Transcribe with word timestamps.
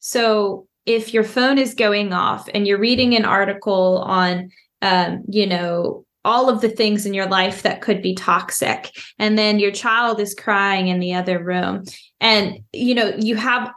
So 0.00 0.66
if 0.86 1.14
your 1.14 1.24
phone 1.24 1.58
is 1.58 1.74
going 1.74 2.12
off 2.12 2.48
and 2.52 2.66
you're 2.66 2.78
reading 2.78 3.14
an 3.14 3.24
article 3.24 3.98
on, 3.98 4.50
um, 4.82 5.22
you 5.28 5.46
know, 5.46 6.04
all 6.24 6.50
of 6.50 6.60
the 6.60 6.68
things 6.68 7.06
in 7.06 7.14
your 7.14 7.26
life 7.26 7.62
that 7.62 7.80
could 7.80 8.02
be 8.02 8.14
toxic, 8.14 8.90
and 9.18 9.38
then 9.38 9.58
your 9.58 9.70
child 9.70 10.20
is 10.20 10.34
crying 10.34 10.88
in 10.88 11.00
the 11.00 11.14
other 11.14 11.42
room, 11.42 11.84
and 12.20 12.58
you 12.72 12.94
know, 12.94 13.14
you 13.16 13.36
have 13.36 13.72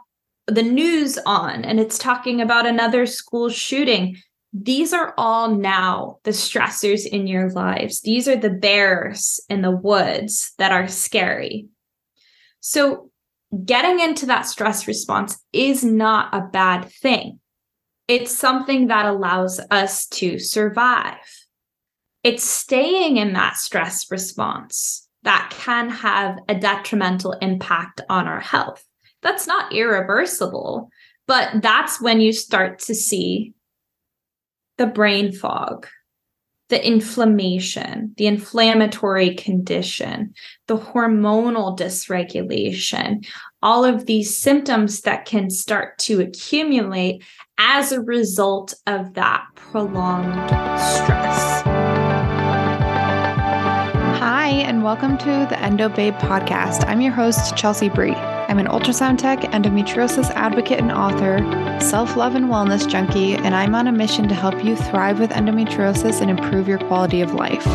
the 0.46 0.62
news 0.62 1.18
on 1.24 1.64
and 1.64 1.80
it's 1.80 1.98
talking 1.98 2.40
about 2.40 2.66
another 2.66 3.06
school 3.06 3.48
shooting. 3.48 4.16
These 4.52 4.92
are 4.92 5.14
all 5.16 5.48
now 5.48 6.18
the 6.24 6.30
stressors 6.30 7.06
in 7.06 7.26
your 7.26 7.50
lives. 7.50 8.02
These 8.02 8.28
are 8.28 8.36
the 8.36 8.50
bears 8.50 9.40
in 9.48 9.62
the 9.62 9.70
woods 9.70 10.52
that 10.58 10.70
are 10.70 10.86
scary. 10.86 11.68
So 12.60 13.10
getting 13.64 14.00
into 14.00 14.26
that 14.26 14.42
stress 14.46 14.86
response 14.86 15.38
is 15.52 15.84
not 15.84 16.34
a 16.34 16.40
bad 16.40 16.90
thing. 16.90 17.40
It's 18.08 18.36
something 18.36 18.88
that 18.88 19.06
allows 19.06 19.60
us 19.70 20.06
to 20.08 20.38
survive. 20.38 21.16
It's 22.22 22.44
staying 22.44 23.16
in 23.16 23.32
that 23.34 23.56
stress 23.56 24.10
response 24.10 25.08
that 25.22 25.54
can 25.56 25.88
have 25.88 26.38
a 26.48 26.54
detrimental 26.54 27.32
impact 27.32 28.00
on 28.08 28.26
our 28.26 28.40
health. 28.40 28.84
That's 29.22 29.46
not 29.46 29.72
irreversible, 29.72 30.90
but 31.26 31.62
that's 31.62 32.00
when 32.00 32.20
you 32.20 32.32
start 32.32 32.78
to 32.80 32.94
see 32.94 33.54
the 34.76 34.86
brain 34.86 35.32
fog, 35.32 35.86
the 36.68 36.86
inflammation, 36.86 38.14
the 38.16 38.26
inflammatory 38.26 39.34
condition, 39.34 40.34
the 40.66 40.76
hormonal 40.76 41.78
dysregulation, 41.78 43.26
all 43.64 43.82
of 43.82 44.04
these 44.04 44.36
symptoms 44.36 45.00
that 45.00 45.24
can 45.24 45.48
start 45.48 45.96
to 45.96 46.20
accumulate 46.20 47.24
as 47.56 47.92
a 47.92 48.00
result 48.02 48.74
of 48.86 49.14
that 49.14 49.42
prolonged 49.54 50.34
stress. 50.78 51.62
Hi, 54.20 54.48
and 54.48 54.84
welcome 54.84 55.16
to 55.16 55.46
the 55.48 55.58
Endo 55.60 55.88
Babe 55.88 56.12
podcast. 56.16 56.86
I'm 56.86 57.00
your 57.00 57.14
host, 57.14 57.56
Chelsea 57.56 57.88
Bree. 57.88 58.12
I'm 58.12 58.58
an 58.58 58.66
ultrasound 58.66 59.16
tech, 59.16 59.40
endometriosis 59.40 60.28
advocate 60.32 60.80
and 60.80 60.92
author, 60.92 61.38
self 61.80 62.18
love 62.18 62.34
and 62.34 62.46
wellness 62.46 62.86
junkie, 62.86 63.34
and 63.34 63.54
I'm 63.54 63.74
on 63.74 63.86
a 63.86 63.92
mission 63.92 64.28
to 64.28 64.34
help 64.34 64.62
you 64.62 64.76
thrive 64.76 65.18
with 65.18 65.30
endometriosis 65.30 66.20
and 66.20 66.30
improve 66.30 66.68
your 66.68 66.78
quality 66.80 67.22
of 67.22 67.32
life. 67.32 67.66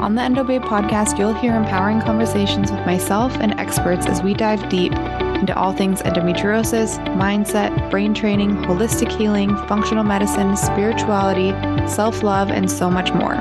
On 0.00 0.14
the 0.14 0.22
EndoBabe 0.22 0.64
podcast, 0.64 1.18
you'll 1.18 1.34
hear 1.34 1.56
empowering 1.56 2.00
conversations 2.00 2.70
with 2.70 2.86
myself 2.86 3.34
and 3.40 3.58
experts 3.58 4.06
as 4.06 4.22
we 4.22 4.32
dive 4.32 4.68
deep 4.68 4.92
into 4.92 5.52
all 5.56 5.72
things 5.72 6.02
endometriosis, 6.02 7.04
mindset, 7.16 7.90
brain 7.90 8.14
training, 8.14 8.50
holistic 8.58 9.10
healing, 9.10 9.56
functional 9.66 10.04
medicine, 10.04 10.56
spirituality, 10.56 11.50
self 11.88 12.22
love, 12.22 12.48
and 12.48 12.70
so 12.70 12.88
much 12.88 13.12
more. 13.12 13.34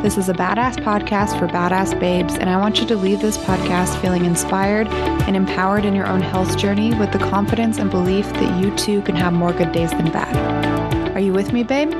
This 0.00 0.16
is 0.16 0.28
a 0.28 0.32
badass 0.34 0.76
podcast 0.76 1.36
for 1.36 1.48
badass 1.48 1.98
babes, 1.98 2.36
and 2.36 2.48
I 2.48 2.58
want 2.58 2.80
you 2.80 2.86
to 2.86 2.96
leave 2.96 3.20
this 3.20 3.36
podcast 3.36 4.00
feeling 4.00 4.24
inspired 4.24 4.86
and 4.86 5.34
empowered 5.34 5.84
in 5.84 5.96
your 5.96 6.06
own 6.06 6.20
health 6.20 6.56
journey 6.56 6.94
with 6.94 7.10
the 7.10 7.18
confidence 7.18 7.78
and 7.78 7.90
belief 7.90 8.24
that 8.34 8.62
you 8.62 8.74
too 8.76 9.02
can 9.02 9.16
have 9.16 9.32
more 9.32 9.52
good 9.52 9.72
days 9.72 9.90
than 9.90 10.12
bad. 10.12 11.16
Are 11.16 11.20
you 11.20 11.32
with 11.32 11.52
me, 11.52 11.64
babe? 11.64 11.90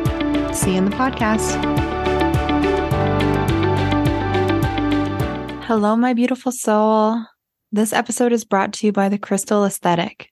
See 0.55 0.71
you 0.73 0.79
in 0.79 0.85
the 0.85 0.97
podcast. 0.97 1.78
Hello, 5.69 5.95
my 5.97 6.15
beautiful 6.15 6.51
soul. 6.51 7.23
This 7.71 7.93
episode 7.93 8.33
is 8.33 8.47
brought 8.47 8.73
to 8.73 8.87
you 8.87 8.93
by 8.93 9.11
the 9.11 9.19
Crystal 9.19 9.67
Aesthetic. 9.67 10.31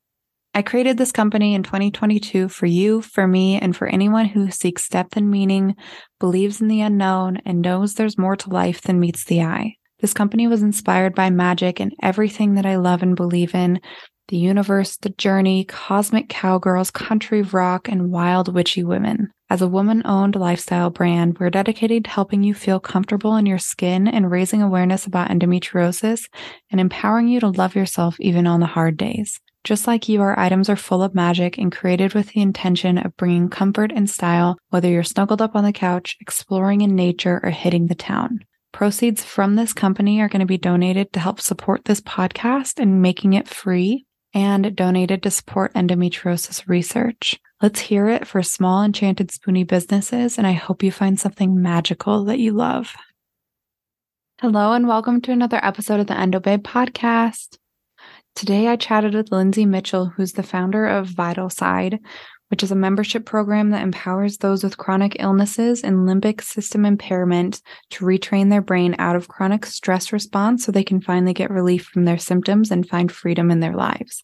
I 0.55 0.63
created 0.63 0.97
this 0.97 1.13
company 1.13 1.55
in 1.55 1.63
2022 1.63 2.49
for 2.49 2.65
you, 2.65 3.03
for 3.03 3.29
me, 3.29 3.61
and 3.61 3.77
for 3.77 3.87
anyone 3.87 4.25
who 4.25 4.51
seeks 4.51 4.89
depth 4.89 5.15
and 5.15 5.31
meaning, 5.31 5.77
believes 6.19 6.63
in 6.63 6.69
the 6.69 6.81
unknown, 6.81 7.37
and 7.45 7.61
knows 7.61 7.93
there's 7.93 8.17
more 8.17 8.35
to 8.35 8.49
life 8.49 8.81
than 8.81 8.99
meets 8.99 9.25
the 9.25 9.43
eye. 9.43 9.75
This 10.01 10.15
company 10.15 10.47
was 10.47 10.63
inspired 10.63 11.15
by 11.15 11.29
magic 11.29 11.81
and 11.81 11.93
everything 12.03 12.55
that 12.55 12.65
I 12.65 12.77
love 12.77 13.03
and 13.03 13.15
believe 13.15 13.55
in 13.55 13.81
the 14.29 14.37
universe, 14.37 14.97
the 14.97 15.11
journey, 15.11 15.65
cosmic 15.65 16.29
cowgirls, 16.29 16.91
country 16.91 17.43
rock, 17.43 17.89
and 17.89 18.11
wild 18.11 18.53
witchy 18.53 18.83
women. 18.83 19.31
As 19.49 19.63
a 19.63 19.69
woman 19.69 20.03
owned 20.05 20.35
lifestyle 20.35 20.91
brand, 20.91 21.39
we're 21.39 21.51
dedicated 21.51 22.05
to 22.05 22.11
helping 22.11 22.43
you 22.43 22.53
feel 22.53 22.81
comfortable 22.81 23.37
in 23.37 23.47
your 23.47 23.59
skin 23.59 24.09
and 24.09 24.31
raising 24.31 24.61
awareness 24.61 25.07
about 25.07 25.31
endometriosis 25.31 26.29
and 26.71 26.81
empowering 26.81 27.29
you 27.29 27.39
to 27.41 27.49
love 27.51 27.77
yourself 27.77 28.17
even 28.19 28.47
on 28.49 28.59
the 28.59 28.67
hard 28.67 28.97
days. 28.97 29.39
Just 29.63 29.87
like 29.87 30.09
you, 30.09 30.21
our 30.21 30.39
items 30.39 30.69
are 30.69 30.77
full 30.77 31.03
of 31.03 31.15
magic 31.15 31.59
and 31.59 31.73
created 31.73 32.15
with 32.15 32.29
the 32.31 32.41
intention 32.41 32.99
of 32.99 33.17
bringing 33.17 33.49
comfort 33.49 33.93
and 33.93 34.11
style, 34.11 34.57
whether 34.71 34.89
you're 34.89 35.05
snuggled 35.05 35.43
up 35.43 35.55
on 35.55 35.65
the 35.65 35.73
couch, 35.73 36.17
exploring 36.21 36.81
in 36.81 36.95
nature, 36.95 37.41
or 37.43 37.51
hitting 37.51 37.87
the 37.87 37.95
town. 37.95 38.41
Proceeds 38.73 39.25
from 39.25 39.55
this 39.55 39.73
company 39.73 40.21
are 40.21 40.29
going 40.29 40.41
to 40.41 40.47
be 40.47 40.59
donated 40.59 41.13
to 41.13 41.21
help 41.21 41.41
support 41.41 41.85
this 41.85 42.01
podcast 42.01 42.79
and 42.79 43.01
making 43.01 43.33
it 43.33 43.49
free 43.49 44.07
and 44.35 44.75
donated 44.77 45.23
to 45.23 45.31
support 45.31 45.75
endometriosis 45.75 46.69
research. 46.69 47.41
Let's 47.63 47.81
hear 47.81 48.09
it 48.09 48.27
for 48.27 48.43
small 48.43 48.83
enchanted 48.85 49.31
spoony 49.31 49.65
businesses, 49.65 50.39
and 50.39 50.47
I 50.47 50.53
hope 50.53 50.83
you 50.83 50.93
find 50.93 51.19
something 51.19 51.63
magical 51.63 52.25
that 52.25 52.39
you 52.39 52.53
love. 52.53 52.95
Hello, 54.41 54.73
and 54.73 54.87
welcome 54.87 55.23
to 55.23 55.33
another 55.33 55.59
episode 55.63 56.01
of 56.01 56.07
the 56.09 56.15
EndoBabe 56.15 56.63
podcast. 56.63 57.57
Today, 58.35 58.69
I 58.69 58.77
chatted 58.77 59.15
with 59.15 59.33
Lindsay 59.33 59.65
Mitchell, 59.65 60.07
who's 60.07 60.33
the 60.33 60.43
founder 60.43 60.87
of 60.87 61.07
Vital 61.07 61.49
Side, 61.49 62.01
which 62.49 62.63
is 62.63 62.71
a 62.71 62.77
membership 62.77 63.25
program 63.25 63.71
that 63.71 63.83
empowers 63.83 64.39
those 64.39 64.63
with 64.63 64.79
chronic 64.79 65.17
illnesses 65.19 65.83
and 65.83 66.09
limbic 66.09 66.43
system 66.43 66.85
impairment 66.85 67.61
to 67.91 68.05
retrain 68.05 68.51
their 68.51 68.63
brain 68.63 68.95
out 68.99 69.17
of 69.17 69.29
chronic 69.29 69.67
stress 69.67 70.13
response 70.13 70.65
so 70.65 70.73
they 70.73 70.85
can 70.85 71.01
finally 71.01 71.33
get 71.33 71.51
relief 71.51 71.85
from 71.87 72.05
their 72.05 72.19
symptoms 72.19 72.71
and 72.71 72.89
find 72.89 73.11
freedom 73.11 73.51
in 73.51 73.61
their 73.61 73.75
lives. 73.75 74.23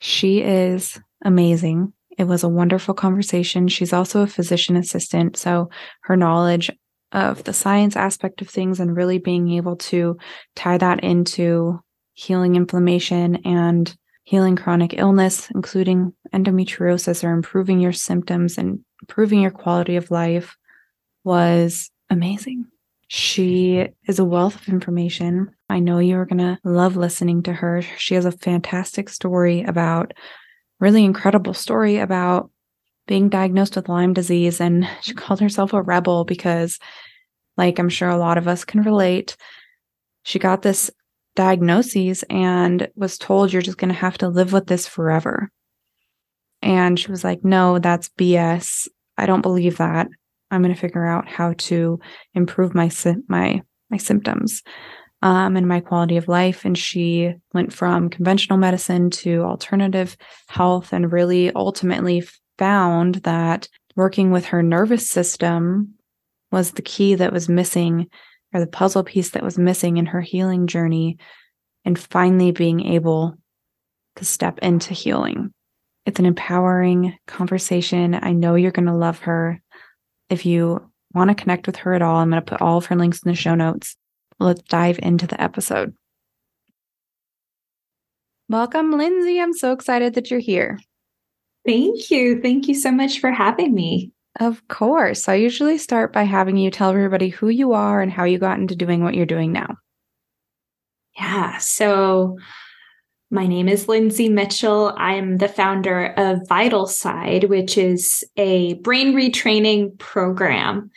She 0.00 0.42
is 0.42 0.98
amazing. 1.24 1.92
It 2.18 2.24
was 2.24 2.42
a 2.42 2.48
wonderful 2.48 2.94
conversation. 2.94 3.68
She's 3.68 3.92
also 3.92 4.22
a 4.22 4.26
physician 4.26 4.76
assistant, 4.76 5.36
so 5.36 5.70
her 6.02 6.16
knowledge 6.16 6.70
of 7.12 7.44
the 7.44 7.52
science 7.52 7.96
aspect 7.96 8.40
of 8.40 8.48
things 8.48 8.80
and 8.80 8.96
really 8.96 9.18
being 9.18 9.50
able 9.52 9.76
to 9.76 10.16
tie 10.54 10.78
that 10.78 11.02
into 11.02 11.80
healing 12.14 12.56
inflammation 12.56 13.36
and 13.44 13.96
healing 14.30 14.54
chronic 14.54 14.94
illness, 14.96 15.50
including 15.56 16.14
endometriosis 16.32 17.24
or 17.24 17.32
improving 17.32 17.80
your 17.80 17.92
symptoms 17.92 18.58
and 18.58 18.78
improving 19.02 19.40
your 19.40 19.50
quality 19.50 19.96
of 19.96 20.12
life, 20.12 20.56
was 21.24 21.90
amazing. 22.10 22.64
She 23.08 23.88
is 24.06 24.20
a 24.20 24.24
wealth 24.24 24.54
of 24.54 24.68
information. 24.68 25.50
I 25.68 25.80
know 25.80 25.98
you're 25.98 26.26
going 26.26 26.38
to 26.38 26.60
love 26.62 26.94
listening 26.94 27.42
to 27.42 27.52
her. 27.52 27.82
She 27.98 28.14
has 28.14 28.24
a 28.24 28.30
fantastic 28.30 29.08
story 29.08 29.64
about, 29.64 30.14
really 30.78 31.04
incredible 31.04 31.52
story 31.52 31.98
about 31.98 32.52
being 33.08 33.30
diagnosed 33.30 33.74
with 33.74 33.88
Lyme 33.88 34.12
disease. 34.12 34.60
And 34.60 34.88
she 35.02 35.12
called 35.12 35.40
herself 35.40 35.72
a 35.72 35.82
rebel 35.82 36.24
because, 36.24 36.78
like 37.56 37.80
I'm 37.80 37.88
sure 37.88 38.08
a 38.08 38.16
lot 38.16 38.38
of 38.38 38.46
us 38.46 38.64
can 38.64 38.82
relate, 38.82 39.36
she 40.22 40.38
got 40.38 40.62
this 40.62 40.88
diagnoses 41.36 42.24
and 42.28 42.88
was 42.94 43.18
told 43.18 43.52
you're 43.52 43.62
just 43.62 43.78
going 43.78 43.92
to 43.92 43.98
have 43.98 44.18
to 44.18 44.28
live 44.28 44.52
with 44.52 44.66
this 44.66 44.86
forever. 44.86 45.50
And 46.62 46.98
she 46.98 47.10
was 47.10 47.24
like, 47.24 47.44
"No, 47.44 47.78
that's 47.78 48.10
BS. 48.10 48.88
I 49.16 49.26
don't 49.26 49.42
believe 49.42 49.78
that. 49.78 50.08
I'm 50.50 50.62
going 50.62 50.74
to 50.74 50.80
figure 50.80 51.06
out 51.06 51.28
how 51.28 51.54
to 51.54 52.00
improve 52.34 52.74
my 52.74 52.90
my 53.28 53.62
my 53.88 53.96
symptoms 53.96 54.62
um, 55.22 55.56
and 55.56 55.66
my 55.66 55.80
quality 55.80 56.16
of 56.16 56.28
life." 56.28 56.64
And 56.64 56.76
she 56.76 57.32
went 57.54 57.72
from 57.72 58.10
conventional 58.10 58.58
medicine 58.58 59.10
to 59.10 59.42
alternative 59.42 60.16
health, 60.48 60.92
and 60.92 61.10
really 61.10 61.50
ultimately 61.54 62.22
found 62.58 63.16
that 63.16 63.68
working 63.96 64.30
with 64.30 64.46
her 64.46 64.62
nervous 64.62 65.08
system 65.08 65.94
was 66.52 66.72
the 66.72 66.82
key 66.82 67.14
that 67.14 67.32
was 67.32 67.48
missing 67.48 68.06
or 68.52 68.60
the 68.60 68.66
puzzle 68.66 69.04
piece 69.04 69.30
that 69.30 69.42
was 69.42 69.58
missing 69.58 69.96
in 69.96 70.06
her 70.06 70.20
healing 70.20 70.66
journey 70.66 71.18
and 71.84 71.98
finally 71.98 72.52
being 72.52 72.84
able 72.86 73.34
to 74.16 74.24
step 74.24 74.58
into 74.60 74.94
healing. 74.94 75.52
It's 76.06 76.18
an 76.18 76.26
empowering 76.26 77.16
conversation. 77.26 78.14
I 78.14 78.32
know 78.32 78.54
you're 78.54 78.70
going 78.70 78.86
to 78.86 78.94
love 78.94 79.20
her. 79.20 79.60
If 80.28 80.46
you 80.46 80.90
want 81.12 81.28
to 81.28 81.34
connect 81.34 81.66
with 81.66 81.76
her 81.76 81.94
at 81.94 82.02
all, 82.02 82.16
I'm 82.16 82.30
going 82.30 82.42
to 82.42 82.50
put 82.50 82.60
all 82.60 82.78
of 82.78 82.86
her 82.86 82.96
links 82.96 83.22
in 83.22 83.30
the 83.30 83.36
show 83.36 83.54
notes. 83.54 83.96
Let's 84.38 84.62
dive 84.62 84.98
into 85.02 85.26
the 85.26 85.40
episode. 85.40 85.94
Welcome, 88.48 88.96
Lindsay. 88.96 89.40
I'm 89.40 89.52
so 89.52 89.72
excited 89.72 90.14
that 90.14 90.30
you're 90.30 90.40
here. 90.40 90.80
Thank 91.66 92.10
you. 92.10 92.40
Thank 92.40 92.68
you 92.68 92.74
so 92.74 92.90
much 92.90 93.20
for 93.20 93.30
having 93.30 93.74
me. 93.74 94.12
Of 94.38 94.66
course. 94.68 95.28
I 95.28 95.34
usually 95.34 95.76
start 95.78 96.12
by 96.12 96.22
having 96.22 96.56
you 96.56 96.70
tell 96.70 96.90
everybody 96.90 97.28
who 97.28 97.48
you 97.48 97.72
are 97.72 98.00
and 98.00 98.12
how 98.12 98.24
you 98.24 98.38
got 98.38 98.58
into 98.58 98.76
doing 98.76 99.02
what 99.02 99.14
you're 99.14 99.26
doing 99.26 99.52
now. 99.52 99.76
Yeah. 101.16 101.58
So 101.58 102.36
My 103.32 103.46
name 103.46 103.68
is 103.68 103.86
Lindsay 103.86 104.28
Mitchell. 104.28 104.92
I 104.98 105.14
am 105.14 105.38
the 105.38 105.46
founder 105.46 106.06
of 106.16 106.48
Vital 106.48 106.86
Side, 106.86 107.44
which 107.44 107.78
is 107.78 108.24
a 108.36 108.74
brain 108.74 109.14
retraining 109.14 109.96
program. 109.98 110.90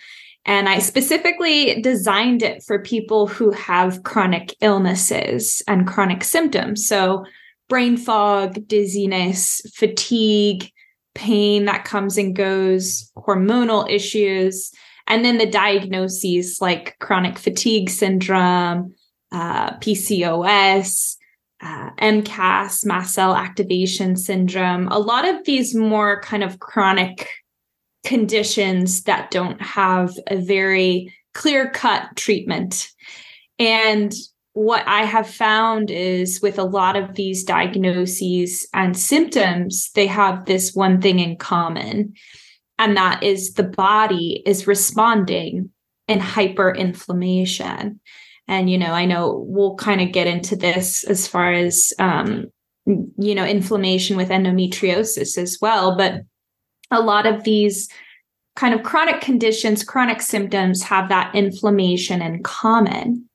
And 0.45 0.67
I 0.67 0.79
specifically 0.79 1.79
designed 1.81 2.41
it 2.41 2.63
for 2.63 2.81
people 2.81 3.27
who 3.27 3.51
have 3.51 4.01
chronic 4.01 4.55
illnesses 4.61 5.61
and 5.67 5.87
chronic 5.87 6.23
symptoms. 6.23 6.87
So, 6.87 7.23
brain 7.69 7.97
fog, 7.97 8.67
dizziness, 8.67 9.61
fatigue, 9.75 10.69
pain 11.15 11.65
that 11.65 11.85
comes 11.85 12.17
and 12.17 12.35
goes, 12.35 13.11
hormonal 13.17 13.89
issues, 13.89 14.71
and 15.07 15.23
then 15.23 15.37
the 15.37 15.45
diagnoses 15.45 16.59
like 16.61 16.97
chronic 16.99 17.37
fatigue 17.37 17.89
syndrome, 17.89 18.93
uh, 19.31 19.77
PCOS, 19.77 21.17
uh, 21.61 21.89
MCAS, 22.01 22.85
mast 22.85 23.13
cell 23.13 23.35
activation 23.35 24.15
syndrome, 24.15 24.87
a 24.89 24.99
lot 24.99 25.27
of 25.27 25.43
these 25.45 25.73
more 25.73 26.21
kind 26.21 26.43
of 26.43 26.59
chronic 26.59 27.29
conditions 28.03 29.03
that 29.03 29.31
don't 29.31 29.61
have 29.61 30.13
a 30.27 30.37
very 30.37 31.13
clear 31.33 31.69
cut 31.69 32.15
treatment. 32.15 32.89
And 33.59 34.13
what 34.53 34.87
I 34.87 35.03
have 35.03 35.27
found 35.27 35.89
is 35.89 36.41
with 36.41 36.59
a 36.59 36.63
lot 36.63 36.95
of 36.95 37.15
these 37.15 37.43
diagnoses 37.43 38.67
and 38.73 38.95
symptoms, 38.95 39.91
they 39.95 40.07
have 40.07 40.45
this 40.45 40.73
one 40.73 41.01
thing 41.01 41.19
in 41.19 41.37
common, 41.37 42.13
and 42.77 42.95
that 42.95 43.23
is 43.23 43.53
the 43.53 43.63
body 43.63 44.43
is 44.45 44.67
responding 44.67 45.71
in 46.07 46.19
hyperinflammation. 46.19 47.99
And 48.47 48.69
you 48.69 48.77
know 48.77 48.91
i 48.91 49.05
know 49.05 49.45
we'll 49.47 49.75
kind 49.75 50.01
of 50.01 50.11
get 50.11 50.27
into 50.27 50.55
this 50.57 51.05
as 51.05 51.27
far 51.27 51.53
as 51.53 51.93
um, 51.97 52.51
you 52.85 53.33
know 53.35 53.45
inflammation 53.45 54.17
with 54.17 54.29
endometriosis 54.29 55.37
as 55.37 55.57
well 55.61 55.95
but 55.95 56.21
a 56.91 56.99
lot 56.99 57.25
of 57.25 57.45
these 57.45 57.87
kind 58.57 58.73
of 58.73 58.83
chronic 58.83 59.21
conditions 59.21 59.85
chronic 59.85 60.21
symptoms 60.21 60.83
have 60.83 61.07
that 61.07 61.33
inflammation 61.33 62.21
in 62.21 62.43
common 62.43 63.29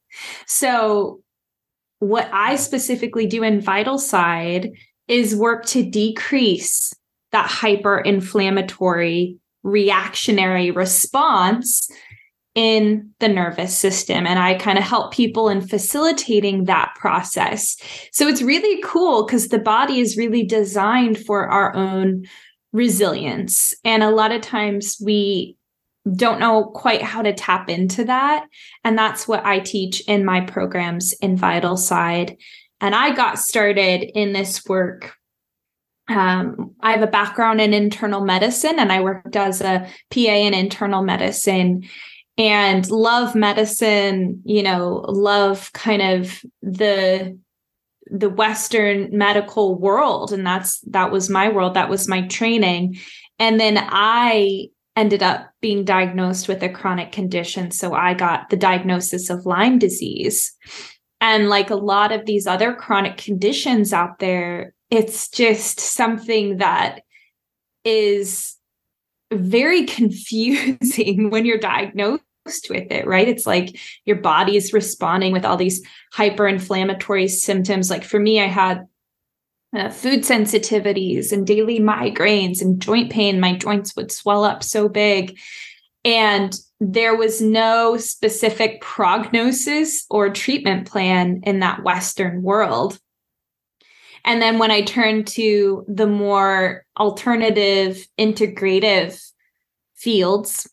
so 0.46 1.20
what 2.00 2.28
i 2.32 2.56
specifically 2.56 3.26
do 3.26 3.42
in 3.42 3.60
Vital 3.60 3.98
Side 3.98 4.70
is 5.08 5.34
work 5.34 5.64
to 5.66 5.88
decrease 5.88 6.92
that 7.32 7.46
hyper 7.46 7.98
inflammatory 7.98 9.38
reactionary 9.62 10.70
response 10.70 11.90
in 12.54 13.10
the 13.20 13.28
nervous 13.28 13.76
system. 13.76 14.26
And 14.26 14.38
I 14.38 14.54
kind 14.54 14.78
of 14.78 14.84
help 14.84 15.12
people 15.12 15.48
in 15.48 15.60
facilitating 15.60 16.64
that 16.64 16.92
process. 16.96 17.76
So 18.12 18.26
it's 18.26 18.42
really 18.42 18.82
cool 18.82 19.24
because 19.24 19.48
the 19.48 19.58
body 19.58 20.00
is 20.00 20.16
really 20.16 20.44
designed 20.44 21.18
for 21.24 21.48
our 21.48 21.74
own 21.76 22.24
resilience. 22.72 23.74
And 23.84 24.02
a 24.02 24.10
lot 24.10 24.32
of 24.32 24.40
times 24.40 24.96
we 25.00 25.56
don't 26.14 26.40
know 26.40 26.64
quite 26.64 27.02
how 27.02 27.22
to 27.22 27.32
tap 27.32 27.68
into 27.68 28.04
that. 28.04 28.46
And 28.84 28.96
that's 28.96 29.26
what 29.26 29.44
I 29.44 29.58
teach 29.58 30.00
in 30.08 30.24
my 30.24 30.40
programs 30.40 31.12
in 31.14 31.36
Vital 31.36 31.76
Side. 31.76 32.36
And 32.80 32.94
I 32.94 33.14
got 33.14 33.38
started 33.38 34.04
in 34.18 34.32
this 34.32 34.64
work 34.66 35.14
um, 36.08 36.74
I 36.80 36.92
have 36.92 37.02
a 37.02 37.06
background 37.06 37.60
in 37.60 37.74
internal 37.74 38.24
medicine 38.24 38.78
and 38.78 38.90
I 38.90 39.02
worked 39.02 39.36
as 39.36 39.60
a 39.60 39.86
PA 40.10 40.20
in 40.20 40.54
internal 40.54 41.02
medicine 41.02 41.86
and 42.38 42.88
love 42.90 43.34
medicine, 43.34 44.40
you 44.44 44.62
know, 44.62 45.04
love 45.08 45.72
kind 45.72 46.02
of 46.02 46.42
the 46.62 47.38
the 48.10 48.30
western 48.30 49.10
medical 49.12 49.78
world 49.78 50.32
and 50.32 50.46
that's 50.46 50.80
that 50.86 51.10
was 51.10 51.28
my 51.28 51.50
world 51.50 51.74
that 51.74 51.90
was 51.90 52.08
my 52.08 52.26
training 52.28 52.96
and 53.38 53.60
then 53.60 53.76
i 53.78 54.66
ended 54.98 55.22
up 55.22 55.50
being 55.60 55.84
diagnosed 55.84 56.48
with 56.48 56.62
a 56.62 56.68
chronic 56.68 57.12
condition 57.12 57.70
so 57.70 57.94
i 57.94 58.12
got 58.12 58.50
the 58.50 58.56
diagnosis 58.56 59.30
of 59.30 59.46
lyme 59.46 59.78
disease 59.78 60.52
and 61.20 61.48
like 61.48 61.70
a 61.70 61.74
lot 61.74 62.12
of 62.12 62.26
these 62.26 62.46
other 62.46 62.74
chronic 62.74 63.16
conditions 63.16 63.92
out 63.92 64.18
there 64.18 64.74
it's 64.90 65.28
just 65.28 65.80
something 65.80 66.58
that 66.58 67.02
is 67.84 68.56
very 69.32 69.84
confusing 69.98 71.30
when 71.30 71.44
you're 71.44 71.58
diagnosed 71.58 72.22
with 72.70 72.90
it, 72.90 73.06
right? 73.06 73.28
It's 73.28 73.46
like 73.46 73.78
your 74.04 74.16
body 74.16 74.56
is 74.56 74.72
responding 74.72 75.32
with 75.32 75.44
all 75.44 75.56
these 75.56 75.84
hyperinflammatory 76.14 77.28
symptoms. 77.28 77.90
Like 77.90 78.04
for 78.04 78.18
me, 78.18 78.40
I 78.40 78.46
had 78.46 78.86
uh, 79.74 79.90
food 79.90 80.20
sensitivities 80.20 81.32
and 81.32 81.46
daily 81.46 81.78
migraines 81.78 82.62
and 82.62 82.80
joint 82.80 83.10
pain. 83.10 83.40
My 83.40 83.54
joints 83.54 83.94
would 83.96 84.10
swell 84.10 84.44
up 84.44 84.62
so 84.62 84.88
big. 84.88 85.38
And 86.04 86.58
there 86.80 87.16
was 87.16 87.40
no 87.40 87.96
specific 87.96 88.80
prognosis 88.80 90.06
or 90.08 90.30
treatment 90.30 90.88
plan 90.88 91.40
in 91.42 91.60
that 91.60 91.82
Western 91.82 92.42
world. 92.42 92.98
And 94.24 94.40
then 94.40 94.58
when 94.58 94.70
I 94.70 94.82
turned 94.82 95.26
to 95.28 95.84
the 95.88 96.06
more 96.06 96.84
alternative, 96.98 98.06
integrative 98.18 99.20
fields, 99.94 100.70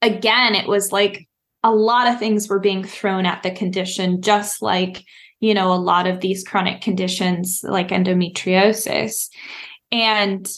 again, 0.00 0.54
it 0.54 0.68
was 0.68 0.92
like 0.92 1.28
a 1.64 1.72
lot 1.72 2.06
of 2.06 2.18
things 2.18 2.48
were 2.48 2.60
being 2.60 2.84
thrown 2.84 3.26
at 3.26 3.42
the 3.42 3.50
condition, 3.50 4.22
just 4.22 4.62
like, 4.62 5.04
you 5.40 5.54
know, 5.54 5.72
a 5.72 5.74
lot 5.74 6.06
of 6.06 6.20
these 6.20 6.46
chronic 6.46 6.80
conditions 6.80 7.60
like 7.62 7.88
endometriosis. 7.88 9.28
And 9.92 10.48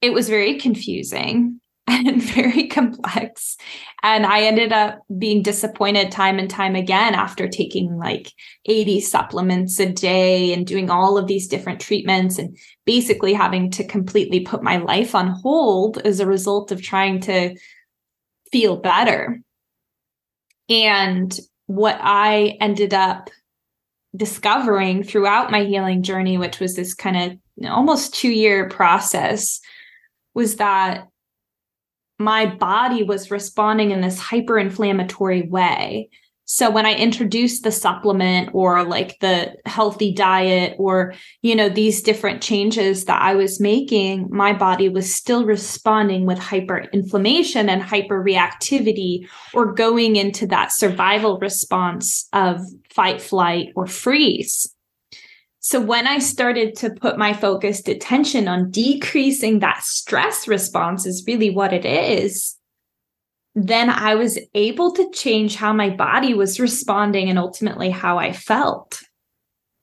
it 0.00 0.12
was 0.12 0.28
very 0.28 0.58
confusing 0.58 1.60
and 1.88 2.22
very 2.22 2.68
complex. 2.68 3.56
And 4.02 4.26
I 4.26 4.42
ended 4.42 4.72
up 4.72 5.00
being 5.18 5.42
disappointed 5.42 6.10
time 6.10 6.38
and 6.38 6.50
time 6.50 6.76
again 6.76 7.14
after 7.14 7.48
taking 7.48 7.96
like 7.96 8.32
80 8.66 9.00
supplements 9.00 9.78
a 9.80 9.90
day 9.90 10.52
and 10.52 10.66
doing 10.66 10.90
all 10.90 11.16
of 11.18 11.26
these 11.26 11.48
different 11.48 11.80
treatments 11.80 12.38
and 12.38 12.56
basically 12.84 13.32
having 13.32 13.70
to 13.72 13.84
completely 13.84 14.40
put 14.40 14.62
my 14.62 14.76
life 14.78 15.14
on 15.14 15.28
hold 15.28 15.98
as 15.98 16.20
a 16.20 16.26
result 16.26 16.72
of 16.72 16.82
trying 16.82 17.20
to 17.22 17.56
feel 18.52 18.76
better. 18.76 19.40
And 20.68 21.38
what 21.66 21.98
I 22.00 22.56
ended 22.60 22.94
up 22.94 23.30
discovering 24.16 25.02
throughout 25.02 25.50
my 25.50 25.64
healing 25.64 26.02
journey, 26.02 26.38
which 26.38 26.60
was 26.60 26.74
this 26.74 26.94
kind 26.94 27.16
of 27.62 27.68
almost 27.68 28.14
two 28.14 28.30
year 28.30 28.68
process, 28.68 29.60
was 30.34 30.56
that 30.56 31.08
my 32.18 32.46
body 32.46 33.02
was 33.02 33.30
responding 33.30 33.90
in 33.90 34.00
this 34.00 34.18
hyper 34.18 34.58
inflammatory 34.58 35.42
way 35.42 36.08
so 36.48 36.70
when 36.70 36.86
I 36.86 36.94
introduced 36.94 37.64
the 37.64 37.72
supplement 37.72 38.50
or 38.52 38.84
like 38.84 39.18
the 39.18 39.56
healthy 39.66 40.12
diet 40.12 40.76
or, 40.78 41.12
you 41.42 41.56
know, 41.56 41.68
these 41.68 42.02
different 42.02 42.40
changes 42.40 43.06
that 43.06 43.20
I 43.20 43.34
was 43.34 43.58
making, 43.58 44.28
my 44.30 44.52
body 44.52 44.88
was 44.88 45.12
still 45.12 45.44
responding 45.44 46.24
with 46.24 46.38
hyperinflammation 46.38 47.68
and 47.68 47.82
hyperreactivity 47.82 49.28
or 49.54 49.72
going 49.72 50.14
into 50.14 50.46
that 50.46 50.70
survival 50.70 51.36
response 51.40 52.28
of 52.32 52.60
fight, 52.90 53.20
flight, 53.20 53.72
or 53.74 53.88
freeze. 53.88 54.72
So 55.58 55.80
when 55.80 56.06
I 56.06 56.20
started 56.20 56.76
to 56.76 56.90
put 56.90 57.18
my 57.18 57.32
focused 57.32 57.88
attention 57.88 58.46
on 58.46 58.70
decreasing 58.70 59.58
that 59.58 59.82
stress 59.82 60.46
response 60.46 61.06
is 61.06 61.24
really 61.26 61.50
what 61.50 61.72
it 61.72 61.84
is 61.84 62.55
then 63.56 63.88
I 63.88 64.14
was 64.14 64.38
able 64.54 64.92
to 64.92 65.10
change 65.12 65.56
how 65.56 65.72
my 65.72 65.88
body 65.88 66.34
was 66.34 66.60
responding 66.60 67.30
and 67.30 67.38
ultimately 67.38 67.88
how 67.88 68.18
I 68.18 68.32
felt. 68.32 69.02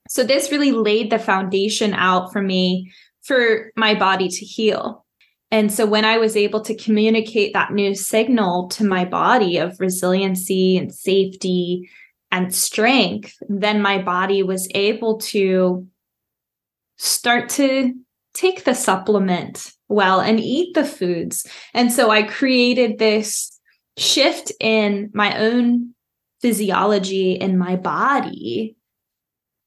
So, 0.07 0.23
this 0.23 0.51
really 0.51 0.71
laid 0.71 1.09
the 1.09 1.17
foundation 1.17 1.95
out 1.95 2.31
for 2.31 2.41
me 2.41 2.93
for 3.23 3.71
my 3.75 3.95
body 3.95 4.29
to 4.29 4.45
heal. 4.45 5.05
And 5.49 5.73
so, 5.73 5.87
when 5.87 6.05
I 6.05 6.19
was 6.19 6.37
able 6.37 6.61
to 6.61 6.77
communicate 6.77 7.53
that 7.53 7.73
new 7.73 7.95
signal 7.95 8.67
to 8.69 8.85
my 8.85 9.05
body 9.05 9.57
of 9.57 9.79
resiliency 9.79 10.77
and 10.77 10.93
safety 10.93 11.89
and 12.31 12.53
strength, 12.53 13.35
then 13.49 13.81
my 13.81 13.99
body 13.99 14.43
was 14.43 14.69
able 14.75 15.17
to 15.17 15.87
start 16.97 17.49
to 17.49 17.95
take 18.35 18.65
the 18.65 18.75
supplement 18.75 19.71
well 19.87 20.19
and 20.19 20.39
eat 20.39 20.75
the 20.75 20.85
foods. 20.85 21.47
And 21.73 21.91
so 21.91 22.11
I 22.11 22.23
created 22.23 22.99
this 22.99 23.52
shift 23.97 24.51
in 24.59 25.11
my 25.13 25.37
own 25.37 25.93
physiology 26.41 27.33
in 27.33 27.57
my 27.57 27.75
body 27.75 28.75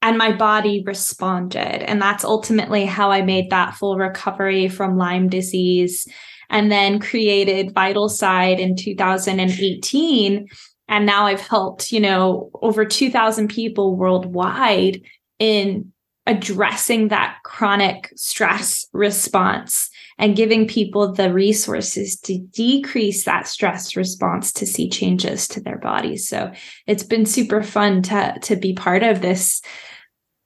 and 0.02 0.18
my 0.18 0.30
body 0.30 0.82
responded. 0.86 1.88
And 1.88 2.00
that's 2.00 2.24
ultimately 2.24 2.84
how 2.84 3.10
i 3.10 3.22
made 3.22 3.50
that 3.50 3.74
full 3.74 3.96
recovery 3.96 4.68
from 4.68 4.98
lyme 4.98 5.28
disease 5.28 6.06
and 6.50 6.70
then 6.70 7.00
created 7.00 7.74
vital 7.74 8.08
side 8.08 8.60
in 8.60 8.76
2018 8.76 10.46
and 10.88 11.06
now 11.06 11.26
i've 11.26 11.40
helped 11.40 11.92
you 11.92 12.00
know 12.00 12.50
over 12.62 12.84
2000 12.84 13.48
people 13.48 13.96
worldwide 13.96 15.00
in 15.38 15.92
addressing 16.26 17.08
that 17.08 17.38
chronic 17.44 18.12
stress 18.16 18.86
response 18.92 19.90
and 20.18 20.36
giving 20.36 20.66
people 20.66 21.12
the 21.12 21.32
resources 21.32 22.18
to 22.20 22.38
decrease 22.38 23.24
that 23.24 23.46
stress 23.46 23.96
response 23.96 24.52
to 24.52 24.66
see 24.66 24.88
changes 24.88 25.46
to 25.48 25.60
their 25.60 25.78
bodies. 25.78 26.28
So 26.28 26.52
it's 26.86 27.02
been 27.02 27.26
super 27.26 27.62
fun 27.62 28.02
to 28.02 28.38
to 28.42 28.56
be 28.56 28.74
part 28.74 29.02
of 29.02 29.20
this, 29.20 29.60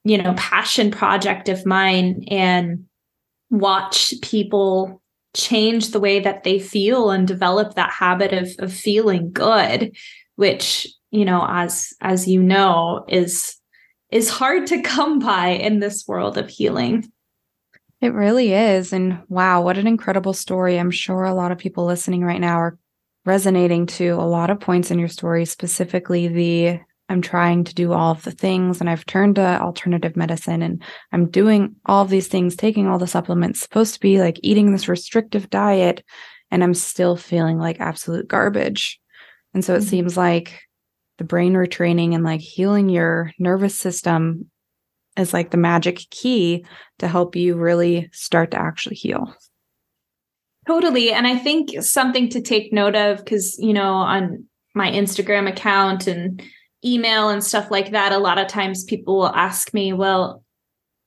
you 0.03 0.17
know, 0.17 0.33
passion 0.37 0.91
project 0.91 1.47
of 1.47 1.65
mine 1.65 2.25
and 2.27 2.85
watch 3.49 4.13
people 4.21 5.01
change 5.33 5.91
the 5.91 5.99
way 5.99 6.19
that 6.19 6.43
they 6.43 6.59
feel 6.59 7.09
and 7.09 7.27
develop 7.27 7.75
that 7.75 7.91
habit 7.91 8.33
of 8.33 8.49
of 8.59 8.73
feeling 8.73 9.31
good, 9.31 9.95
which, 10.35 10.87
you 11.11 11.23
know, 11.23 11.45
as 11.47 11.93
as 12.01 12.27
you 12.27 12.43
know, 12.43 13.05
is 13.07 13.55
is 14.11 14.29
hard 14.29 14.67
to 14.67 14.81
come 14.81 15.19
by 15.19 15.49
in 15.49 15.79
this 15.79 16.05
world 16.05 16.37
of 16.37 16.49
healing. 16.49 17.09
It 18.01 18.13
really 18.13 18.53
is. 18.53 18.93
And 18.93 19.21
wow, 19.29 19.61
what 19.61 19.77
an 19.77 19.87
incredible 19.87 20.33
story. 20.33 20.79
I'm 20.79 20.91
sure 20.91 21.23
a 21.23 21.35
lot 21.35 21.51
of 21.51 21.59
people 21.59 21.85
listening 21.85 22.23
right 22.23 22.41
now 22.41 22.57
are 22.57 22.77
resonating 23.25 23.85
to 23.85 24.09
a 24.09 24.25
lot 24.25 24.49
of 24.49 24.59
points 24.59 24.89
in 24.89 24.97
your 24.97 25.07
story, 25.07 25.45
specifically 25.45 26.27
the 26.27 26.79
I'm 27.09 27.21
trying 27.21 27.65
to 27.65 27.75
do 27.75 27.91
all 27.91 28.11
of 28.11 28.23
the 28.23 28.31
things 28.31 28.79
and 28.79 28.89
I've 28.89 29.05
turned 29.05 29.35
to 29.35 29.61
alternative 29.61 30.15
medicine 30.15 30.61
and 30.61 30.81
I'm 31.11 31.29
doing 31.29 31.75
all 31.85 32.03
of 32.03 32.09
these 32.09 32.29
things, 32.29 32.55
taking 32.55 32.87
all 32.87 32.97
the 32.97 33.05
supplements, 33.05 33.59
supposed 33.59 33.93
to 33.95 33.99
be 33.99 34.19
like 34.19 34.39
eating 34.41 34.71
this 34.71 34.87
restrictive 34.87 35.49
diet, 35.49 36.05
and 36.51 36.63
I'm 36.63 36.73
still 36.73 37.17
feeling 37.17 37.57
like 37.57 37.81
absolute 37.81 38.29
garbage. 38.29 38.99
And 39.53 39.63
so 39.63 39.73
it 39.73 39.79
mm-hmm. 39.79 39.89
seems 39.89 40.17
like 40.17 40.61
the 41.17 41.25
brain 41.25 41.53
retraining 41.53 42.15
and 42.15 42.23
like 42.23 42.39
healing 42.39 42.87
your 42.87 43.33
nervous 43.37 43.77
system 43.77 44.49
is 45.21 45.33
like 45.33 45.51
the 45.51 45.57
magic 45.57 46.01
key 46.09 46.65
to 46.99 47.07
help 47.07 47.35
you 47.35 47.55
really 47.55 48.09
start 48.11 48.51
to 48.51 48.59
actually 48.59 48.97
heal. 48.97 49.33
Totally. 50.67 51.11
And 51.11 51.25
I 51.25 51.37
think 51.37 51.81
something 51.81 52.29
to 52.29 52.41
take 52.41 52.73
note 52.73 52.95
of, 52.95 53.17
because, 53.17 53.57
you 53.57 53.73
know, 53.73 53.93
on 53.93 54.45
my 54.75 54.91
Instagram 54.91 55.49
account 55.49 56.07
and 56.07 56.43
email 56.85 57.29
and 57.29 57.43
stuff 57.43 57.71
like 57.71 57.91
that, 57.91 58.11
a 58.11 58.19
lot 58.19 58.37
of 58.37 58.47
times 58.47 58.83
people 58.83 59.17
will 59.17 59.35
ask 59.35 59.73
me, 59.73 59.93
well, 59.93 60.43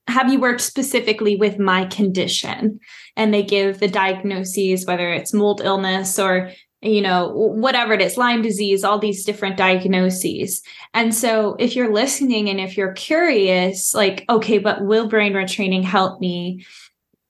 have 0.07 0.31
you 0.31 0.39
worked 0.39 0.61
specifically 0.61 1.35
with 1.35 1.57
my 1.57 1.85
condition? 1.85 2.79
And 3.15 3.33
they 3.33 3.43
give 3.43 3.79
the 3.79 3.87
diagnoses, 3.87 4.85
whether 4.85 5.11
it's 5.11 5.33
mold 5.33 5.61
illness 5.63 6.19
or 6.19 6.51
you 6.85 7.01
know, 7.01 7.29
whatever 7.29 7.93
it 7.93 8.01
is, 8.01 8.17
Lyme 8.17 8.41
disease, 8.41 8.83
all 8.83 8.99
these 8.99 9.25
different 9.25 9.57
diagnoses. 9.57 10.61
And 10.93 11.13
so 11.13 11.55
if 11.59 11.75
you're 11.75 11.93
listening 11.93 12.49
and 12.49 12.59
if 12.59 12.77
you're 12.77 12.93
curious, 12.93 13.93
like, 13.93 14.25
okay, 14.29 14.59
but 14.59 14.85
will 14.85 15.07
brain 15.07 15.33
retraining 15.33 15.83
help 15.83 16.21
me? 16.21 16.65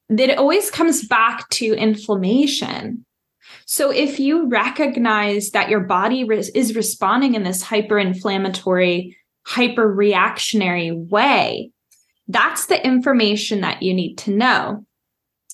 That 0.09 0.29
it 0.29 0.37
always 0.37 0.69
comes 0.69 1.07
back 1.07 1.49
to 1.49 1.73
inflammation. 1.73 3.05
So 3.65 3.89
if 3.89 4.19
you 4.19 4.47
recognize 4.47 5.51
that 5.51 5.69
your 5.69 5.79
body 5.79 6.23
re- 6.23 6.43
is 6.53 6.75
responding 6.75 7.33
in 7.33 7.43
this 7.43 7.63
hyper-inflammatory, 7.63 9.17
hyper-reactionary 9.45 10.91
way, 10.91 11.71
that's 12.27 12.67
the 12.67 12.85
information 12.85 13.61
that 13.61 13.81
you 13.81 13.93
need 13.93 14.17
to 14.19 14.31
know. 14.31 14.84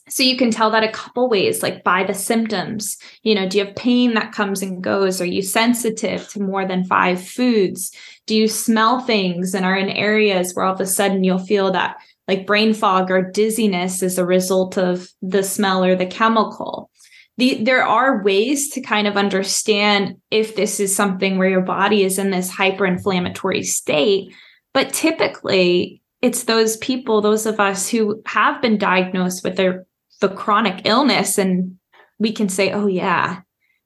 So 0.10 0.24
you 0.24 0.36
can 0.36 0.51
tell 0.51 0.72
that 0.72 0.84
a 0.84 0.91
couple 0.91 1.29
ways, 1.29 1.63
like 1.63 1.84
by 1.84 2.03
the 2.03 2.13
symptoms. 2.13 2.98
You 3.24 3.36
know, 3.36 3.48
do 3.48 3.58
you 3.58 3.65
have 3.65 3.75
pain 3.75 4.13
that 4.15 4.34
comes 4.34 4.62
and 4.62 4.84
goes? 4.84 5.22
Are 5.22 5.25
you 5.25 5.41
sensitive 5.41 6.27
to 6.29 6.41
more 6.41 6.67
than 6.67 6.84
five 6.86 7.24
foods? 7.24 7.96
Do 8.25 8.36
you 8.36 8.48
smell 8.48 9.00
things 9.00 9.53
and 9.53 9.65
are 9.65 9.77
in 9.77 9.89
areas 9.89 10.53
where 10.53 10.65
all 10.65 10.74
of 10.74 10.81
a 10.81 10.86
sudden 10.86 11.24
you'll 11.24 11.39
feel 11.39 11.72
that 11.72 11.98
like 12.27 12.48
brain 12.48 12.74
fog 12.74 13.12
or 13.12 13.31
dizziness 13.31 14.03
as 14.03 14.17
a 14.17 14.25
result 14.25 14.77
of 14.77 15.10
the 15.22 15.43
smell 15.43 15.84
or 15.84 15.96
the 15.96 16.05
chemical? 16.05 16.89
The, 17.38 17.63
there 17.63 17.84
are 17.84 18.24
ways 18.24 18.70
to 18.72 18.81
kind 18.81 19.08
of 19.08 19.17
understand 19.17 20.17
if 20.29 20.55
this 20.55 20.79
is 20.79 20.96
something 20.96 21.38
where 21.38 21.50
your 21.50 21.62
body 21.62 22.03
is 22.03 22.20
in 22.20 22.31
this 22.31 22.51
hyperinflammatory 22.51 23.63
state. 23.63 24.34
But 24.74 24.93
typically, 24.93 26.01
it's 26.22 26.43
those 26.43 26.77
people, 26.77 27.22
those 27.22 27.46
of 27.46 27.60
us 27.60 27.89
who 27.89 28.22
have 28.25 28.62
been 28.62 28.77
diagnosed 28.77 29.43
with 29.43 29.55
their 29.55 29.86
the 30.21 30.29
chronic 30.29 30.81
illness 30.85 31.37
and 31.37 31.77
we 32.19 32.31
can 32.31 32.47
say 32.47 32.71
oh 32.71 32.87
yeah 32.87 33.41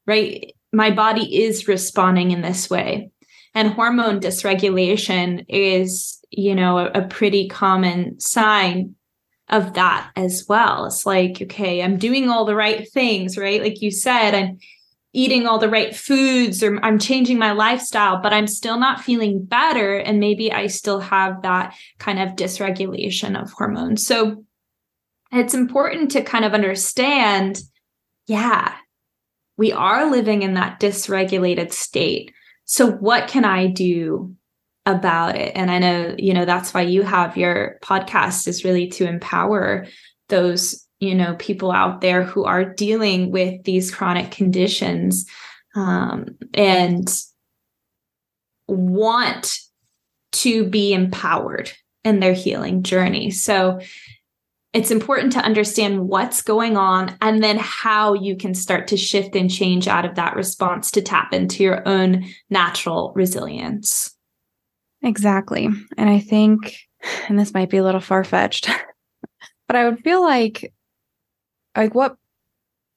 right 0.06 0.54
my 0.72 0.92
body 0.92 1.44
is 1.44 1.68
responding 1.68 2.32
in 2.32 2.42
this 2.42 2.70
way 2.70 3.10
and 3.54 3.70
hormone 3.70 4.20
dysregulation 4.20 5.46
is 5.50 6.20
you 6.30 6.54
know 6.54 6.78
a, 6.78 6.86
a 6.92 7.08
pretty 7.08 7.48
common 7.48 8.20
sign 8.20 8.96
of 9.50 9.74
that 9.74 10.12
as 10.16 10.46
well 10.48 10.86
it's 10.86 11.06
like 11.06 11.42
okay 11.42 11.82
i'm 11.82 11.98
doing 11.98 12.30
all 12.30 12.46
the 12.46 12.56
right 12.56 12.92
things 12.92 13.38
right 13.38 13.62
like 13.62 13.82
you 13.82 13.90
said 13.90 14.36
i'm 14.36 14.58
eating 15.16 15.48
all 15.48 15.58
the 15.58 15.70
right 15.70 15.96
foods 15.96 16.62
or 16.62 16.78
I'm 16.84 17.00
changing 17.00 17.40
my 17.40 17.54
lifestyle, 17.54 18.22
but 18.22 18.34
I'm 18.34 18.48
still 18.48 18.78
not 18.78 19.00
feeling 19.00 19.46
better. 19.46 19.98
And 19.98 20.20
maybe 20.20 20.52
I 20.52 20.68
still 20.68 21.00
have 21.00 21.42
that 21.44 21.74
kind 22.00 22.20
of 22.20 22.36
dysregulation 22.36 23.42
of 23.42 23.50
hormones. 23.54 24.06
So 24.06 24.45
it's 25.40 25.54
important 25.54 26.12
to 26.12 26.22
kind 26.22 26.46
of 26.46 26.54
understand 26.54 27.62
yeah, 28.28 28.74
we 29.58 29.72
are 29.72 30.10
living 30.10 30.42
in 30.42 30.56
that 30.56 30.80
dysregulated 30.80 31.72
state. 31.72 32.34
So, 32.66 32.92
what 32.92 33.28
can 33.28 33.46
I 33.46 33.68
do 33.68 34.36
about 34.86 35.36
it? 35.36 35.52
And 35.56 35.70
I 35.70 35.80
know, 35.80 36.16
you 36.18 36.34
know, 36.34 36.46
that's 36.46 36.74
why 36.74 36.82
you 36.82 37.04
have 37.04 37.38
your 37.38 37.78
podcast 37.84 38.48
is 38.48 38.64
really 38.64 38.88
to 38.90 39.08
empower 39.08 39.86
those, 40.30 40.86
you 41.00 41.14
know, 41.14 41.36
people 41.36 41.72
out 41.72 42.02
there 42.02 42.24
who 42.24 42.46
are 42.46 42.66
dealing 42.66 43.32
with 43.32 43.64
these 43.64 43.94
chronic 43.94 44.32
conditions 44.32 45.26
um, 45.76 46.38
and 46.54 47.08
want 48.68 49.60
to 50.32 50.66
be 50.66 50.94
empowered 50.94 51.72
in 52.04 52.20
their 52.20 52.34
healing 52.34 52.84
journey. 52.84 53.30
So, 53.30 53.80
it's 54.76 54.92
important 54.92 55.32
to 55.32 55.40
understand 55.40 56.10
what's 56.10 56.42
going 56.42 56.76
on 56.76 57.16
and 57.22 57.42
then 57.42 57.58
how 57.58 58.14
you 58.14 58.36
can 58.36 58.54
start 58.54 58.90
to 58.90 58.98
shift 58.98 59.34
and 59.34 59.50
change 59.50 59.88
out 59.88 60.04
of 60.04 60.16
that 60.16 60.36
response 60.36 60.92
to 60.92 61.02
tap 61.02 61.34
into 61.34 61.64
your 61.64 61.88
own 61.88 62.26
natural 62.50 63.14
resilience. 63.16 64.14
Exactly. 65.02 65.70
And 65.98 66.10
I 66.10 66.20
think, 66.20 66.76
and 67.30 67.40
this 67.40 67.54
might 67.54 67.70
be 67.70 67.78
a 67.78 67.84
little 67.84 68.02
far 68.02 68.26
fetched, 68.26 68.70
but 69.68 69.78
I 69.78 69.86
would 69.86 70.04
feel 70.04 70.22
like, 70.22 70.74
like, 71.78 71.96
what 71.96 72.18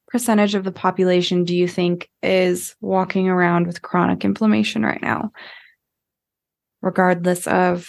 percentage 0.08 0.56
of 0.56 0.64
the 0.64 0.72
population 0.72 1.44
do 1.44 1.54
you 1.54 1.68
think 1.68 2.10
is 2.24 2.74
walking 2.80 3.28
around 3.28 3.68
with 3.68 3.82
chronic 3.82 4.24
inflammation 4.24 4.82
right 4.82 5.00
now? 5.00 5.30
Regardless 6.82 7.46
of 7.46 7.88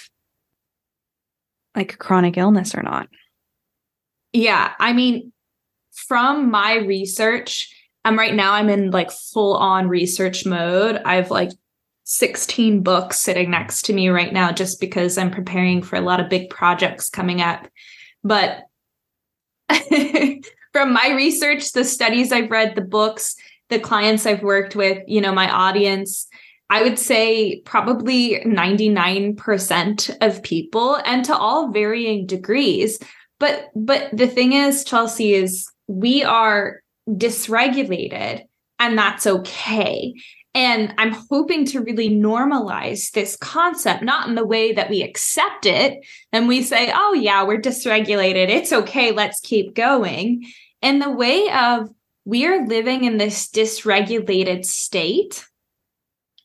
like 1.76 1.98
chronic 1.98 2.38
illness 2.38 2.76
or 2.76 2.84
not. 2.84 3.08
Yeah. 4.34 4.74
I 4.80 4.94
mean, 4.94 5.32
from 5.92 6.52
my 6.52 6.76
research, 6.76 7.76
I'm 8.06 8.18
right 8.18 8.34
now, 8.34 8.54
I'm 8.54 8.70
in 8.70 8.92
like 8.92 9.12
full 9.12 9.56
on 9.56 9.88
research 9.88 10.46
mode. 10.46 11.02
I've 11.06 11.32
like 11.32 11.52
16 12.06 12.82
books 12.82 13.20
sitting 13.20 13.52
next 13.52 13.84
to 13.84 13.94
me 13.94 14.10
right 14.10 14.34
now 14.34 14.52
just 14.52 14.80
because 14.80 15.18
I'm 15.18 15.32
preparing 15.32 15.84
for 15.84 15.96
a 15.96 16.02
lot 16.02 16.20
of 16.20 16.30
big 16.30 16.50
projects 16.50 17.10
coming 17.10 17.42
up. 17.42 17.68
But 18.24 18.64
from 20.74 20.94
my 20.94 21.14
research, 21.16 21.72
the 21.72 21.84
studies 21.84 22.32
I've 22.32 22.50
read, 22.50 22.76
the 22.76 22.82
books, 22.82 23.36
the 23.70 23.80
clients 23.80 24.26
I've 24.26 24.42
worked 24.42 24.76
with, 24.76 25.04
you 25.08 25.22
know, 25.22 25.32
my 25.32 25.50
audience, 25.52 26.28
I 26.72 26.84
would 26.84 26.98
say 26.98 27.62
probably 27.62 28.42
99% 28.46 30.18
of 30.22 30.44
people, 30.44 30.96
and 31.06 31.26
to 31.26 31.36
all 31.36 31.72
varying 31.72 32.26
degrees, 32.26 33.00
but 33.40 33.70
but 33.76 34.10
the 34.14 34.28
thing 34.28 34.54
is, 34.54 34.84
Chelsea, 34.84 35.34
is 35.34 35.70
we 35.88 36.24
are 36.24 36.82
dysregulated 37.08 38.44
and 38.80 38.98
that's 38.98 39.26
okay. 39.26 40.14
And 40.56 40.94
I'm 40.98 41.12
hoping 41.12 41.66
to 41.66 41.82
really 41.82 42.10
normalize 42.10 43.12
this 43.12 43.36
concept, 43.38 44.04
not 44.04 44.28
in 44.28 44.36
the 44.36 44.46
way 44.46 44.74
that 44.74 44.90
we 44.90 45.04
accept 45.04 45.66
it 45.66 46.06
and 46.32 46.48
we 46.48 46.64
say, 46.64 46.92
oh, 46.94 47.14
yeah, 47.14 47.44
we're 47.44 47.62
dysregulated. 47.62 48.50
It's 48.50 48.74
okay. 48.74 49.12
Let's 49.12 49.40
keep 49.42 49.76
going. 49.76 50.46
In 50.82 51.00
the 51.00 51.12
way 51.12 51.50
of 51.50 51.90
we 52.26 52.46
are 52.48 52.66
living 52.66 53.04
in 53.04 53.18
this 53.18 53.48
dysregulated 53.48 54.66
state 54.66 55.46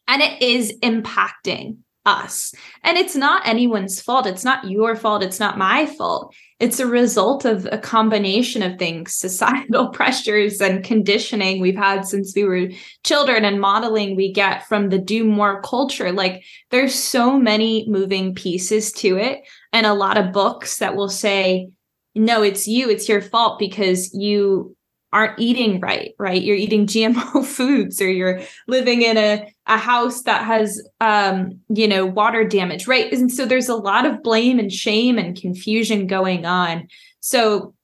and 0.07 0.21
it 0.23 0.43
is 0.43 0.79
impacting 0.83 1.79
us. 2.05 2.55
And 2.83 2.99
it's 2.99 3.17
not 3.17 3.47
anyone's 3.47 4.01
fault. 4.01 4.27
It's 4.27 4.45
not 4.45 4.69
your 4.69 4.97
fault. 4.97 5.23
It's 5.23 5.41
not 5.41 5.57
my 5.57 5.87
fault 5.87 6.35
it's 6.61 6.79
a 6.79 6.87
result 6.87 7.45
of 7.45 7.67
a 7.73 7.79
combination 7.79 8.63
of 8.63 8.79
things 8.79 9.15
societal 9.17 9.89
pressures 9.89 10.61
and 10.61 10.85
conditioning 10.85 11.61
we've 11.61 11.77
had 11.77 12.07
since 12.07 12.35
we 12.35 12.45
were 12.45 12.69
children 13.05 13.45
and 13.45 13.61
modeling 13.61 14.17
we 14.17 14.33
get 14.33 14.67
from 14.67 14.89
the 14.89 14.99
do 14.99 15.25
more 15.25 15.61
culture. 15.63 16.13
Like 16.13 16.45
there's 16.71 16.95
so 16.95 17.39
many 17.39 17.87
moving 17.89 18.35
pieces 18.35 18.93
to 18.93 19.17
it 19.17 19.41
and 19.73 19.87
a 19.87 19.95
lot 19.95 20.17
of 20.17 20.33
books 20.33 20.79
that 20.79 20.97
will 20.97 21.09
say 21.09 21.69
no 22.15 22.43
it's 22.43 22.69
you 22.69 22.89
it's 22.89 23.09
your 23.09 23.21
fault 23.21 23.59
because 23.59 24.15
you 24.15 24.74
aren't 25.15 25.39
eating 25.39 25.81
right, 25.81 26.13
right? 26.19 26.43
You're 26.43 26.57
eating 26.57 26.87
GMO 26.87 27.45
foods 27.47 28.03
or 28.03 28.11
you're 28.11 28.43
living 28.67 29.03
in 29.03 29.17
a, 29.17 29.49
a 29.67 29.79
house 29.79 30.23
that 30.23 30.45
has, 30.45 30.83
um, 31.01 31.61
you 31.69 31.87
know, 31.87 32.05
water 32.05 32.43
damage, 32.43 32.89
right? 32.89 33.11
And 33.13 33.33
so 33.33 33.47
there's 33.47 33.69
a 33.69 33.77
lot 33.77 34.05
of 34.05 34.25
blame 34.25 34.59
and 34.59 34.73
shame 34.73 35.17
and 35.17 35.41
confusion 35.41 36.09
going 36.09 36.45
on. 36.45 36.89
So 37.21 37.75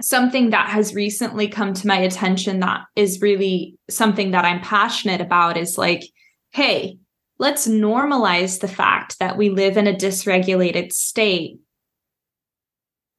something 0.00 0.50
that 0.50 0.70
has 0.70 0.94
recently 0.94 1.48
come 1.48 1.74
to 1.74 1.86
my 1.86 1.98
attention 1.98 2.60
that 2.60 2.86
is 2.96 3.20
really 3.20 3.76
something 3.90 4.30
that 4.30 4.46
I'm 4.46 4.60
passionate 4.60 5.20
about 5.20 5.58
is 5.58 5.76
like, 5.76 6.02
hey, 6.50 6.96
let's 7.38 7.68
normalize 7.68 8.60
the 8.60 8.68
fact 8.68 9.18
that 9.18 9.36
we 9.36 9.50
live 9.50 9.76
in 9.76 9.86
a 9.86 9.92
dysregulated 9.92 10.92
state. 10.92 11.58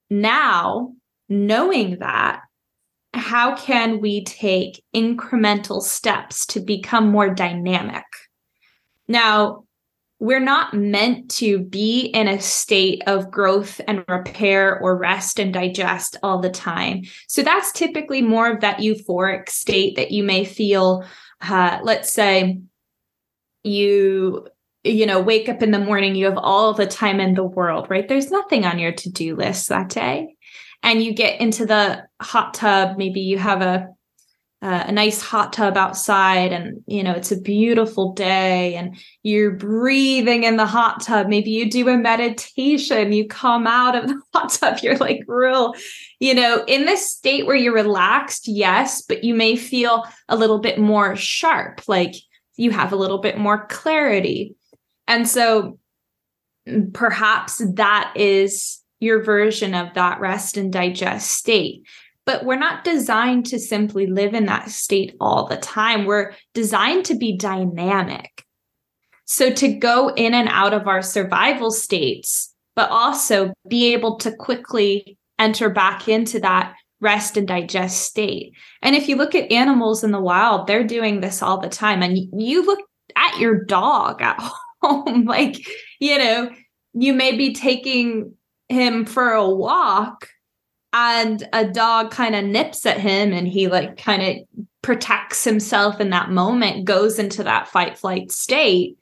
Now, 0.10 0.94
knowing 1.30 2.00
that, 2.00 2.42
how 3.16 3.56
can 3.56 4.02
we 4.02 4.24
take 4.24 4.84
incremental 4.94 5.82
steps 5.82 6.46
to 6.48 6.60
become 6.60 7.08
more 7.08 7.34
dynamic? 7.34 8.04
Now, 9.08 9.64
we're 10.20 10.40
not 10.40 10.74
meant 10.74 11.30
to 11.30 11.60
be 11.60 12.06
in 12.06 12.28
a 12.28 12.40
state 12.40 13.04
of 13.06 13.30
growth 13.30 13.82
and 13.88 14.04
repair 14.08 14.80
or 14.80 14.98
rest 14.98 15.40
and 15.40 15.54
digest 15.54 16.16
all 16.24 16.40
the 16.40 16.50
time. 16.50 17.04
So 17.28 17.44
that's 17.44 17.72
typically 17.74 18.22
more 18.22 18.50
of 18.50 18.62
that 18.62 18.78
euphoric 18.78 19.50
state 19.50 19.96
that 19.98 20.12
you 20.12 20.24
may 20.24 20.46
feel. 20.46 21.06
Uh, 21.42 21.80
let's 21.84 22.14
say 22.14 22.60
you 23.64 24.48
you 24.84 25.06
know 25.06 25.20
wake 25.20 25.50
up 25.50 25.64
in 25.64 25.72
the 25.72 25.80
morning 25.80 26.14
you 26.14 26.26
have 26.26 26.38
all 26.38 26.72
the 26.72 26.86
time 26.86 27.20
in 27.20 27.34
the 27.34 27.44
world 27.44 27.88
right 27.90 28.08
there's 28.08 28.30
nothing 28.30 28.64
on 28.64 28.78
your 28.78 28.92
to-do 28.92 29.36
list 29.36 29.68
that 29.70 29.90
day 29.90 30.35
and 30.86 31.04
you 31.04 31.14
get 31.14 31.42
into 31.42 31.66
the 31.66 32.06
hot 32.22 32.54
tub 32.54 32.98
maybe 32.98 33.20
you 33.20 33.38
have 33.38 33.62
a 33.62 33.88
uh, 34.62 34.86
a 34.88 34.92
nice 34.92 35.22
hot 35.22 35.54
tub 35.54 35.78
outside 35.78 36.52
and 36.52 36.82
you 36.88 37.04
know 37.04 37.12
it's 37.12 37.32
a 37.32 37.40
beautiful 37.40 38.14
day 38.14 38.74
and 38.76 38.98
you're 39.22 39.52
breathing 39.52 40.44
in 40.44 40.56
the 40.56 40.66
hot 40.66 41.04
tub. 41.04 41.28
Maybe 41.28 41.52
you 41.52 41.70
do 41.70 41.88
a 41.90 41.98
meditation 41.98 43.12
you 43.12 43.28
come 43.28 43.68
out 43.68 43.96
of 43.96 44.08
the 44.08 44.20
hot 44.34 44.54
tub 44.54 44.80
you're 44.82 44.98
like 44.98 45.20
real 45.28 45.74
you 46.20 46.34
know 46.34 46.64
in 46.68 46.86
this 46.86 47.12
state 47.12 47.46
where 47.46 47.56
you're 47.56 47.76
relaxed 47.76 48.48
yes 48.48 49.04
but 49.04 49.24
you 49.24 49.36
may 49.36 49.56
feel 49.56 50.04
a 50.30 50.38
little 50.38 50.60
bit 50.60 50.80
more 50.80 51.16
sharp 51.16 51.82
like 51.88 52.16
you 52.58 52.72
have 52.72 52.94
a 52.94 52.98
little 52.98 53.20
bit 53.20 53.38
more 53.38 53.68
clarity. 53.68 54.56
And 55.08 55.28
so 55.28 55.78
perhaps 56.94 57.62
that 57.76 58.14
is 58.16 58.82
your 59.00 59.24
version 59.24 59.74
of 59.74 59.94
that 59.94 60.20
rest 60.20 60.58
and 60.58 60.72
digest 60.72 61.32
state. 61.32 61.84
But 62.26 62.44
we're 62.44 62.58
not 62.58 62.84
designed 62.84 63.46
to 63.48 63.60
simply 63.60 64.08
live 64.08 64.34
in 64.34 64.48
that 64.48 64.70
state 64.70 65.16
all 65.20 65.48
the 65.48 65.58
time. 65.58 66.06
We're 66.06 66.34
designed 66.54 67.06
to 67.06 67.16
be 67.16 67.38
dynamic. 67.38 68.44
So 69.26 69.52
to 69.52 69.74
go 69.74 70.10
in 70.10 70.34
and 70.34 70.50
out 70.50 70.74
of 70.74 70.88
our 70.88 71.02
survival 71.02 71.72
states, 71.72 72.54
but 72.76 72.90
also 72.90 73.54
be 73.68 73.94
able 73.94 74.18
to 74.18 74.36
quickly 74.36 75.18
enter 75.38 75.70
back 75.70 76.08
into 76.08 76.40
that 76.40 76.76
rest 77.02 77.38
and 77.38 77.48
digest 77.48 78.02
state. 78.02 78.54
And 78.82 78.96
if 78.96 79.08
you 79.08 79.16
look 79.16 79.36
at 79.36 79.52
animals 79.52 80.04
in 80.04 80.12
the 80.12 80.22
wild, 80.22 80.68
they're 80.68 80.88
doing 80.88 81.22
this 81.22 81.42
all 81.42 81.60
the 81.60 81.70
time. 81.70 82.02
And 82.02 82.18
you 82.42 82.66
look 82.66 82.80
at 83.16 83.38
your 83.38 83.64
dog 83.66 84.22
at 84.22 84.42
home, 84.82 85.26
like, 85.26 85.58
you 86.00 86.18
know, 86.18 86.50
you 86.94 87.14
may 87.14 87.36
be 87.36 87.54
taking 87.54 88.34
him 88.70 89.06
for 89.06 89.32
a 89.32 89.50
walk 89.50 90.30
and 90.94 91.48
a 91.52 91.66
dog 91.66 92.12
kind 92.12 92.36
of 92.36 92.46
nips 92.46 92.86
at 92.86 93.00
him 93.00 93.34
and 93.34 93.48
he 93.48 93.68
like 93.68 93.98
kind 93.98 94.22
of 94.22 94.66
protects 94.82 95.44
himself 95.44 96.00
in 96.00 96.12
that 96.12 96.30
moment 96.30 96.86
goes 96.86 97.20
into 97.20 97.44
that 97.44 97.68
fight 97.68 97.98
flight 97.98 98.32
state. 98.32 98.98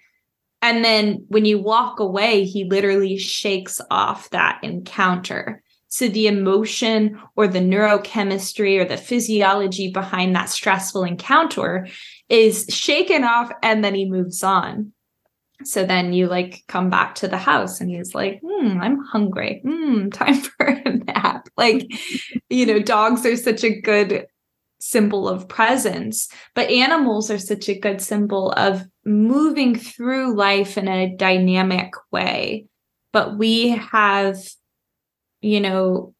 And 0.61 0.83
then 0.83 1.25
when 1.27 1.45
you 1.45 1.59
walk 1.59 1.99
away 1.99 2.45
he 2.45 2.63
literally 2.63 3.17
shakes 3.17 3.79
off 3.91 4.29
that 4.31 4.59
encounter. 4.63 5.61
So 5.89 6.07
the 6.07 6.25
emotion 6.25 7.21
or 7.35 7.47
the 7.47 7.59
neurochemistry 7.59 8.79
or 8.79 8.85
the 8.85 8.97
physiology 8.97 9.91
behind 9.91 10.35
that 10.35 10.49
stressful 10.49 11.03
encounter 11.03 11.87
is 12.29 12.65
shaken 12.69 13.23
off 13.23 13.51
and 13.61 13.83
then 13.83 13.93
he 13.93 14.09
moves 14.09 14.41
on 14.41 14.92
so 15.67 15.85
then 15.85 16.13
you 16.13 16.27
like 16.27 16.63
come 16.67 16.89
back 16.89 17.15
to 17.15 17.27
the 17.27 17.37
house 17.37 17.79
and 17.79 17.89
he's 17.89 18.13
like, 18.13 18.39
hmm, 18.43 18.79
I'm 18.81 19.03
hungry. 19.03 19.61
Hmm, 19.63 20.09
time 20.13 20.35
for 20.35 20.65
a 20.65 20.89
nap. 20.91 21.49
Like, 21.57 21.87
you 22.49 22.65
know, 22.65 22.79
dogs 22.79 23.25
are 23.25 23.35
such 23.35 23.63
a 23.63 23.81
good 23.81 24.27
symbol 24.79 25.29
of 25.29 25.47
presence, 25.47 26.27
but 26.55 26.69
animals 26.69 27.31
are 27.31 27.39
such 27.39 27.69
a 27.69 27.79
good 27.79 28.01
symbol 28.01 28.51
of 28.51 28.83
moving 29.05 29.75
through 29.75 30.35
life 30.35 30.77
in 30.77 30.87
a 30.87 31.15
dynamic 31.15 31.93
way. 32.11 32.65
But 33.13 33.37
we 33.37 33.69
have, 33.69 34.37
you 35.41 35.61
know, 35.61 36.13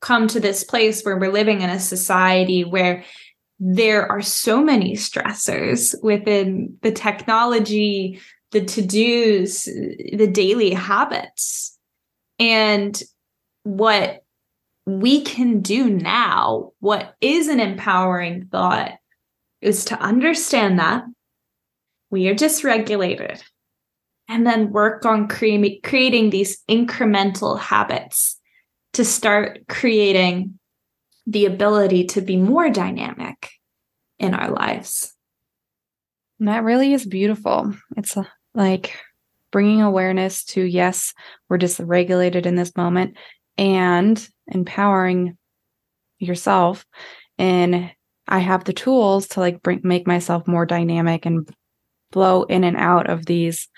come 0.00 0.28
to 0.28 0.40
this 0.40 0.64
place 0.64 1.02
where 1.02 1.18
we're 1.18 1.32
living 1.32 1.60
in 1.60 1.70
a 1.70 1.78
society 1.78 2.64
where 2.64 3.04
there 3.58 4.10
are 4.10 4.22
so 4.22 4.62
many 4.62 4.94
stressors 4.94 5.94
within 6.02 6.78
the 6.80 6.90
technology, 6.90 8.18
the 8.52 8.64
to-dos, 8.64 9.64
the 9.64 10.30
daily 10.30 10.72
habits. 10.72 11.78
And 12.38 13.00
what 13.62 14.24
we 14.86 15.22
can 15.22 15.60
do 15.60 15.88
now, 15.88 16.72
what 16.80 17.14
is 17.20 17.48
an 17.48 17.60
empowering 17.60 18.48
thought, 18.50 18.92
is 19.60 19.84
to 19.86 20.00
understand 20.00 20.78
that 20.78 21.04
we 22.10 22.28
are 22.28 22.34
dysregulated 22.34 23.42
and 24.28 24.46
then 24.46 24.72
work 24.72 25.04
on 25.04 25.28
cre- 25.28 25.78
creating 25.84 26.30
these 26.30 26.62
incremental 26.68 27.58
habits 27.58 28.38
to 28.94 29.04
start 29.04 29.60
creating 29.68 30.58
the 31.26 31.46
ability 31.46 32.04
to 32.04 32.20
be 32.20 32.36
more 32.36 32.70
dynamic 32.70 33.50
in 34.18 34.34
our 34.34 34.50
lives. 34.50 35.14
And 36.38 36.48
that 36.48 36.64
really 36.64 36.92
is 36.92 37.04
beautiful. 37.04 37.74
It's 37.96 38.16
a 38.16 38.26
like 38.54 38.96
bringing 39.52 39.82
awareness 39.82 40.44
to 40.44 40.62
yes 40.62 41.12
we're 41.48 41.58
dysregulated 41.58 42.46
in 42.46 42.54
this 42.54 42.76
moment 42.76 43.16
and 43.58 44.28
empowering 44.48 45.36
yourself 46.18 46.84
and 47.38 47.90
i 48.28 48.38
have 48.38 48.64
the 48.64 48.72
tools 48.72 49.28
to 49.28 49.40
like 49.40 49.62
bring 49.62 49.80
make 49.82 50.06
myself 50.06 50.46
more 50.46 50.66
dynamic 50.66 51.26
and 51.26 51.48
flow 52.12 52.42
in 52.44 52.64
and 52.64 52.76
out 52.76 53.08
of 53.08 53.26
these 53.26 53.68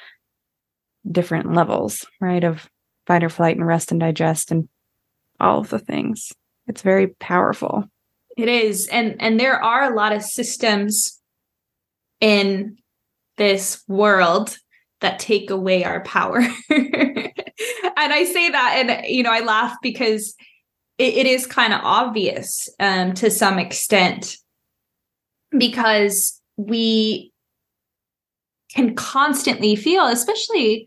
different 1.10 1.52
levels 1.52 2.06
right 2.20 2.44
of 2.44 2.68
fight 3.06 3.24
or 3.24 3.28
flight 3.28 3.56
and 3.56 3.66
rest 3.66 3.90
and 3.90 4.00
digest 4.00 4.50
and 4.50 4.68
all 5.40 5.60
of 5.60 5.70
the 5.70 5.78
things. 5.78 6.32
It's 6.66 6.82
very 6.82 7.08
powerful. 7.08 7.84
It 8.36 8.48
is 8.48 8.88
and 8.88 9.20
and 9.20 9.38
there 9.38 9.62
are 9.62 9.92
a 9.92 9.94
lot 9.94 10.12
of 10.12 10.22
systems 10.22 11.20
in 12.20 12.78
this 13.36 13.82
world 13.88 14.56
that 15.02 15.18
take 15.18 15.50
away 15.50 15.84
our 15.84 16.02
power. 16.02 16.38
and 16.70 17.32
I 17.96 18.24
say 18.24 18.50
that, 18.50 18.74
and 18.78 19.06
you 19.06 19.22
know, 19.22 19.32
I 19.32 19.40
laugh 19.40 19.76
because 19.82 20.34
it, 20.98 21.14
it 21.14 21.26
is 21.26 21.46
kind 21.46 21.72
of 21.72 21.80
obvious 21.82 22.68
um, 22.80 23.12
to 23.14 23.30
some 23.30 23.58
extent 23.58 24.36
because 25.56 26.40
we 26.56 27.32
can 28.70 28.94
constantly 28.94 29.76
feel, 29.76 30.06
especially 30.06 30.86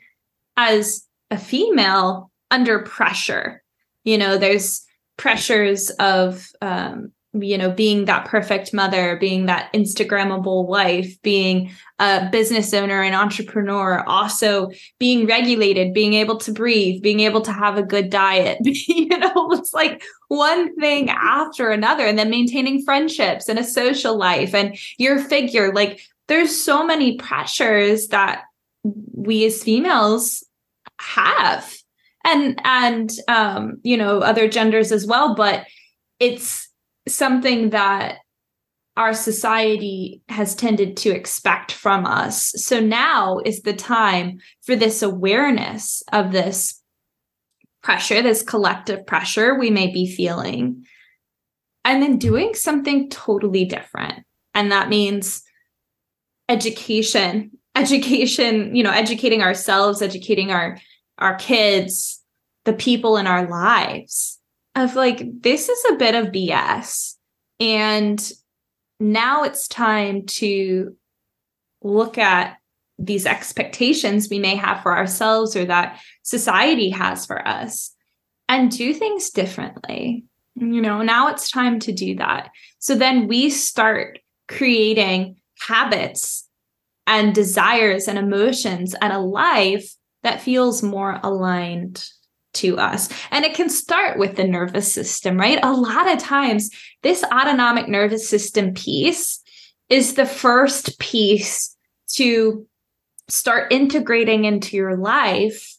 as 0.58 1.06
a 1.32 1.38
female, 1.38 2.32
under 2.52 2.80
pressure. 2.80 3.64
You 4.04 4.18
know, 4.18 4.38
there's 4.38 4.86
pressures 5.18 5.90
of 5.92 6.48
um, 6.62 7.12
you 7.42 7.58
know 7.58 7.72
being 7.72 8.06
that 8.06 8.26
perfect 8.26 8.74
mother 8.74 9.18
being 9.18 9.46
that 9.46 9.72
instagrammable 9.74 10.68
wife 10.68 11.22
being 11.22 11.72
a 12.00 12.30
business 12.32 12.74
owner 12.74 13.02
and 13.02 13.16
entrepreneur 13.16 14.04
also 14.08 14.70
being 15.00 15.26
regulated 15.26 15.94
being 15.94 16.14
able 16.14 16.38
to 16.38 16.52
breathe 16.52 17.02
being 17.02 17.20
able 17.20 17.42
to 17.42 17.52
have 17.52 17.78
a 17.78 17.84
good 17.84 18.10
diet 18.10 18.58
you 18.64 19.08
know 19.18 19.50
it's 19.52 19.74
like 19.74 20.04
one 20.28 20.76
thing 20.76 21.10
after 21.10 21.72
another 21.72 22.06
and 22.06 22.18
then 22.18 22.30
maintaining 22.30 22.84
friendships 22.84 23.50
and 23.50 23.60
a 23.60 23.64
social 23.64 24.18
life 24.18 24.54
and 24.54 24.78
your 24.98 25.20
figure 25.20 25.74
like 25.74 26.02
there's 26.28 26.60
so 26.60 26.86
many 26.86 27.18
pressures 27.18 28.08
that 28.08 28.44
we 29.14 29.46
as 29.46 29.64
females 29.64 30.44
have 31.00 31.76
and 32.24 32.60
and 32.64 33.12
um 33.28 33.78
you 33.84 33.98
know 33.98 34.20
other 34.20 34.48
genders 34.48 34.92
as 34.92 35.06
well 35.06 35.36
but 35.36 35.66
it's 36.20 36.65
something 37.08 37.72
that 37.72 38.20
our 38.98 39.14
society 39.14 40.22
has 40.30 40.56
tended 40.56 40.96
to 40.98 41.10
expect 41.10 41.72
from 41.72 42.06
us. 42.06 42.54
So 42.56 42.80
now 42.80 43.40
is 43.46 43.62
the 43.62 43.74
time 43.74 44.40
for 44.66 44.76
this 44.76 45.02
awareness 45.02 46.02
of 46.14 46.32
this 46.32 46.82
pressure, 47.84 48.22
this 48.22 48.42
collective 48.42 49.06
pressure 49.06 49.60
we 49.60 49.70
may 49.70 49.92
be 49.92 50.08
feeling, 50.08 50.86
and 51.84 52.02
then 52.02 52.18
doing 52.18 52.54
something 52.54 53.10
totally 53.10 53.66
different. 53.66 54.26
And 54.54 54.72
that 54.72 54.88
means 54.88 55.44
education, 56.48 57.52
education, 57.76 58.76
you 58.76 58.82
know, 58.82 58.92
educating 58.92 59.42
ourselves, 59.42 60.02
educating 60.02 60.52
our 60.52 60.78
our 61.18 61.36
kids, 61.36 62.22
the 62.66 62.74
people 62.74 63.16
in 63.18 63.28
our 63.28 63.48
lives 63.48 64.40
of 64.76 64.96
like 64.96 65.42
this 65.42 65.70
is 65.70 65.86
a 65.92 65.96
bit 65.96 66.16
of 66.16 66.28
BS. 66.28 67.16
And 67.60 68.32
now 69.00 69.44
it's 69.44 69.68
time 69.68 70.26
to 70.26 70.96
look 71.82 72.18
at 72.18 72.58
these 72.98 73.26
expectations 73.26 74.30
we 74.30 74.40
may 74.40 74.56
have 74.56 74.82
for 74.82 74.96
ourselves 74.96 75.56
or 75.56 75.66
that 75.66 76.00
society 76.24 76.90
has 76.90 77.26
for 77.26 77.46
us 77.48 77.94
and 78.48 78.72
do 78.72 78.94
things 78.94 79.30
differently. 79.30 80.24
You 80.56 80.82
know, 80.82 81.02
now 81.02 81.28
it's 81.28 81.52
time 81.52 81.80
to 81.82 81.92
do 81.92 82.16
that. 82.16 82.52
So 82.80 82.96
then 82.96 83.28
we 83.28 83.50
start 83.50 84.20
creating 84.48 85.38
habits 85.60 86.48
and 87.08 87.36
desires 87.36 88.08
and 88.08 88.18
emotions 88.18 88.96
and 89.00 89.12
a 89.12 89.20
life 89.20 89.94
that 90.24 90.42
feels 90.42 90.82
more 90.82 91.20
aligned 91.22 92.08
to 92.56 92.78
us. 92.78 93.10
And 93.32 93.46
it 93.46 93.54
can 93.54 93.70
start 93.70 94.18
with 94.18 94.36
the 94.36 94.44
nervous 94.44 94.92
system, 94.92 95.38
right? 95.38 95.60
A 95.64 95.74
lot 95.74 96.12
of 96.12 96.20
times, 96.20 96.70
this 97.04 97.24
autonomic 97.24 97.88
nervous 97.88 98.28
system 98.28 98.74
piece 98.74 99.42
is 99.90 100.16
the 100.16 100.26
first 100.26 101.00
piece 101.00 101.76
to 102.14 102.66
start 103.28 103.72
integrating 103.72 104.46
into 104.46 104.76
your 104.76 104.98
life 104.98 105.76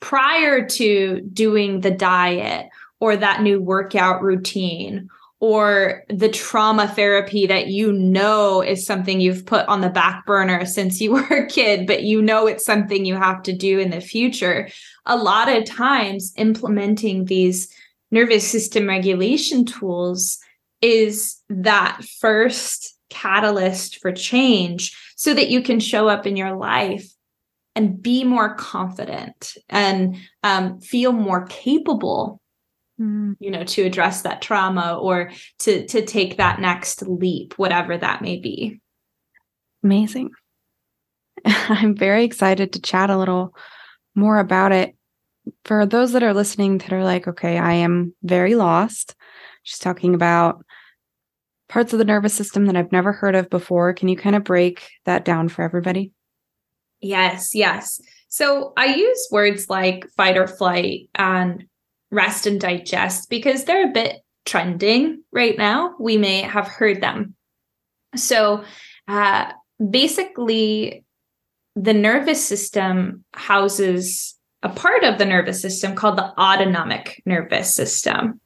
prior 0.00 0.66
to 0.66 1.20
doing 1.32 1.80
the 1.80 1.90
diet 1.90 2.66
or 3.00 3.16
that 3.16 3.42
new 3.42 3.60
workout 3.60 4.22
routine 4.22 5.08
or 5.40 6.02
the 6.08 6.30
trauma 6.30 6.88
therapy 6.88 7.46
that 7.46 7.68
you 7.68 7.92
know 7.92 8.62
is 8.62 8.86
something 8.86 9.20
you've 9.20 9.44
put 9.44 9.66
on 9.68 9.82
the 9.82 9.90
back 9.90 10.24
burner 10.24 10.64
since 10.64 11.00
you 11.00 11.12
were 11.12 11.36
a 11.36 11.46
kid, 11.46 11.86
but 11.86 12.02
you 12.02 12.22
know 12.22 12.46
it's 12.46 12.64
something 12.64 13.04
you 13.04 13.16
have 13.16 13.42
to 13.42 13.52
do 13.52 13.78
in 13.78 13.90
the 13.90 14.00
future. 14.00 14.68
A 15.04 15.16
lot 15.16 15.48
of 15.48 15.64
times, 15.64 16.32
implementing 16.36 17.26
these 17.26 17.68
nervous 18.10 18.48
system 18.48 18.86
regulation 18.86 19.64
tools 19.64 20.38
is 20.80 21.36
that 21.48 22.00
first 22.20 22.94
catalyst 23.10 23.98
for 23.98 24.12
change 24.12 24.96
so 25.16 25.34
that 25.34 25.48
you 25.48 25.62
can 25.62 25.80
show 25.80 26.08
up 26.08 26.26
in 26.26 26.36
your 26.36 26.56
life 26.56 27.08
and 27.74 28.02
be 28.02 28.24
more 28.24 28.54
confident 28.54 29.54
and 29.68 30.16
um, 30.42 30.80
feel 30.80 31.12
more 31.12 31.46
capable 31.46 32.40
mm. 33.00 33.36
you 33.38 33.50
know 33.50 33.64
to 33.64 33.82
address 33.82 34.22
that 34.22 34.42
trauma 34.42 34.98
or 35.00 35.30
to 35.60 35.86
to 35.86 36.04
take 36.04 36.36
that 36.36 36.60
next 36.60 37.02
leap 37.02 37.54
whatever 37.58 37.96
that 37.96 38.22
may 38.22 38.38
be. 38.38 38.80
Amazing. 39.82 40.30
I'm 41.44 41.96
very 41.96 42.24
excited 42.24 42.72
to 42.72 42.80
chat 42.80 43.10
a 43.10 43.18
little 43.18 43.54
more 44.14 44.38
about 44.38 44.72
it. 44.72 44.96
For 45.64 45.86
those 45.86 46.12
that 46.12 46.24
are 46.24 46.34
listening 46.34 46.78
that 46.78 46.92
are 46.92 47.04
like 47.04 47.28
okay 47.28 47.56
i 47.56 47.72
am 47.72 48.12
very 48.24 48.56
lost 48.56 49.14
she's 49.62 49.78
talking 49.78 50.12
about 50.12 50.64
parts 51.68 51.92
of 51.92 52.00
the 52.00 52.04
nervous 52.04 52.34
system 52.34 52.66
that 52.66 52.74
i've 52.74 52.90
never 52.90 53.12
heard 53.12 53.36
of 53.36 53.48
before 53.48 53.94
can 53.94 54.08
you 54.08 54.16
kind 54.16 54.34
of 54.34 54.42
break 54.42 54.88
that 55.04 55.24
down 55.24 55.48
for 55.48 55.62
everybody? 55.62 56.10
Yes 57.00 57.54
yes. 57.54 58.00
So 58.28 58.72
i 58.76 58.86
use 58.86 59.28
words 59.30 59.70
like 59.70 60.08
fight 60.16 60.36
or 60.36 60.48
flight 60.48 61.10
and 61.14 61.64
rest 62.10 62.46
and 62.46 62.60
digest 62.60 63.28
because 63.28 63.64
they're 63.64 63.88
a 63.88 63.92
bit 63.92 64.20
trending 64.44 65.22
right 65.32 65.58
now. 65.58 65.94
We 65.98 66.16
may 66.16 66.42
have 66.42 66.68
heard 66.68 67.00
them. 67.00 67.34
So, 68.14 68.64
uh, 69.08 69.52
basically, 69.90 71.04
the 71.74 71.92
nervous 71.92 72.44
system 72.44 73.24
houses 73.34 74.36
a 74.62 74.68
part 74.68 75.04
of 75.04 75.18
the 75.18 75.24
nervous 75.24 75.60
system 75.60 75.94
called 75.94 76.18
the 76.18 76.32
autonomic 76.40 77.22
nervous 77.26 77.74
system. 77.74 78.40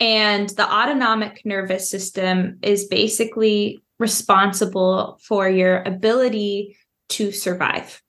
And 0.00 0.48
the 0.48 0.68
autonomic 0.68 1.42
nervous 1.44 1.88
system 1.88 2.58
is 2.62 2.86
basically 2.86 3.80
responsible 3.98 5.20
for 5.22 5.48
your 5.48 5.82
ability 5.82 6.76
to 7.10 7.30
survive. 7.30 8.02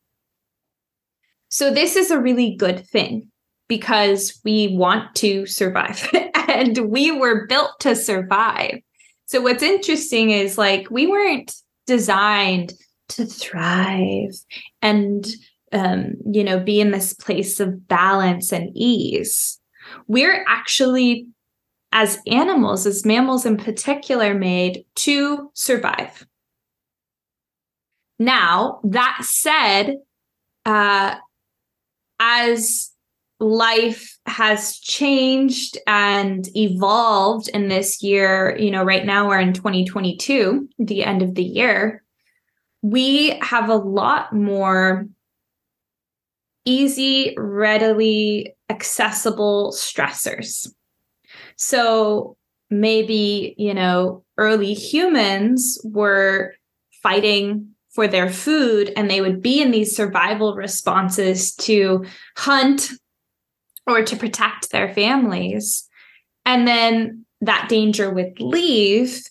So, 1.50 1.72
this 1.72 1.96
is 1.96 2.10
a 2.10 2.20
really 2.20 2.56
good 2.56 2.88
thing 2.88 3.32
because 3.68 4.40
we 4.44 4.76
want 4.76 5.16
to 5.16 5.46
survive 5.46 6.08
and 6.50 6.78
we 6.90 7.12
were 7.12 7.48
built 7.48 7.80
to 7.82 7.96
survive. 7.96 8.80
So, 9.26 9.42
what's 9.42 9.64
interesting 9.64 10.30
is 10.30 10.58
like 10.58 10.90
we 10.90 11.08
weren't 11.08 11.54
designed 11.88 12.74
to 13.10 13.26
thrive 13.26 14.36
and, 14.82 15.26
um, 15.72 16.16
you 16.32 16.44
know, 16.44 16.60
be 16.60 16.80
in 16.80 16.92
this 16.92 17.14
place 17.14 17.60
of 17.60 17.88
balance 17.88 18.52
and 18.52 18.70
ease. 18.76 19.60
We're 20.08 20.44
actually, 20.48 21.28
as 21.92 22.20
animals, 22.28 22.86
as 22.86 23.06
mammals 23.06 23.46
in 23.46 23.58
particular, 23.58 24.34
made 24.34 24.86
to 24.96 25.52
survive. 25.54 26.26
Now, 28.18 28.80
that 28.84 29.20
said, 29.22 29.98
uh, 30.66 31.16
as 32.20 32.92
life 33.40 34.18
has 34.26 34.80
changed 34.80 35.78
and 35.88 36.48
evolved 36.56 37.50
in 37.50 37.68
this 37.68 38.02
year. 38.02 38.56
You 38.58 38.72
know, 38.72 38.84
right 38.84 39.06
now 39.06 39.28
we're 39.28 39.40
in 39.40 39.54
2022, 39.54 40.70
the 40.80 41.04
end 41.04 41.22
of 41.22 41.36
the 41.36 41.44
year. 41.44 42.04
We 42.82 43.38
have 43.42 43.70
a 43.70 43.76
lot 43.76 44.34
more 44.34 45.08
easy, 46.66 47.34
readily 47.38 48.56
accessible 48.70 49.72
stressors. 49.76 50.68
So 51.58 52.38
maybe, 52.70 53.54
you 53.58 53.74
know, 53.74 54.24
early 54.38 54.74
humans 54.74 55.80
were 55.84 56.54
fighting 57.04 57.70
for 57.92 58.08
their 58.08 58.30
food 58.30 58.92
and 58.98 59.10
they 59.10 59.22
would 59.22 59.42
be 59.42 59.62
in 59.62 59.72
these 59.72 59.96
survival 59.96 60.56
responses 60.56 61.54
to 61.56 62.04
hunt 62.36 62.92
or 63.88 64.04
to 64.04 64.16
protect 64.16 64.72
their 64.72 64.94
families. 64.94 65.88
And 66.46 66.68
then 66.68 67.26
that 67.42 67.70
danger 67.70 68.10
would 68.10 68.40
leave 68.40 69.22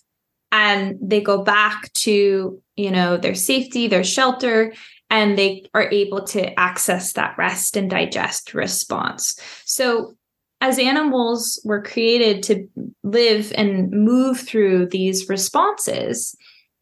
and 0.51 0.97
they 1.01 1.21
go 1.21 1.43
back 1.43 1.91
to, 1.93 2.61
you 2.75 2.91
know, 2.91 3.17
their 3.17 3.35
safety, 3.35 3.87
their 3.87 4.03
shelter, 4.03 4.73
and 5.09 5.37
they 5.37 5.65
are 5.73 5.89
able 5.91 6.23
to 6.23 6.57
access 6.59 7.13
that 7.13 7.37
rest 7.37 7.77
and 7.77 7.89
digest 7.89 8.53
response. 8.53 9.39
So 9.65 10.15
as 10.61 10.79
animals 10.79 11.61
were 11.63 11.81
created 11.81 12.41
to 12.43 12.67
live 13.03 13.51
and 13.55 13.91
move 13.91 14.39
through 14.39 14.87
these 14.87 15.29
responses 15.29 16.35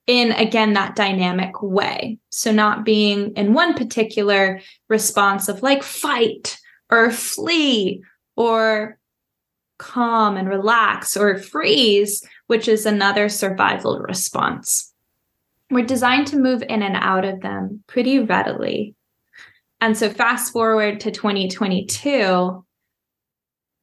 in 0.06 0.32
again 0.34 0.74
that 0.74 0.96
dynamic 0.96 1.62
way 1.62 2.18
so 2.30 2.52
not 2.52 2.84
being 2.84 3.32
in 3.36 3.54
one 3.54 3.74
particular 3.74 4.60
response 4.90 5.48
of 5.48 5.64
like 5.64 5.82
fight 5.82 6.58
or 6.94 7.10
flee 7.10 8.04
or 8.36 9.00
calm 9.80 10.38
and 10.38 10.48
relax 10.48 11.18
or 11.18 11.40
freeze, 11.40 12.24
which 12.46 12.68
is 12.68 12.86
another 12.86 13.30
survival 13.30 14.00
response. 14.00 14.94
We're 15.72 15.86
designed 15.86 16.28
to 16.28 16.38
move 16.38 16.62
in 16.70 16.84
and 16.84 16.96
out 16.96 17.26
of 17.26 17.42
them 17.42 17.84
pretty 17.88 18.20
readily. 18.20 18.96
And 19.82 19.98
so, 19.98 20.10
fast 20.10 20.54
forward 20.54 21.00
to 21.02 21.12
2022, 21.12 22.64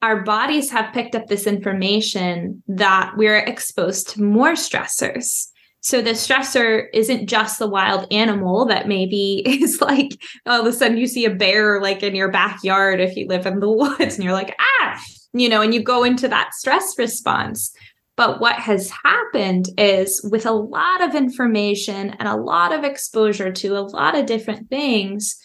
our 0.03 0.23
bodies 0.23 0.71
have 0.71 0.95
picked 0.95 1.15
up 1.15 1.27
this 1.27 1.47
information 1.47 2.63
that 2.69 3.15
we're 3.17 3.39
exposed 3.39 4.11
to 4.11 4.23
more 4.23 4.53
stressors. 4.53 5.50
So 5.81 6.03
the 6.03 6.11
stressor 6.11 6.87
isn't 6.93 7.27
just 7.27 7.59
the 7.59 7.69
wild 7.69 8.07
animal 8.13 8.67
that 8.67 8.87
maybe 8.87 9.43
is 9.47 9.81
like 9.81 10.21
all 10.47 10.61
of 10.61 10.67
a 10.67 10.73
sudden 10.73 10.99
you 10.99 11.07
see 11.07 11.25
a 11.25 11.35
bear 11.35 11.81
like 11.81 12.03
in 12.03 12.15
your 12.15 12.31
backyard 12.31 13.01
if 13.01 13.17
you 13.17 13.27
live 13.27 13.47
in 13.47 13.61
the 13.61 13.71
woods 13.71 14.17
and 14.17 14.25
you're 14.25 14.33
like, 14.33 14.55
ah, 14.61 15.03
you 15.33 15.49
know, 15.49 15.63
and 15.63 15.75
you 15.75 15.83
go 15.83 16.05
into 16.05 16.29
that 16.29 16.55
stress 16.55 16.99
response. 16.99 17.75
But 18.17 18.41
what 18.41 18.57
has 18.57 18.93
happened 19.03 19.67
is 19.79 20.21
with 20.31 20.45
a 20.45 20.53
lot 20.53 21.03
of 21.03 21.15
information 21.15 22.11
and 22.19 22.29
a 22.29 22.37
lot 22.37 22.73
of 22.73 22.85
exposure 22.85 23.51
to 23.51 23.79
a 23.79 23.81
lot 23.81 24.15
of 24.15 24.27
different 24.27 24.69
things, 24.69 25.39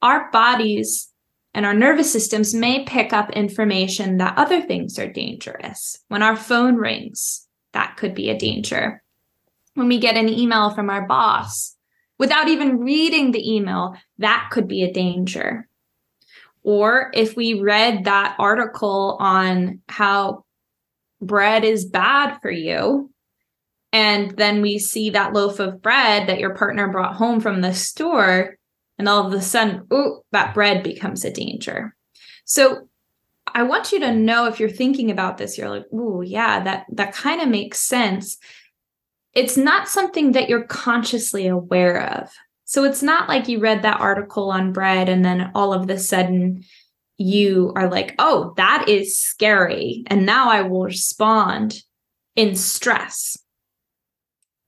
our 0.00 0.30
bodies 0.30 1.08
and 1.54 1.66
our 1.66 1.74
nervous 1.74 2.12
systems 2.12 2.54
may 2.54 2.84
pick 2.84 3.12
up 3.12 3.30
information 3.30 4.18
that 4.18 4.38
other 4.38 4.60
things 4.60 4.96
are 4.98 5.10
dangerous. 5.10 5.98
When 6.06 6.22
our 6.22 6.36
phone 6.36 6.76
rings, 6.76 7.48
that 7.72 7.96
could 7.96 8.14
be 8.14 8.30
a 8.30 8.38
danger. 8.38 9.02
When 9.78 9.86
we 9.86 9.98
get 9.98 10.16
an 10.16 10.28
email 10.28 10.70
from 10.70 10.90
our 10.90 11.06
boss, 11.06 11.76
without 12.18 12.48
even 12.48 12.80
reading 12.80 13.30
the 13.30 13.48
email, 13.48 13.94
that 14.18 14.48
could 14.50 14.66
be 14.66 14.82
a 14.82 14.92
danger. 14.92 15.68
Or 16.64 17.12
if 17.14 17.36
we 17.36 17.60
read 17.60 18.06
that 18.06 18.34
article 18.40 19.16
on 19.20 19.80
how 19.88 20.44
bread 21.22 21.62
is 21.62 21.84
bad 21.86 22.40
for 22.42 22.50
you, 22.50 23.12
and 23.92 24.36
then 24.36 24.62
we 24.62 24.80
see 24.80 25.10
that 25.10 25.32
loaf 25.32 25.60
of 25.60 25.80
bread 25.80 26.28
that 26.28 26.40
your 26.40 26.56
partner 26.56 26.88
brought 26.88 27.14
home 27.14 27.38
from 27.38 27.60
the 27.60 27.72
store, 27.72 28.56
and 28.98 29.08
all 29.08 29.28
of 29.28 29.32
a 29.32 29.40
sudden, 29.40 29.86
oh, 29.92 30.24
that 30.32 30.54
bread 30.54 30.82
becomes 30.82 31.24
a 31.24 31.30
danger. 31.30 31.94
So 32.44 32.88
I 33.46 33.62
want 33.62 33.92
you 33.92 34.00
to 34.00 34.12
know 34.12 34.46
if 34.46 34.58
you're 34.58 34.70
thinking 34.70 35.12
about 35.12 35.38
this, 35.38 35.56
you're 35.56 35.70
like, 35.70 35.86
oh 35.92 36.20
yeah, 36.20 36.64
that 36.64 36.86
that 36.94 37.14
kind 37.14 37.40
of 37.40 37.48
makes 37.48 37.78
sense. 37.78 38.38
It's 39.34 39.56
not 39.56 39.88
something 39.88 40.32
that 40.32 40.48
you're 40.48 40.64
consciously 40.64 41.46
aware 41.46 42.02
of. 42.18 42.30
So 42.64 42.84
it's 42.84 43.02
not 43.02 43.28
like 43.28 43.48
you 43.48 43.60
read 43.60 43.82
that 43.82 44.00
article 44.00 44.50
on 44.50 44.72
bread 44.72 45.08
and 45.08 45.24
then 45.24 45.50
all 45.54 45.72
of 45.72 45.88
a 45.88 45.98
sudden 45.98 46.64
you 47.16 47.72
are 47.74 47.90
like, 47.90 48.14
oh, 48.18 48.54
that 48.56 48.88
is 48.88 49.20
scary. 49.20 50.04
And 50.06 50.24
now 50.24 50.50
I 50.50 50.62
will 50.62 50.84
respond 50.84 51.82
in 52.36 52.54
stress. 52.54 53.36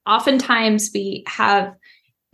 Oftentimes 0.07 0.91
we 0.93 1.25
have 1.29 1.75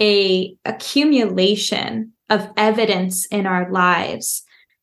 a 0.01 0.57
accumulation 0.65 2.13
of 2.31 2.49
evidence 2.57 3.27
in 3.27 3.47
our 3.47 3.71
lives 3.71 4.43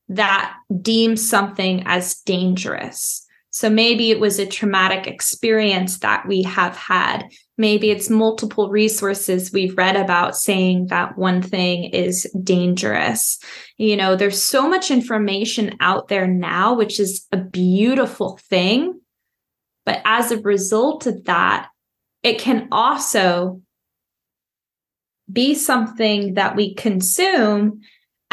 that 0.09 0.55
deems 0.81 1.27
something 1.27 1.83
as 1.85 2.15
dangerous. 2.15 3.22
So 3.53 3.69
maybe 3.69 4.09
it 4.09 4.19
was 4.19 4.39
a 4.39 4.47
traumatic 4.47 5.05
experience 5.05 5.99
that 5.99 6.27
we 6.27 6.41
have 6.41 6.75
had. 6.75 7.29
Maybe 7.55 7.91
it's 7.91 8.09
multiple 8.09 8.71
resources 8.71 9.53
we've 9.53 9.77
read 9.77 9.95
about 9.95 10.35
saying 10.35 10.87
that 10.87 11.19
one 11.19 11.43
thing 11.43 11.83
is 11.83 12.27
dangerous. 12.43 13.37
You 13.77 13.95
know, 13.95 14.15
there's 14.15 14.41
so 14.41 14.67
much 14.67 14.89
information 14.89 15.77
out 15.79 16.07
there 16.07 16.25
now, 16.25 16.73
which 16.73 16.99
is 16.99 17.27
a 17.31 17.37
beautiful 17.37 18.39
thing. 18.49 18.99
But 19.85 20.01
as 20.03 20.31
a 20.31 20.41
result 20.41 21.05
of 21.05 21.25
that, 21.25 21.69
it 22.23 22.39
can 22.39 22.69
also 22.71 23.61
be 25.31 25.53
something 25.53 26.33
that 26.33 26.55
we 26.55 26.73
consume 26.73 27.81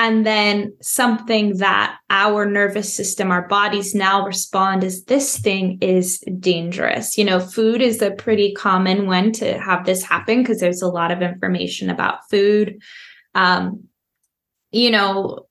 and 0.00 0.24
then 0.24 0.74
something 0.80 1.58
that 1.58 1.98
our 2.08 2.46
nervous 2.46 2.96
system 2.96 3.30
our 3.30 3.46
bodies 3.46 3.94
now 3.94 4.24
respond 4.24 4.82
is 4.82 5.04
this 5.04 5.38
thing 5.38 5.76
is 5.82 6.24
dangerous. 6.38 7.18
You 7.18 7.24
know 7.26 7.38
food 7.38 7.82
is 7.82 8.00
a 8.00 8.10
pretty 8.10 8.54
common 8.54 9.06
one 9.06 9.30
to 9.32 9.60
have 9.60 9.84
this 9.84 10.02
happen 10.02 10.38
because 10.38 10.58
there's 10.58 10.80
a 10.80 10.88
lot 10.88 11.10
of 11.10 11.20
information 11.20 11.90
about 11.90 12.30
food. 12.30 12.80
Um, 13.34 13.84
you 14.72 14.90
know 14.90 15.46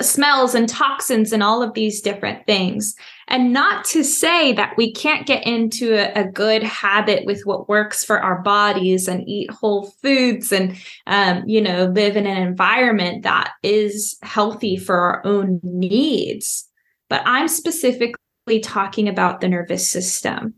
smells 0.00 0.54
and 0.54 0.68
toxins 0.68 1.32
and 1.32 1.42
all 1.42 1.62
of 1.62 1.74
these 1.74 2.00
different 2.00 2.46
things. 2.46 2.94
And 3.28 3.52
not 3.52 3.84
to 3.86 4.02
say 4.02 4.52
that 4.54 4.74
we 4.76 4.92
can't 4.92 5.26
get 5.26 5.46
into 5.46 5.94
a, 5.94 6.22
a 6.22 6.30
good 6.30 6.62
habit 6.62 7.24
with 7.26 7.42
what 7.44 7.68
works 7.68 8.04
for 8.04 8.20
our 8.20 8.40
bodies 8.42 9.08
and 9.08 9.28
eat 9.28 9.50
whole 9.50 9.90
foods 10.02 10.52
and, 10.52 10.76
um, 11.06 11.42
you 11.46 11.60
know, 11.60 11.86
live 11.86 12.16
in 12.16 12.26
an 12.26 12.42
environment 12.42 13.24
that 13.24 13.52
is 13.62 14.16
healthy 14.22 14.76
for 14.76 14.96
our 14.96 15.26
own 15.26 15.60
needs. 15.62 16.66
But 17.08 17.22
I'm 17.24 17.48
specifically 17.48 18.60
talking 18.62 19.08
about 19.08 19.40
the 19.40 19.48
nervous 19.48 19.90
system. 19.90 20.54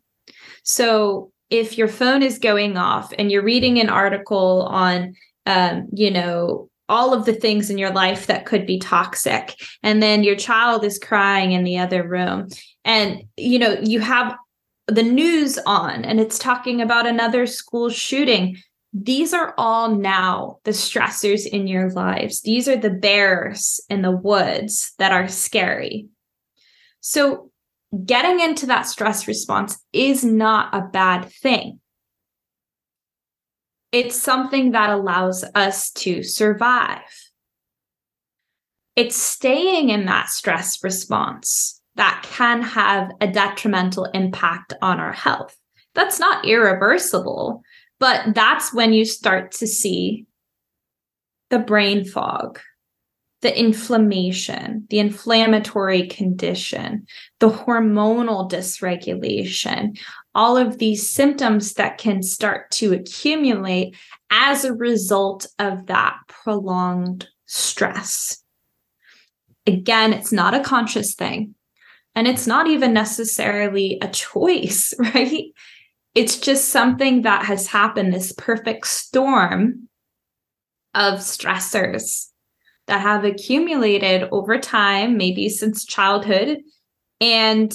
So 0.63 1.33
if 1.51 1.77
your 1.77 1.89
phone 1.89 2.23
is 2.23 2.39
going 2.39 2.77
off 2.77 3.13
and 3.19 3.31
you're 3.31 3.43
reading 3.43 3.81
an 3.81 3.89
article 3.89 4.63
on, 4.71 5.15
um, 5.47 5.89
you 5.93 6.11
know, 6.11 6.70
all 6.91 7.15
of 7.15 7.25
the 7.25 7.33
things 7.33 7.71
in 7.71 7.79
your 7.79 7.93
life 7.93 8.27
that 8.27 8.45
could 8.45 8.67
be 8.67 8.79
toxic. 8.79 9.55
And 9.83 10.03
then 10.03 10.23
your 10.25 10.37
child 10.37 10.85
is 10.85 10.99
crying 10.99 11.53
in 11.53 11.65
the 11.65 11.79
other 11.79 12.07
room. 12.07 12.49
And 12.85 13.23
you 13.37 13.59
know 13.59 13.79
you 13.81 14.01
have 14.01 14.37
the 14.87 15.03
news 15.03 15.59
on 15.67 16.05
and 16.05 16.21
it's 16.21 16.39
talking 16.39 16.83
about 16.83 17.07
another 17.07 17.47
school 17.47 17.89
shooting. 17.89 18.57
These 18.93 19.33
are 19.33 19.55
all 19.57 19.95
now 19.95 20.59
the 20.65 20.73
stressors 20.73 21.47
in 21.47 21.69
your 21.69 21.91
lives. 21.91 22.43
These 22.43 22.69
are 22.69 22.77
the 22.77 22.91
bears 22.91 23.81
in 23.89 24.03
the 24.03 24.11
woods 24.11 24.93
that 24.99 25.13
are 25.13 25.29
scary. 25.29 26.09
So 27.01 27.51
getting 28.05 28.41
into 28.41 28.67
that 28.67 28.83
stress 28.83 29.29
response 29.29 29.79
is 29.93 30.25
not 30.25 30.75
a 30.75 30.83
bad 30.83 31.31
thing 31.31 31.81
it's 33.93 34.21
something 34.21 34.73
that 34.73 34.91
allows 34.91 35.45
us 35.55 35.91
to 35.93 36.23
survive. 36.23 37.01
It's 38.97 39.17
staying 39.17 39.91
in 39.91 40.07
that 40.07 40.29
stress 40.29 40.83
response 40.85 41.81
that 41.97 42.25
can 42.29 42.63
have 42.63 43.11
a 43.21 43.27
detrimental 43.27 44.05
impact 44.07 44.75
on 44.81 45.01
our 45.01 45.13
health. 45.13 45.57
That's 45.95 46.21
not 46.21 46.47
irreversible, 46.47 47.63
but 47.99 48.35
that's 48.35 48.73
when 48.73 48.93
you 48.93 49.05
start 49.05 49.53
to 49.53 49.67
see 49.67 50.27
the 51.51 51.59
brain 51.59 52.05
fog, 52.05 52.61
the 53.43 53.59
inflammation, 53.59 54.87
the 54.89 55.01
inflammatory 55.01 56.07
condition, 56.07 57.07
the 57.41 57.51
hormonal 57.51 58.49
dysregulation, 58.51 59.99
all 60.35 60.57
of 60.57 60.79
these 60.79 61.11
symptoms 61.11 61.75
that 61.75 61.99
can 61.99 62.23
start 62.23 62.71
to 62.71 62.93
accumulate 62.93 63.97
as 64.31 64.65
a 64.65 64.73
result 64.73 65.47
of 65.59 65.87
that 65.87 66.17
prolonged 66.29 67.29
stress. 67.47 68.43
Again, 69.67 70.13
it's 70.13 70.33
not 70.33 70.55
a 70.55 70.61
conscious 70.61 71.15
thing, 71.15 71.55
and 72.15 72.27
it's 72.27 72.47
not 72.47 72.67
even 72.67 72.93
necessarily 72.93 73.99
a 74.01 74.09
choice, 74.09 74.95
right? 75.15 75.47
It's 76.15 76.39
just 76.39 76.71
something 76.71 77.23
that 77.23 77.45
has 77.45 77.67
happened, 77.67 78.13
this 78.13 78.33
perfect 78.33 78.87
storm 78.87 79.89
of 80.95 81.21
stressors 81.21 82.27
that 82.87 83.01
have 83.01 83.25
accumulated 83.25 84.29
over 84.33 84.59
time, 84.59 85.17
maybe 85.17 85.49
since 85.49 85.85
childhood. 85.85 86.59
And 87.21 87.73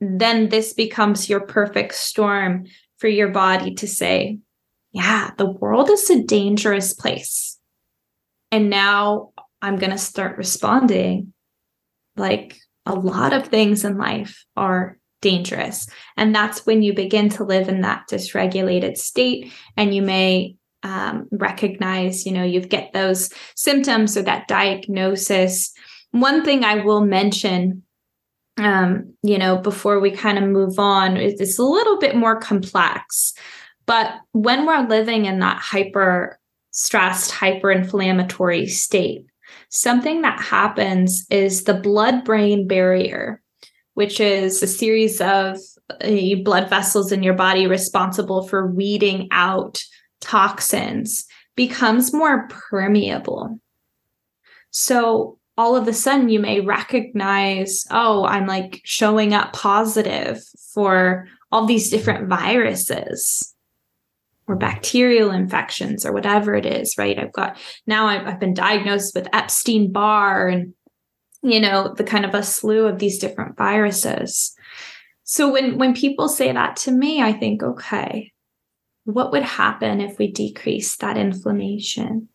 then 0.00 0.48
this 0.48 0.72
becomes 0.72 1.28
your 1.28 1.40
perfect 1.40 1.94
storm 1.94 2.66
for 2.98 3.08
your 3.08 3.28
body 3.28 3.74
to 3.74 3.86
say, 3.86 4.38
yeah, 4.92 5.30
the 5.36 5.50
world 5.50 5.90
is 5.90 6.08
a 6.10 6.22
dangerous 6.22 6.94
place. 6.94 7.58
And 8.50 8.70
now 8.70 9.30
I'm 9.60 9.76
going 9.76 9.90
to 9.90 9.98
start 9.98 10.38
responding 10.38 11.32
like 12.16 12.56
a 12.86 12.94
lot 12.94 13.32
of 13.32 13.48
things 13.48 13.84
in 13.84 13.98
life 13.98 14.44
are 14.56 14.98
dangerous. 15.20 15.88
And 16.16 16.34
that's 16.34 16.64
when 16.66 16.82
you 16.82 16.94
begin 16.94 17.28
to 17.30 17.44
live 17.44 17.68
in 17.68 17.80
that 17.80 18.04
dysregulated 18.10 18.96
state 18.96 19.52
and 19.76 19.94
you 19.94 20.02
may 20.02 20.56
um, 20.82 21.26
recognize, 21.32 22.24
you 22.24 22.32
know, 22.32 22.44
you 22.44 22.60
get 22.60 22.92
those 22.92 23.30
symptoms 23.56 24.16
or 24.16 24.22
that 24.22 24.46
diagnosis. 24.46 25.72
One 26.12 26.44
thing 26.44 26.64
I 26.64 26.84
will 26.84 27.04
mention 27.04 27.82
um, 28.58 29.14
you 29.22 29.38
know, 29.38 29.58
before 29.58 30.00
we 30.00 30.10
kind 30.10 30.38
of 30.38 30.44
move 30.44 30.78
on, 30.78 31.16
it's 31.16 31.58
a 31.58 31.62
little 31.64 31.98
bit 31.98 32.16
more 32.16 32.40
complex. 32.40 33.34
But 33.84 34.14
when 34.32 34.66
we're 34.66 34.86
living 34.88 35.26
in 35.26 35.38
that 35.40 35.58
hyper 35.58 36.38
stressed, 36.70 37.30
hyper 37.30 37.70
inflammatory 37.70 38.66
state, 38.66 39.26
something 39.68 40.22
that 40.22 40.40
happens 40.40 41.26
is 41.30 41.64
the 41.64 41.74
blood 41.74 42.24
brain 42.24 42.66
barrier, 42.66 43.42
which 43.94 44.20
is 44.20 44.62
a 44.62 44.66
series 44.66 45.20
of 45.20 45.58
uh, 46.02 46.34
blood 46.42 46.68
vessels 46.68 47.12
in 47.12 47.22
your 47.22 47.34
body 47.34 47.66
responsible 47.66 48.46
for 48.48 48.66
weeding 48.66 49.28
out 49.30 49.82
toxins, 50.20 51.26
becomes 51.54 52.12
more 52.12 52.48
permeable. 52.48 53.60
So 54.70 55.38
all 55.56 55.76
of 55.76 55.88
a 55.88 55.92
sudden 55.92 56.28
you 56.28 56.38
may 56.38 56.60
recognize, 56.60 57.86
oh, 57.90 58.24
I'm 58.24 58.46
like 58.46 58.80
showing 58.84 59.32
up 59.32 59.52
positive 59.52 60.42
for 60.74 61.26
all 61.50 61.66
these 61.66 61.90
different 61.90 62.28
viruses 62.28 63.54
or 64.46 64.56
bacterial 64.56 65.30
infections 65.30 66.04
or 66.04 66.12
whatever 66.12 66.54
it 66.54 66.66
is, 66.66 66.96
right? 66.98 67.18
I've 67.18 67.32
got 67.32 67.56
now 67.86 68.06
I've, 68.06 68.26
I've 68.26 68.40
been 68.40 68.54
diagnosed 68.54 69.14
with 69.14 69.28
Epstein 69.32 69.92
Barr 69.92 70.48
and, 70.48 70.74
you 71.42 71.60
know, 71.60 71.94
the 71.94 72.04
kind 72.04 72.24
of 72.24 72.34
a 72.34 72.42
slew 72.42 72.86
of 72.86 72.98
these 72.98 73.18
different 73.18 73.56
viruses. 73.56 74.54
So 75.24 75.50
when 75.50 75.78
when 75.78 75.94
people 75.94 76.28
say 76.28 76.52
that 76.52 76.76
to 76.76 76.92
me, 76.92 77.22
I 77.22 77.32
think, 77.32 77.62
okay, 77.62 78.32
what 79.04 79.32
would 79.32 79.42
happen 79.42 80.00
if 80.00 80.18
we 80.18 80.30
decrease 80.30 80.96
that 80.98 81.16
inflammation? 81.16 82.28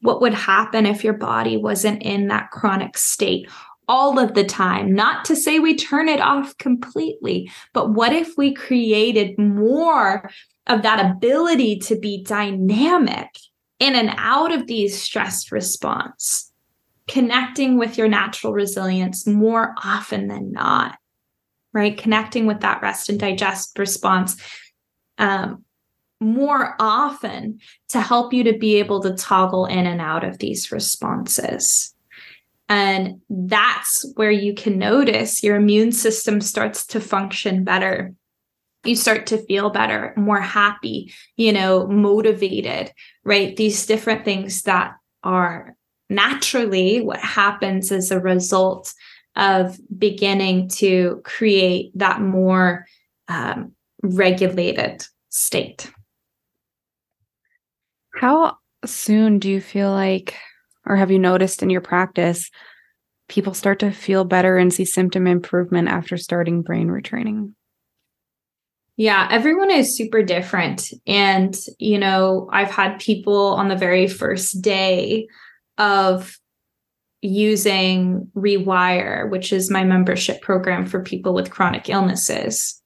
What 0.00 0.20
would 0.20 0.34
happen 0.34 0.86
if 0.86 1.04
your 1.04 1.14
body 1.14 1.56
wasn't 1.56 2.02
in 2.02 2.28
that 2.28 2.50
chronic 2.50 2.96
state 2.96 3.48
all 3.88 4.18
of 4.18 4.34
the 4.34 4.44
time? 4.44 4.94
Not 4.94 5.24
to 5.26 5.36
say 5.36 5.58
we 5.58 5.76
turn 5.76 6.08
it 6.08 6.20
off 6.20 6.56
completely, 6.58 7.50
but 7.72 7.90
what 7.90 8.12
if 8.12 8.36
we 8.36 8.54
created 8.54 9.38
more 9.38 10.30
of 10.66 10.82
that 10.82 11.04
ability 11.04 11.78
to 11.80 11.98
be 11.98 12.22
dynamic 12.22 13.28
in 13.78 13.96
and 13.96 14.12
out 14.16 14.52
of 14.52 14.66
these 14.66 15.00
stress 15.00 15.50
response, 15.50 16.52
connecting 17.08 17.78
with 17.78 17.98
your 17.98 18.08
natural 18.08 18.52
resilience 18.52 19.26
more 19.26 19.74
often 19.82 20.28
than 20.28 20.52
not, 20.52 20.98
right? 21.72 21.96
Connecting 21.96 22.46
with 22.46 22.60
that 22.60 22.82
rest 22.82 23.08
and 23.08 23.18
digest 23.18 23.78
response 23.78 24.36
um, 25.18 25.64
more 26.20 26.76
often 26.78 27.58
to 27.88 28.00
help 28.00 28.32
you 28.32 28.44
to 28.44 28.58
be 28.58 28.76
able 28.76 29.00
to 29.00 29.14
toggle 29.14 29.66
in 29.66 29.86
and 29.86 30.00
out 30.00 30.22
of 30.22 30.38
these 30.38 30.70
responses. 30.70 31.94
And 32.68 33.20
that's 33.28 34.06
where 34.14 34.30
you 34.30 34.54
can 34.54 34.78
notice 34.78 35.42
your 35.42 35.56
immune 35.56 35.92
system 35.92 36.40
starts 36.40 36.86
to 36.88 37.00
function 37.00 37.64
better. 37.64 38.14
You 38.84 38.94
start 38.96 39.26
to 39.26 39.38
feel 39.38 39.70
better, 39.70 40.14
more 40.16 40.40
happy, 40.40 41.12
you 41.36 41.52
know, 41.52 41.86
motivated, 41.88 42.92
right? 43.24 43.56
These 43.56 43.86
different 43.86 44.24
things 44.24 44.62
that 44.62 44.94
are 45.24 45.74
naturally 46.08 47.00
what 47.00 47.20
happens 47.20 47.92
as 47.92 48.10
a 48.10 48.20
result 48.20 48.92
of 49.36 49.78
beginning 49.96 50.68
to 50.68 51.20
create 51.24 51.92
that 51.94 52.20
more 52.20 52.86
um, 53.28 53.72
regulated 54.02 55.06
state. 55.28 55.90
How 58.20 58.58
soon 58.84 59.38
do 59.38 59.48
you 59.48 59.62
feel 59.62 59.90
like, 59.90 60.36
or 60.84 60.94
have 60.94 61.10
you 61.10 61.18
noticed 61.18 61.62
in 61.62 61.70
your 61.70 61.80
practice, 61.80 62.50
people 63.30 63.54
start 63.54 63.78
to 63.78 63.92
feel 63.92 64.24
better 64.24 64.58
and 64.58 64.70
see 64.70 64.84
symptom 64.84 65.26
improvement 65.26 65.88
after 65.88 66.18
starting 66.18 66.60
brain 66.60 66.88
retraining? 66.88 67.54
Yeah, 68.98 69.26
everyone 69.30 69.70
is 69.70 69.96
super 69.96 70.22
different. 70.22 70.86
And, 71.06 71.56
you 71.78 71.98
know, 71.98 72.50
I've 72.52 72.70
had 72.70 72.98
people 72.98 73.54
on 73.54 73.68
the 73.68 73.74
very 73.74 74.06
first 74.06 74.60
day 74.60 75.26
of 75.78 76.38
using 77.22 78.30
Rewire, 78.36 79.30
which 79.30 79.50
is 79.50 79.70
my 79.70 79.82
membership 79.82 80.42
program 80.42 80.84
for 80.84 81.02
people 81.02 81.32
with 81.32 81.50
chronic 81.50 81.88
illnesses 81.88 82.79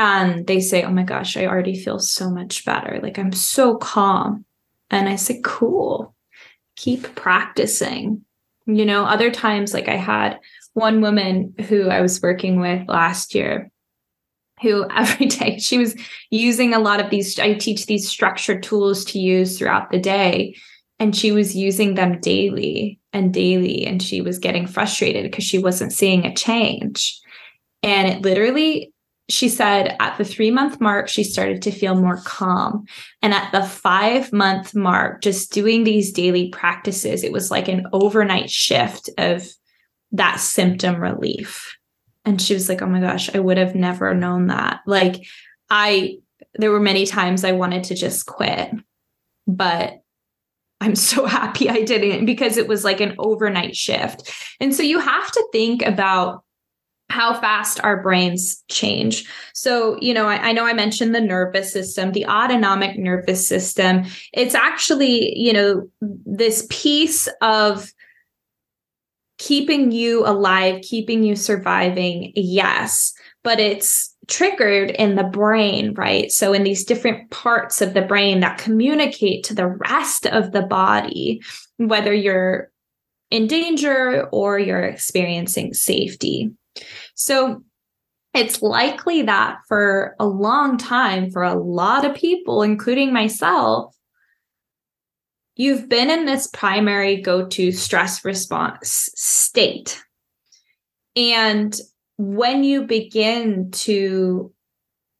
and 0.00 0.46
they 0.46 0.60
say, 0.60 0.82
Oh 0.82 0.90
my 0.90 1.02
gosh, 1.02 1.36
I 1.36 1.44
already 1.44 1.78
feel 1.78 1.98
so 1.98 2.30
much 2.30 2.64
better. 2.64 2.98
Like 3.02 3.18
I'm 3.18 3.32
so 3.32 3.76
calm. 3.76 4.46
And 4.90 5.08
I 5.08 5.16
say, 5.16 5.40
Cool, 5.44 6.16
keep 6.74 7.14
practicing. 7.14 8.24
You 8.66 8.86
know, 8.86 9.04
other 9.04 9.30
times, 9.30 9.74
like 9.74 9.88
I 9.88 9.96
had 9.96 10.38
one 10.72 11.02
woman 11.02 11.54
who 11.68 11.88
I 11.88 12.00
was 12.00 12.22
working 12.22 12.60
with 12.60 12.88
last 12.88 13.34
year 13.34 13.70
who 14.62 14.86
every 14.96 15.26
day 15.26 15.58
she 15.58 15.76
was 15.76 15.94
using 16.30 16.72
a 16.72 16.78
lot 16.78 17.00
of 17.00 17.08
these 17.08 17.38
i 17.38 17.54
teach 17.54 17.86
these 17.86 18.06
structured 18.06 18.62
tools 18.62 19.06
to 19.06 19.18
use 19.18 19.58
throughout 19.58 19.90
the 19.90 19.98
day 19.98 20.54
and 20.98 21.16
she 21.16 21.32
was 21.32 21.56
using 21.56 21.94
them 21.94 22.20
daily 22.20 23.00
and 23.14 23.32
daily 23.32 23.86
and 23.86 24.02
she 24.02 24.20
was 24.20 24.38
getting 24.38 24.66
frustrated 24.66 25.24
because 25.24 25.44
she 25.44 25.58
wasn't 25.58 25.94
seeing 25.94 26.26
a 26.26 26.34
change 26.34 27.18
and 27.82 28.06
it 28.06 28.20
literally 28.20 28.92
she 29.30 29.48
said 29.48 29.96
at 30.00 30.18
the 30.18 30.24
three 30.24 30.50
month 30.50 30.80
mark, 30.80 31.08
she 31.08 31.24
started 31.24 31.62
to 31.62 31.70
feel 31.70 31.94
more 31.94 32.20
calm. 32.24 32.84
And 33.22 33.32
at 33.32 33.52
the 33.52 33.62
five 33.62 34.32
month 34.32 34.74
mark, 34.74 35.22
just 35.22 35.52
doing 35.52 35.84
these 35.84 36.12
daily 36.12 36.48
practices, 36.48 37.22
it 37.22 37.32
was 37.32 37.50
like 37.50 37.68
an 37.68 37.86
overnight 37.92 38.50
shift 38.50 39.08
of 39.18 39.46
that 40.12 40.40
symptom 40.40 41.00
relief. 41.00 41.76
And 42.24 42.40
she 42.40 42.54
was 42.54 42.68
like, 42.68 42.82
oh 42.82 42.86
my 42.86 43.00
gosh, 43.00 43.34
I 43.34 43.38
would 43.38 43.56
have 43.56 43.74
never 43.74 44.14
known 44.14 44.48
that. 44.48 44.80
Like, 44.86 45.26
I, 45.70 46.18
there 46.54 46.70
were 46.70 46.80
many 46.80 47.06
times 47.06 47.44
I 47.44 47.52
wanted 47.52 47.84
to 47.84 47.94
just 47.94 48.26
quit, 48.26 48.70
but 49.46 50.00
I'm 50.80 50.96
so 50.96 51.26
happy 51.26 51.70
I 51.70 51.82
didn't 51.82 52.26
because 52.26 52.56
it 52.56 52.68
was 52.68 52.84
like 52.84 53.00
an 53.00 53.14
overnight 53.18 53.76
shift. 53.76 54.32
And 54.60 54.74
so 54.74 54.82
you 54.82 54.98
have 54.98 55.30
to 55.30 55.48
think 55.52 55.82
about 55.82 56.44
how 57.10 57.38
fast 57.38 57.80
our 57.82 58.02
brains 58.02 58.62
change. 58.70 59.28
So, 59.52 59.98
you 60.00 60.14
know, 60.14 60.26
I, 60.26 60.50
I, 60.50 60.52
know 60.52 60.64
I 60.64 60.72
mentioned 60.72 61.14
the 61.14 61.20
nervous 61.20 61.72
system, 61.72 62.12
the 62.12 62.26
autonomic 62.26 62.98
nervous 62.98 63.46
system. 63.46 64.04
It's 64.32 64.54
actually, 64.54 65.36
you 65.38 65.52
know, 65.52 65.88
this 66.00 66.66
piece 66.70 67.28
of 67.42 67.92
keeping 69.38 69.90
you 69.90 70.24
alive, 70.26 70.82
keeping 70.82 71.24
you 71.24 71.34
surviving, 71.34 72.32
yes, 72.36 73.12
but 73.42 73.58
it's 73.58 74.14
triggered 74.28 74.90
in 74.90 75.16
the 75.16 75.24
brain, 75.24 75.94
right? 75.94 76.30
So, 76.30 76.52
in 76.52 76.62
these 76.62 76.84
different 76.84 77.30
parts 77.30 77.80
of 77.80 77.94
the 77.94 78.02
brain 78.02 78.40
that 78.40 78.58
communicate 78.58 79.44
to 79.44 79.54
the 79.54 79.66
rest 79.66 80.26
of 80.26 80.52
the 80.52 80.62
body, 80.62 81.40
whether 81.78 82.12
you're 82.12 82.70
in 83.30 83.46
danger 83.46 84.28
or 84.30 84.58
you're 84.58 84.84
experiencing 84.84 85.72
safety. 85.72 86.50
So 87.14 87.62
it's 88.32 88.62
likely 88.62 89.22
that 89.22 89.58
for 89.68 90.14
a 90.20 90.26
long 90.26 90.78
time, 90.78 91.30
for 91.30 91.42
a 91.42 91.54
lot 91.54 92.04
of 92.04 92.14
people, 92.14 92.62
including 92.62 93.12
myself, 93.12 93.94
you've 95.56 95.88
been 95.88 96.10
in 96.10 96.26
this 96.26 96.46
primary 96.46 97.20
go 97.20 97.46
to 97.46 97.72
stress 97.72 98.24
response 98.24 99.10
state. 99.14 100.02
And 101.16 101.78
when 102.18 102.64
you 102.64 102.86
begin 102.86 103.70
to 103.72 104.52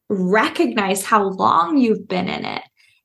recognize 0.09 1.03
how 1.03 1.23
long 1.29 1.77
you've 1.77 2.07
been 2.07 2.27
in 2.27 2.45
it 2.45 2.63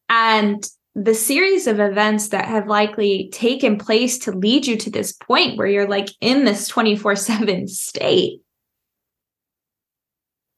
and 0.08 0.66
the 0.98 1.14
series 1.14 1.66
of 1.66 1.78
events 1.78 2.28
that 2.28 2.46
have 2.46 2.68
likely 2.68 3.28
taken 3.30 3.76
place 3.76 4.18
to 4.20 4.32
lead 4.32 4.66
you 4.66 4.78
to 4.78 4.90
this 4.90 5.12
point 5.12 5.58
where 5.58 5.66
you're 5.66 5.86
like 5.86 6.08
in 6.22 6.46
this 6.46 6.66
24 6.68 7.16
7 7.16 7.68
state, 7.68 8.40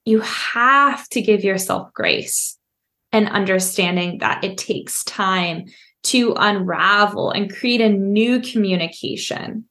you 0.05 0.21
have 0.21 1.09
to 1.09 1.21
give 1.21 1.43
yourself 1.43 1.93
grace 1.93 2.57
and 3.11 3.29
understanding 3.29 4.19
that 4.19 4.45
it 4.45 4.57
takes 4.57 5.03
time 5.03 5.65
to 6.05 6.35
unravel 6.39 7.33
and 7.33 7.53
create 7.53 7.81
a 7.81 7.89
new 7.89 8.41
communication 8.41 9.65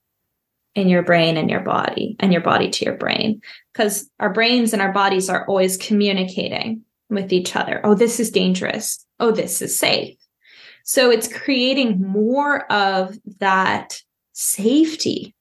in 0.76 0.90
your 0.90 1.02
brain 1.02 1.38
and 1.38 1.50
your 1.50 1.62
body 1.62 2.18
and 2.20 2.34
your 2.34 2.42
body 2.42 2.70
to 2.70 2.84
your 2.84 2.98
brain. 2.98 3.40
Because 3.74 4.10
our 4.20 4.34
brains 4.34 4.74
and 4.74 4.82
our 4.82 4.92
bodies 4.92 5.30
are 5.30 5.48
always 5.48 5.78
communicating 5.78 6.82
with 7.10 7.32
each 7.32 7.56
other. 7.56 7.80
Oh 7.86 7.96
this 7.96 8.20
is 8.20 8.32
dangerous. 8.32 9.06
Oh 9.18 9.32
this 9.32 9.62
is 9.62 9.80
safe 9.80 10.18
so 10.88 11.12
it's 11.12 11.28
creating 11.28 12.02
more 12.02 12.72
of 12.72 13.18
that 13.40 14.02
safety 14.34 15.36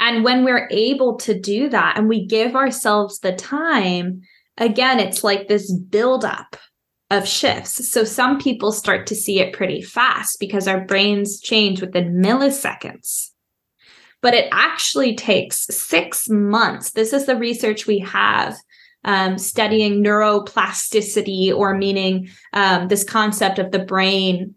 and 0.00 0.24
when 0.24 0.44
we're 0.44 0.68
able 0.70 1.16
to 1.18 1.38
do 1.38 1.68
that 1.70 1.96
and 1.96 2.08
we 2.08 2.26
give 2.26 2.56
ourselves 2.56 3.20
the 3.20 3.32
time, 3.32 4.22
again, 4.58 5.00
it's 5.00 5.24
like 5.24 5.48
this 5.48 5.72
buildup 5.72 6.56
of 7.10 7.28
shifts. 7.28 7.90
So 7.90 8.04
some 8.04 8.38
people 8.38 8.72
start 8.72 9.06
to 9.06 9.14
see 9.14 9.40
it 9.40 9.52
pretty 9.52 9.82
fast 9.82 10.40
because 10.40 10.66
our 10.66 10.84
brains 10.84 11.40
change 11.40 11.80
within 11.80 12.20
milliseconds. 12.20 13.30
But 14.20 14.34
it 14.34 14.48
actually 14.52 15.14
takes 15.14 15.66
six 15.66 16.28
months. 16.28 16.92
This 16.92 17.12
is 17.12 17.26
the 17.26 17.36
research 17.36 17.86
we 17.86 17.98
have 18.00 18.56
um, 19.04 19.38
studying 19.38 20.02
neuroplasticity, 20.02 21.54
or 21.54 21.76
meaning 21.76 22.28
um, 22.52 22.88
this 22.88 23.04
concept 23.04 23.58
of 23.58 23.70
the 23.70 23.78
brain 23.78 24.54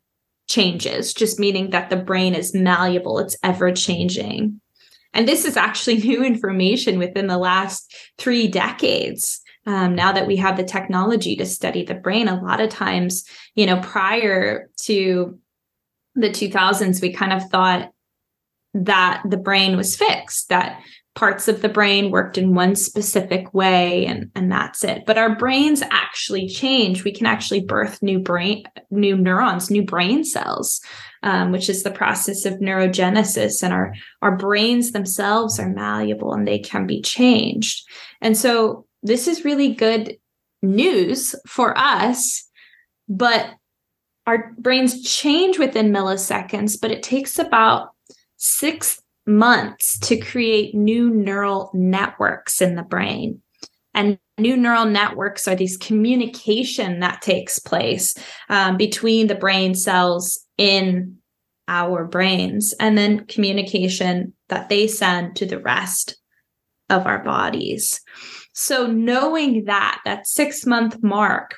changes, 0.48 1.14
just 1.14 1.40
meaning 1.40 1.72
that 1.72 1.90
the 1.90 1.98
brain 1.98 2.34
is 2.34 2.54
malleable, 2.54 3.20
it's 3.20 3.38
ever 3.44 3.72
changing. 3.72 4.62
And 5.14 5.28
this 5.28 5.46
is 5.46 5.58
actually 5.58 5.98
new 6.02 6.24
information 6.24 7.00
within 7.00 7.28
the 7.28 7.38
last 7.38 7.94
three 8.18 8.48
decades. 8.48 9.42
Um, 9.66 9.96
now 9.96 10.14
that 10.14 10.28
we 10.28 10.38
have 10.38 10.56
the 10.56 10.64
technology 10.64 11.36
to 11.36 11.46
study 11.46 11.84
the 11.84 11.94
brain, 11.94 12.30
a 12.30 12.42
lot 12.42 12.62
of 12.62 12.70
times, 12.70 13.26
you 13.54 13.66
know, 13.66 13.82
prior 13.82 14.70
to 14.84 15.38
the 16.16 16.30
2000s, 16.30 17.02
we 17.02 17.12
kind 17.12 17.34
of 17.34 17.50
thought 17.50 17.92
that 18.74 19.24
the 19.28 19.38
brain 19.38 19.76
was 19.76 19.96
fixed, 19.96 20.50
that 20.50 20.82
parts 21.18 21.48
of 21.48 21.64
the 21.64 21.70
brain 21.70 22.12
worked 22.12 22.38
in 22.38 22.54
one 22.54 22.76
specific 22.76 23.52
way 23.52 24.06
and 24.06 24.30
and 24.36 24.52
that's 24.52 24.84
it. 24.84 25.04
But 25.08 25.18
our 25.18 25.36
brains 25.36 25.82
actually 25.90 26.48
change. 26.48 27.04
We 27.04 27.12
can 27.12 27.26
actually 27.26 27.62
birth 27.62 28.04
new 28.04 28.20
brain 28.20 28.66
new 28.92 29.18
neurons 29.18 29.72
new 29.72 29.84
brain 29.84 30.24
cells 30.24 30.80
um, 31.24 31.52
which 31.52 31.70
is 31.70 31.82
the 31.82 31.90
process 31.90 32.46
of 32.46 32.60
neurogenesis 32.60 33.64
and 33.64 33.74
our 33.74 33.96
our 34.22 34.38
brains 34.38 34.92
themselves 34.92 35.60
are 35.60 35.70
malleable 35.70 36.34
and 36.34 36.48
they 36.48 36.60
can 36.60 36.86
be 36.86 37.02
changed. 37.02 37.90
And 38.22 38.38
so 38.38 38.86
this 39.02 39.28
is 39.28 39.44
really 39.44 39.74
good 39.74 40.18
news 40.62 41.34
for 41.48 41.76
us 41.76 42.48
but 43.10 43.56
our 44.28 44.54
brains 44.60 45.02
change 45.04 45.58
within 45.58 45.92
milliseconds, 45.92 46.80
but 46.80 46.92
it 46.92 47.02
takes 47.02 47.40
about 47.40 47.96
six 48.36 49.02
months 49.28 50.00
to 50.00 50.18
create 50.18 50.74
new 50.74 51.10
neural 51.10 51.70
networks 51.74 52.62
in 52.62 52.76
the 52.76 52.84
brain. 52.84 53.42
And 53.94 54.20
new 54.38 54.56
neural 54.56 54.86
networks 54.86 55.48
are 55.48 55.56
these 55.56 55.78
communication 55.78 57.00
that 57.00 57.22
takes 57.22 57.60
place 57.60 58.16
um, 58.50 58.78
between 58.78 59.28
the 59.28 59.36
brain 59.36 59.76
cells 59.76 60.40
in 60.58 61.18
our 61.68 62.06
brains 62.06 62.74
and 62.80 62.98
then 62.98 63.26
communication 63.26 64.34
that 64.50 64.70
they 64.70 64.88
send 64.88 65.36
to 65.36 65.46
the 65.46 65.60
rest 65.60 66.18
of 66.90 67.06
our 67.06 67.24
bodies. 67.24 68.00
So 68.54 68.88
knowing 68.88 69.66
that, 69.66 70.00
that 70.06 70.28
six 70.28 70.66
month 70.66 71.04
mark, 71.04 71.56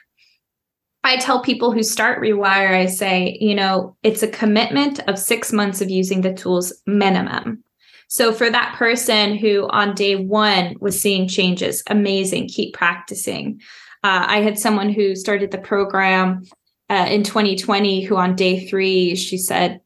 I 1.03 1.17
tell 1.17 1.41
people 1.41 1.71
who 1.71 1.83
start 1.83 2.21
Rewire, 2.21 2.75
I 2.75 2.85
say, 2.87 3.37
you 3.39 3.55
know, 3.55 3.95
it's 4.03 4.23
a 4.23 4.27
commitment 4.27 4.99
of 5.07 5.17
six 5.17 5.53
months 5.53 5.81
of 5.81 5.89
using 5.89 6.21
the 6.21 6.33
tools 6.33 6.73
minimum. 6.85 7.63
So 8.09 8.33
for 8.33 8.49
that 8.49 8.75
person 8.75 9.37
who 9.37 9.67
on 9.69 9.95
day 9.95 10.15
one 10.15 10.75
was 10.79 10.99
seeing 10.99 11.27
changes, 11.27 11.83
amazing, 11.87 12.49
keep 12.49 12.73
practicing. 12.73 13.61
Uh, 14.03 14.25
I 14.27 14.41
had 14.41 14.57
someone 14.57 14.89
who 14.89 15.15
started 15.15 15.51
the 15.51 15.57
program 15.57 16.43
uh, 16.89 17.05
in 17.09 17.23
2020 17.23 18.03
who 18.03 18.17
on 18.17 18.35
day 18.35 18.67
three, 18.67 19.15
she 19.15 19.37
said, 19.37 19.81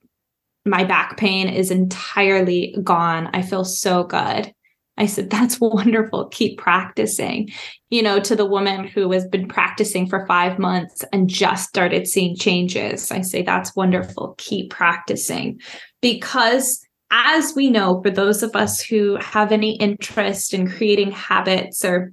my 0.66 0.86
back 0.86 1.18
pain 1.18 1.49
is 1.49 1.72
entirely 1.72 2.76
gone. 2.84 3.30
I 3.34 3.41
feel 3.41 3.66
so 3.66 4.03
good. 4.03 4.53
I 4.98 5.06
said, 5.06 5.30
that's 5.30 5.60
wonderful. 5.62 6.28
Keep 6.30 6.58
practicing. 6.58 7.50
You 7.89 8.02
know, 8.02 8.20
to 8.20 8.36
the 8.36 8.46
woman 8.46 8.88
who 8.88 9.12
has 9.12 9.28
been 9.28 9.48
practicing 9.48 10.08
for 10.08 10.26
five 10.28 10.60
months 10.60 11.04
and 11.12 11.30
just 11.30 11.70
started 11.70 12.08
seeing 12.08 12.36
changes, 12.36 13.12
I 13.12 13.22
say, 13.22 13.41
that's 13.41 13.76
wonderful. 13.76 14.36
Keep 14.38 14.72
practicing. 14.72 15.60
Because 16.02 16.86
as 17.12 17.54
we 17.56 17.70
know, 17.70 18.02
for 18.02 18.10
those 18.10 18.41
of 18.41 18.56
us 18.56 18.82
who 18.82 19.18
have 19.18 19.52
any 19.52 19.76
interest 19.78 20.54
in 20.54 20.70
creating 20.70 21.12
habits 21.12 21.86
or, 21.86 22.12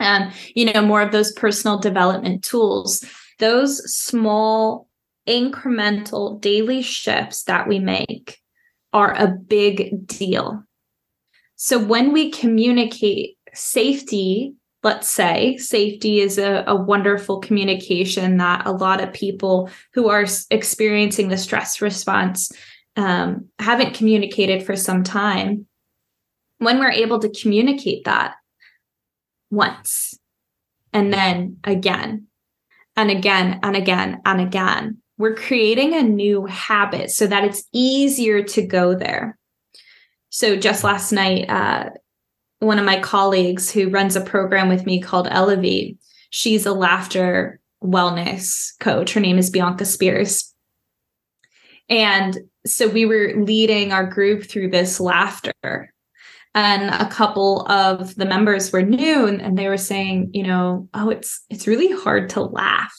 um, 0.00 0.32
you 0.54 0.72
know, 0.72 0.82
more 0.82 1.00
of 1.00 1.12
those 1.12 1.32
personal 1.32 1.78
development 1.78 2.42
tools, 2.42 3.04
those 3.38 3.80
small 3.94 4.88
incremental 5.28 6.40
daily 6.40 6.82
shifts 6.82 7.44
that 7.44 7.68
we 7.68 7.78
make 7.78 8.38
are 8.92 9.14
a 9.14 9.28
big 9.28 10.06
deal. 10.06 10.64
So 11.64 11.78
when 11.78 12.12
we 12.12 12.30
communicate 12.30 13.38
safety, 13.54 14.52
let's 14.82 15.08
say 15.08 15.56
safety 15.56 16.20
is 16.20 16.36
a, 16.36 16.62
a 16.66 16.76
wonderful 16.76 17.38
communication 17.38 18.36
that 18.36 18.66
a 18.66 18.70
lot 18.70 19.02
of 19.02 19.14
people 19.14 19.70
who 19.94 20.10
are 20.10 20.26
experiencing 20.50 21.28
the 21.28 21.38
stress 21.38 21.80
response 21.80 22.52
um, 22.96 23.46
haven't 23.58 23.94
communicated 23.94 24.62
for 24.62 24.76
some 24.76 25.02
time. 25.04 25.66
When 26.58 26.80
we're 26.80 26.90
able 26.90 27.18
to 27.20 27.30
communicate 27.30 28.04
that 28.04 28.34
once 29.50 30.18
and 30.92 31.14
then 31.14 31.56
again 31.64 32.26
and 32.94 33.10
again 33.10 33.60
and 33.62 33.74
again 33.74 34.20
and 34.26 34.38
again, 34.38 34.98
we're 35.16 35.34
creating 35.34 35.94
a 35.94 36.02
new 36.02 36.44
habit 36.44 37.10
so 37.10 37.26
that 37.26 37.42
it's 37.42 37.64
easier 37.72 38.42
to 38.42 38.66
go 38.66 38.94
there. 38.94 39.38
So 40.34 40.56
just 40.56 40.82
last 40.82 41.12
night, 41.12 41.48
uh, 41.48 41.90
one 42.58 42.80
of 42.80 42.84
my 42.84 42.98
colleagues 42.98 43.70
who 43.70 43.88
runs 43.88 44.16
a 44.16 44.20
program 44.20 44.68
with 44.68 44.84
me 44.84 45.00
called 45.00 45.28
Elevate, 45.30 45.96
she's 46.30 46.66
a 46.66 46.72
laughter 46.72 47.60
wellness 47.84 48.72
coach. 48.80 49.12
Her 49.12 49.20
name 49.20 49.38
is 49.38 49.48
Bianca 49.48 49.84
Spears. 49.84 50.52
And 51.88 52.36
so 52.66 52.88
we 52.88 53.06
were 53.06 53.34
leading 53.36 53.92
our 53.92 54.04
group 54.04 54.42
through 54.42 54.70
this 54.70 54.98
laughter. 54.98 55.94
And 56.52 56.92
a 56.92 57.08
couple 57.08 57.64
of 57.70 58.16
the 58.16 58.26
members 58.26 58.72
were 58.72 58.82
new 58.82 59.26
and, 59.26 59.40
and 59.40 59.56
they 59.56 59.68
were 59.68 59.76
saying, 59.76 60.30
you 60.34 60.42
know, 60.42 60.88
oh, 60.94 61.10
it's 61.10 61.44
it's 61.48 61.68
really 61.68 61.92
hard 61.92 62.30
to 62.30 62.42
laugh. 62.42 62.92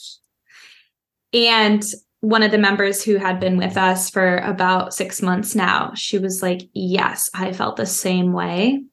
And 1.33 1.83
one 2.25 2.41
of 2.41 2.49
the 2.49 2.57
members 2.57 3.03
who 3.03 3.17
had 3.17 3.39
been 3.39 3.55
with 3.55 3.77
us 3.77 4.09
for 4.09 4.37
about 4.37 4.95
six 4.95 5.21
months 5.21 5.53
now, 5.53 5.93
she 5.93 6.17
was 6.17 6.41
like, 6.41 6.61
Yes, 6.73 7.29
I 7.35 7.53
felt 7.53 7.75
the 7.75 7.85
same 7.85 8.33
way. 8.33 8.83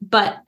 But 0.00 0.38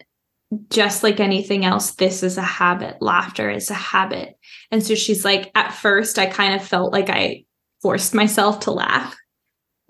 just 0.71 1.03
like 1.03 1.21
anything 1.21 1.65
else, 1.65 1.93
this 1.93 2.23
is 2.23 2.39
a 2.39 2.43
habit. 2.43 3.03
Laughter 3.03 3.51
is 3.51 3.71
a 3.71 3.75
habit. 3.75 4.39
And 4.71 4.83
so 4.83 4.95
she's 4.95 5.27
like, 5.27 5.51
At 5.55 5.75
first, 5.75 6.19
I 6.19 6.25
kind 6.25 6.55
of 6.55 6.67
felt 6.67 6.91
like 6.91 7.11
I 7.11 7.45
forced 7.83 8.15
myself 8.15 8.61
to 8.61 8.71
laugh. 8.71 9.15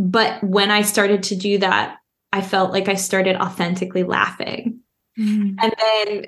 But 0.00 0.42
when 0.42 0.72
I 0.72 0.82
started 0.82 1.22
to 1.24 1.36
do 1.36 1.58
that, 1.58 1.98
I 2.32 2.40
felt 2.40 2.72
like 2.72 2.88
I 2.88 2.94
started 2.94 3.36
authentically 3.36 4.02
laughing. 4.02 4.80
Mm. 5.16 5.56
And 5.62 5.74
then 5.78 6.24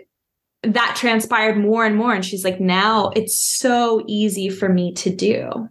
that 0.62 0.96
transpired 0.96 1.56
more 1.56 1.84
and 1.84 1.96
more. 1.96 2.14
And 2.14 2.24
she's 2.24 2.44
like, 2.44 2.60
now 2.60 3.10
it's 3.16 3.38
so 3.38 4.04
easy 4.06 4.48
for 4.48 4.68
me 4.68 4.92
to 4.94 5.14
do. 5.14 5.68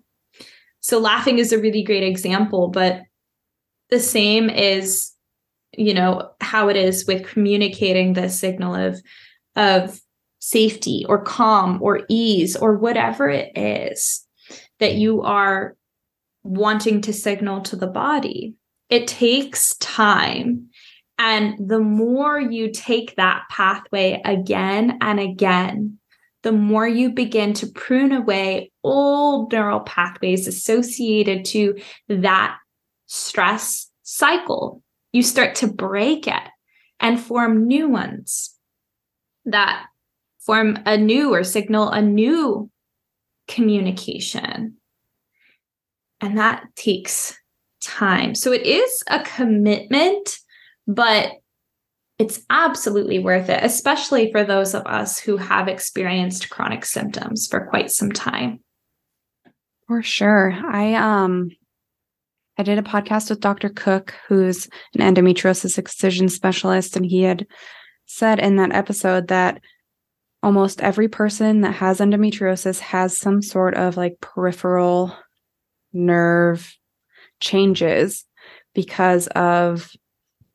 So 0.82 1.00
laughing 1.00 1.40
is 1.40 1.54
a 1.54 1.60
really 1.60 1.84
great 1.84 2.04
example, 2.04 2.70
but 2.70 3.02
the 3.90 4.00
same 4.00 4.50
is, 4.50 5.12
you 5.78 5.94
know, 5.94 6.32
how 6.42 6.70
it 6.70 6.76
is 6.76 7.06
with 7.06 7.28
communicating 7.28 8.14
the 8.14 8.30
signal 8.30 8.76
of, 8.76 9.02
of 9.56 10.00
safety 10.40 11.06
or 11.08 11.24
calm 11.24 11.82
or 11.82 12.02
ease 12.10 12.56
or 12.56 12.78
whatever 12.78 13.30
it 13.30 13.52
is 13.56 14.26
that 14.80 14.96
you 14.96 15.22
are 15.22 15.78
wanting 16.44 17.02
to 17.02 17.14
signal 17.14 17.62
to 17.62 17.76
the 17.76 17.88
body. 17.88 18.56
It 18.90 19.08
takes 19.08 19.76
time 19.78 20.70
and 21.24 21.70
the 21.70 21.80
more 21.80 22.40
you 22.40 22.72
take 22.72 23.16
that 23.16 23.44
pathway 23.52 24.20
again 24.26 24.98
and 25.02 25.20
again, 25.20 26.00
the 26.42 26.52
more 26.52 26.88
you 26.88 27.12
begin 27.12 27.54
to 27.54 27.68
prune 27.68 28.12
away 28.12 28.72
old 28.84 29.52
neural 29.52 29.82
pathways 29.82 30.48
associated 30.48 31.46
to 31.46 31.80
that 32.10 32.58
stress 33.06 33.88
cycle. 34.02 34.82
You 35.14 35.22
start 35.22 35.54
to 35.58 35.68
break 35.68 36.26
it 36.26 36.42
and 37.00 37.22
form 37.22 37.68
new 37.68 37.88
ones 37.88 38.56
that 39.46 39.86
form 40.40 40.80
a 40.88 40.98
new 40.98 41.32
or 41.36 41.44
signal 41.44 41.90
a 41.90 42.02
new 42.02 42.72
communication. 43.48 44.78
And 46.20 46.40
that 46.40 46.64
takes 46.76 47.38
time. 47.80 48.34
So 48.34 48.52
it 48.52 48.64
is 48.64 49.04
a 49.06 49.20
commitment 49.20 50.41
but 50.96 51.32
it's 52.20 52.42
absolutely 52.50 53.20
worth 53.20 53.50
it, 53.50 53.64
especially 53.64 54.32
for 54.32 54.44
those 54.44 54.76
of 54.76 54.86
us 54.86 55.20
who 55.20 55.38
have 55.38 55.68
experienced 55.68 56.50
chronic 56.50 56.86
symptoms 56.86 57.48
for 57.48 57.66
quite 57.68 57.90
some 57.90 58.12
time. 58.12 58.60
For 59.88 60.04
sure. 60.04 60.52
I 60.52 60.94
um 60.94 61.50
I 62.58 62.64
did 62.64 62.78
a 62.78 62.84
podcast 62.84 63.30
with 63.30 63.40
Dr. 63.40 63.70
Cook, 63.70 64.14
who's 64.28 64.68
an 64.94 65.02
endometriosis 65.02 65.78
excision 65.78 66.30
specialist, 66.30 66.96
and 66.96 67.06
he 67.06 67.24
had 67.24 67.48
said 68.06 68.40
in 68.40 68.58
that 68.58 68.74
episode 68.74 69.30
that 69.30 69.62
almost 70.44 70.82
every 70.82 71.08
person 71.08 71.62
that 71.62 71.74
has 71.76 72.00
endometriosis 72.00 72.80
has 72.80 73.18
some 73.18 73.42
sort 73.42 73.74
of 73.76 73.98
like 73.98 74.20
peripheral 74.22 75.16
nerve 75.94 76.76
changes 77.40 78.26
because 78.74 79.28
of 79.28 79.92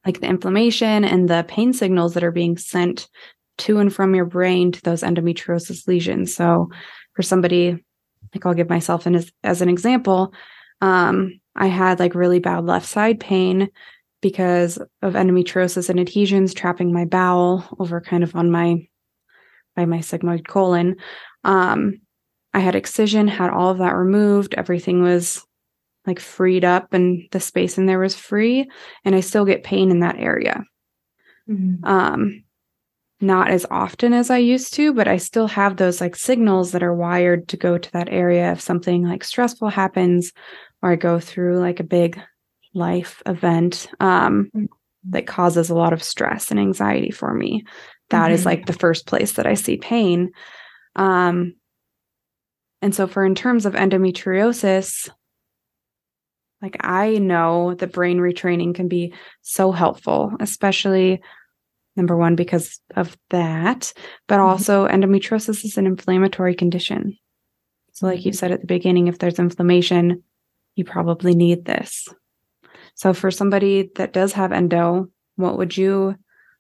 like 0.06 0.20
the 0.20 0.28
inflammation 0.28 1.04
and 1.04 1.28
the 1.28 1.44
pain 1.48 1.72
signals 1.72 2.14
that 2.14 2.24
are 2.24 2.32
being 2.32 2.56
sent 2.56 3.08
to 3.58 3.78
and 3.78 3.92
from 3.92 4.14
your 4.14 4.24
brain 4.24 4.70
to 4.72 4.80
those 4.82 5.02
endometriosis 5.02 5.88
lesions. 5.88 6.34
So 6.34 6.70
for 7.14 7.22
somebody, 7.22 7.84
like 8.34 8.46
I'll 8.46 8.54
give 8.54 8.68
myself 8.70 9.06
an, 9.06 9.16
as, 9.16 9.32
as 9.42 9.62
an 9.62 9.68
example, 9.68 10.32
um, 10.80 11.40
I 11.56 11.66
had 11.66 11.98
like 11.98 12.14
really 12.14 12.38
bad 12.38 12.64
left 12.64 12.86
side 12.86 13.18
pain 13.18 13.68
because 14.20 14.78
of 15.02 15.14
endometriosis 15.14 15.88
and 15.88 15.98
adhesions 15.98 16.54
trapping 16.54 16.92
my 16.92 17.04
bowel 17.04 17.64
over 17.78 18.00
kind 18.00 18.22
of 18.22 18.34
on 18.36 18.50
my 18.50 18.86
by 19.74 19.84
my 19.84 19.98
sigmoid 19.98 20.46
colon. 20.46 20.96
Um, 21.44 22.00
I 22.54 22.60
had 22.60 22.74
excision, 22.74 23.28
had 23.28 23.50
all 23.50 23.70
of 23.70 23.78
that 23.78 23.94
removed. 23.94 24.54
Everything 24.54 25.02
was 25.02 25.44
like 26.06 26.20
freed 26.20 26.64
up 26.64 26.92
and 26.92 27.22
the 27.32 27.40
space 27.40 27.78
in 27.78 27.86
there 27.86 27.98
was 27.98 28.14
free 28.14 28.68
and 29.04 29.14
i 29.14 29.20
still 29.20 29.44
get 29.44 29.64
pain 29.64 29.90
in 29.90 30.00
that 30.00 30.16
area 30.18 30.64
mm-hmm. 31.48 31.84
um 31.84 32.42
not 33.20 33.50
as 33.50 33.66
often 33.70 34.12
as 34.12 34.30
i 34.30 34.36
used 34.36 34.74
to 34.74 34.92
but 34.92 35.08
i 35.08 35.16
still 35.16 35.46
have 35.48 35.76
those 35.76 36.00
like 36.00 36.14
signals 36.16 36.72
that 36.72 36.82
are 36.82 36.94
wired 36.94 37.48
to 37.48 37.56
go 37.56 37.78
to 37.78 37.90
that 37.92 38.08
area 38.10 38.52
if 38.52 38.60
something 38.60 39.04
like 39.04 39.24
stressful 39.24 39.68
happens 39.68 40.32
or 40.82 40.90
i 40.92 40.96
go 40.96 41.18
through 41.18 41.58
like 41.58 41.80
a 41.80 41.84
big 41.84 42.20
life 42.74 43.22
event 43.26 43.88
um 44.00 44.50
mm-hmm. 44.54 44.64
that 45.10 45.26
causes 45.26 45.70
a 45.70 45.74
lot 45.74 45.92
of 45.92 46.02
stress 46.02 46.50
and 46.50 46.60
anxiety 46.60 47.10
for 47.10 47.32
me 47.32 47.64
That 48.10 48.26
mm-hmm. 48.26 48.34
is 48.34 48.44
like 48.44 48.66
the 48.66 48.72
first 48.72 49.06
place 49.06 49.32
that 49.32 49.46
i 49.46 49.54
see 49.54 49.76
pain 49.78 50.30
um 50.94 51.54
And 52.82 52.94
so, 52.94 53.06
for 53.06 53.24
in 53.24 53.34
terms 53.34 53.66
of 53.66 53.74
endometriosis, 53.74 55.08
like 56.62 56.76
I 56.80 57.18
know 57.18 57.74
that 57.74 57.92
brain 57.92 58.18
retraining 58.18 58.74
can 58.74 58.88
be 58.88 59.12
so 59.42 59.72
helpful, 59.72 60.32
especially 60.40 61.20
number 61.96 62.16
one, 62.16 62.36
because 62.36 62.80
of 62.94 63.16
that, 63.30 63.92
but 64.26 64.36
mm-hmm. 64.36 64.46
also 64.46 64.86
endometriosis 64.86 65.64
is 65.64 65.78
an 65.78 65.86
inflammatory 65.86 66.54
condition. 66.54 67.16
So, 67.92 68.06
like 68.06 68.24
you 68.24 68.30
mm-hmm. 68.30 68.36
said 68.36 68.52
at 68.52 68.60
the 68.60 68.66
beginning, 68.66 69.08
if 69.08 69.18
there's 69.18 69.38
inflammation, 69.38 70.22
you 70.74 70.84
probably 70.84 71.34
need 71.34 71.64
this. 71.64 72.08
So, 72.94 73.14
for 73.14 73.30
somebody 73.30 73.90
that 73.96 74.12
does 74.12 74.32
have 74.34 74.52
endo, 74.52 75.08
what 75.36 75.58
would 75.58 75.76
you 75.76 76.16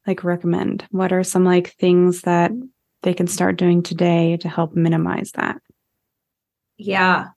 like 0.06 0.24
recommend? 0.24 0.86
What 0.90 1.12
are 1.12 1.24
some 1.24 1.44
like 1.44 1.72
things 1.72 2.22
that 2.22 2.52
they 3.02 3.14
can 3.14 3.26
start 3.26 3.56
doing 3.56 3.82
today 3.82 4.36
to 4.38 4.48
help 4.48 4.74
minimize 4.74 5.32
that? 5.32 5.60
Yeah. 6.76 7.28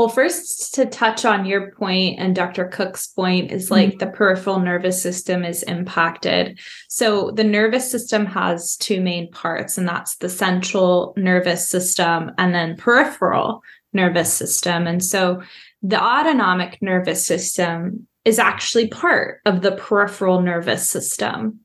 Well, 0.00 0.08
first 0.08 0.72
to 0.76 0.86
touch 0.86 1.26
on 1.26 1.44
your 1.44 1.72
point 1.72 2.20
and 2.20 2.34
Dr. 2.34 2.68
Cook's 2.68 3.08
point 3.08 3.50
is 3.50 3.70
like 3.70 3.90
mm-hmm. 3.90 3.98
the 3.98 4.06
peripheral 4.06 4.58
nervous 4.58 5.02
system 5.02 5.44
is 5.44 5.62
impacted. 5.64 6.58
So 6.88 7.32
the 7.32 7.44
nervous 7.44 7.90
system 7.90 8.24
has 8.24 8.78
two 8.78 9.02
main 9.02 9.30
parts, 9.30 9.76
and 9.76 9.86
that's 9.86 10.16
the 10.16 10.30
central 10.30 11.12
nervous 11.18 11.68
system 11.68 12.30
and 12.38 12.54
then 12.54 12.78
peripheral 12.78 13.62
nervous 13.92 14.32
system. 14.32 14.86
And 14.86 15.04
so 15.04 15.42
the 15.82 16.02
autonomic 16.02 16.78
nervous 16.80 17.26
system 17.26 18.08
is 18.24 18.38
actually 18.38 18.88
part 18.88 19.42
of 19.44 19.60
the 19.60 19.72
peripheral 19.72 20.40
nervous 20.40 20.88
system. 20.88 21.60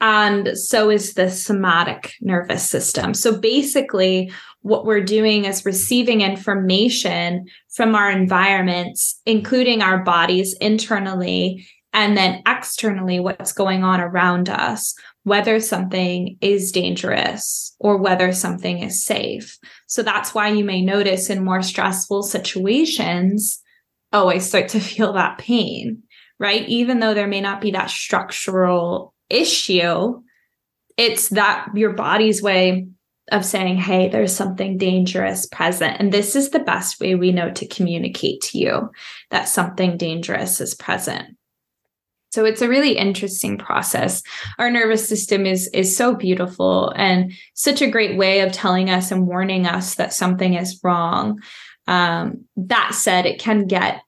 And 0.00 0.56
so 0.56 0.90
is 0.90 1.14
the 1.14 1.28
somatic 1.28 2.14
nervous 2.20 2.68
system. 2.70 3.14
So 3.14 3.36
basically, 3.36 4.30
what 4.64 4.86
we're 4.86 5.04
doing 5.04 5.44
is 5.44 5.66
receiving 5.66 6.22
information 6.22 7.44
from 7.74 7.94
our 7.94 8.10
environments, 8.10 9.20
including 9.26 9.82
our 9.82 10.02
bodies 10.02 10.54
internally 10.58 11.68
and 11.92 12.16
then 12.16 12.42
externally, 12.46 13.20
what's 13.20 13.52
going 13.52 13.84
on 13.84 14.00
around 14.00 14.48
us, 14.48 14.94
whether 15.24 15.60
something 15.60 16.38
is 16.40 16.72
dangerous 16.72 17.76
or 17.78 17.98
whether 17.98 18.32
something 18.32 18.78
is 18.78 19.04
safe. 19.04 19.58
So 19.86 20.02
that's 20.02 20.34
why 20.34 20.48
you 20.48 20.64
may 20.64 20.80
notice 20.80 21.28
in 21.28 21.44
more 21.44 21.60
stressful 21.60 22.22
situations, 22.22 23.60
oh, 24.14 24.28
I 24.28 24.38
start 24.38 24.70
to 24.70 24.80
feel 24.80 25.12
that 25.12 25.36
pain, 25.36 26.04
right? 26.40 26.66
Even 26.70 27.00
though 27.00 27.12
there 27.12 27.28
may 27.28 27.42
not 27.42 27.60
be 27.60 27.72
that 27.72 27.90
structural 27.90 29.12
issue, 29.28 30.22
it's 30.96 31.28
that 31.28 31.68
your 31.74 31.92
body's 31.92 32.40
way 32.42 32.86
of 33.32 33.44
saying, 33.44 33.78
hey, 33.78 34.08
there's 34.08 34.34
something 34.34 34.76
dangerous 34.76 35.46
present. 35.46 35.96
And 35.98 36.12
this 36.12 36.36
is 36.36 36.50
the 36.50 36.60
best 36.60 37.00
way 37.00 37.14
we 37.14 37.32
know 37.32 37.50
to 37.52 37.66
communicate 37.66 38.42
to 38.42 38.58
you 38.58 38.90
that 39.30 39.48
something 39.48 39.96
dangerous 39.96 40.60
is 40.60 40.74
present. 40.74 41.36
So 42.32 42.44
it's 42.44 42.62
a 42.62 42.68
really 42.68 42.98
interesting 42.98 43.58
process. 43.58 44.22
Our 44.58 44.68
nervous 44.68 45.08
system 45.08 45.46
is 45.46 45.68
is 45.68 45.96
so 45.96 46.16
beautiful 46.16 46.92
and 46.96 47.32
such 47.54 47.80
a 47.80 47.90
great 47.90 48.18
way 48.18 48.40
of 48.40 48.50
telling 48.50 48.90
us 48.90 49.12
and 49.12 49.28
warning 49.28 49.66
us 49.66 49.94
that 49.94 50.12
something 50.12 50.54
is 50.54 50.80
wrong. 50.82 51.40
Um, 51.86 52.44
that 52.56 52.92
said, 52.92 53.24
it 53.24 53.38
can 53.38 53.68
get 53.68 54.02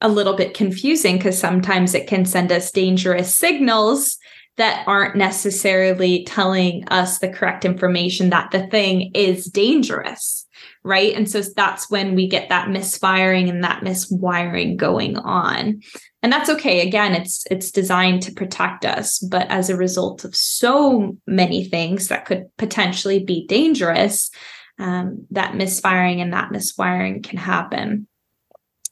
a 0.00 0.08
little 0.08 0.34
bit 0.34 0.54
confusing 0.54 1.16
because 1.16 1.38
sometimes 1.38 1.92
it 1.92 2.06
can 2.06 2.24
send 2.24 2.50
us 2.50 2.70
dangerous 2.70 3.34
signals 3.34 4.16
that 4.58 4.86
aren't 4.86 5.16
necessarily 5.16 6.24
telling 6.24 6.86
us 6.88 7.18
the 7.18 7.28
correct 7.28 7.64
information 7.64 8.30
that 8.30 8.50
the 8.50 8.66
thing 8.68 9.10
is 9.14 9.46
dangerous 9.46 10.46
right? 10.84 11.14
And 11.14 11.30
so 11.30 11.42
that's 11.42 11.90
when 11.90 12.14
we 12.14 12.28
get 12.28 12.48
that 12.48 12.70
misfiring 12.70 13.48
and 13.48 13.62
that 13.64 13.82
miswiring 13.82 14.76
going 14.76 15.16
on. 15.18 15.82
And 16.22 16.32
that's 16.32 16.50
okay. 16.50 16.86
Again 16.86 17.14
it's 17.14 17.44
it's 17.50 17.70
designed 17.70 18.22
to 18.22 18.32
protect 18.32 18.84
us 18.84 19.18
but 19.18 19.48
as 19.50 19.70
a 19.70 19.76
result 19.76 20.24
of 20.24 20.34
so 20.34 21.16
many 21.26 21.64
things 21.64 22.08
that 22.08 22.24
could 22.26 22.44
potentially 22.56 23.22
be 23.22 23.46
dangerous 23.46 24.30
um, 24.78 25.26
that 25.30 25.54
misfiring 25.54 26.20
and 26.20 26.32
that 26.32 26.50
miswiring 26.50 27.22
can 27.24 27.38
happen 27.38 28.06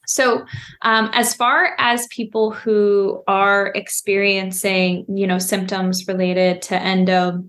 so, 0.06 0.46
um, 0.82 1.10
as 1.12 1.34
far 1.34 1.74
as 1.78 2.06
people 2.08 2.52
who 2.52 3.22
are 3.26 3.72
experiencing, 3.74 5.04
you 5.08 5.26
know, 5.26 5.38
symptoms 5.38 6.06
related 6.06 6.62
to 6.62 6.80
endo, 6.80 7.44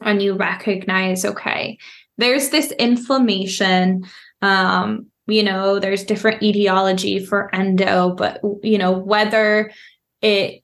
and 0.00 0.22
you 0.22 0.34
recognize, 0.34 1.24
okay, 1.24 1.78
there's 2.18 2.50
this 2.50 2.70
inflammation. 2.72 4.04
Um, 4.42 5.06
you 5.26 5.42
know, 5.42 5.78
there's 5.78 6.04
different 6.04 6.42
etiology 6.42 7.24
for 7.24 7.54
endo, 7.54 8.14
but 8.14 8.40
you 8.62 8.78
know 8.78 8.92
whether 8.92 9.72
it 10.20 10.62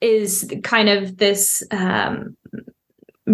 is 0.00 0.50
kind 0.62 0.88
of 0.88 1.16
this 1.16 1.62
um, 1.70 2.36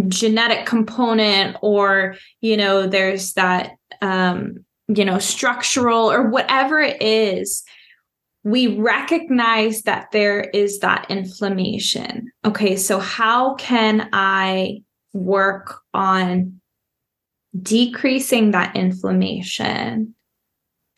genetic 0.08 0.66
component 0.66 1.56
or 1.62 2.16
you 2.40 2.56
know 2.56 2.86
there's 2.86 3.34
that 3.34 3.72
um, 4.02 4.65
you 4.88 5.04
know, 5.04 5.18
structural 5.18 6.10
or 6.10 6.28
whatever 6.28 6.80
it 6.80 7.00
is, 7.02 7.64
we 8.44 8.68
recognize 8.68 9.82
that 9.82 10.10
there 10.12 10.42
is 10.54 10.78
that 10.78 11.06
inflammation. 11.10 12.30
Okay, 12.44 12.76
so 12.76 13.00
how 13.00 13.54
can 13.54 14.08
I 14.12 14.82
work 15.12 15.80
on 15.92 16.60
decreasing 17.60 18.52
that 18.52 18.76
inflammation 18.76 20.14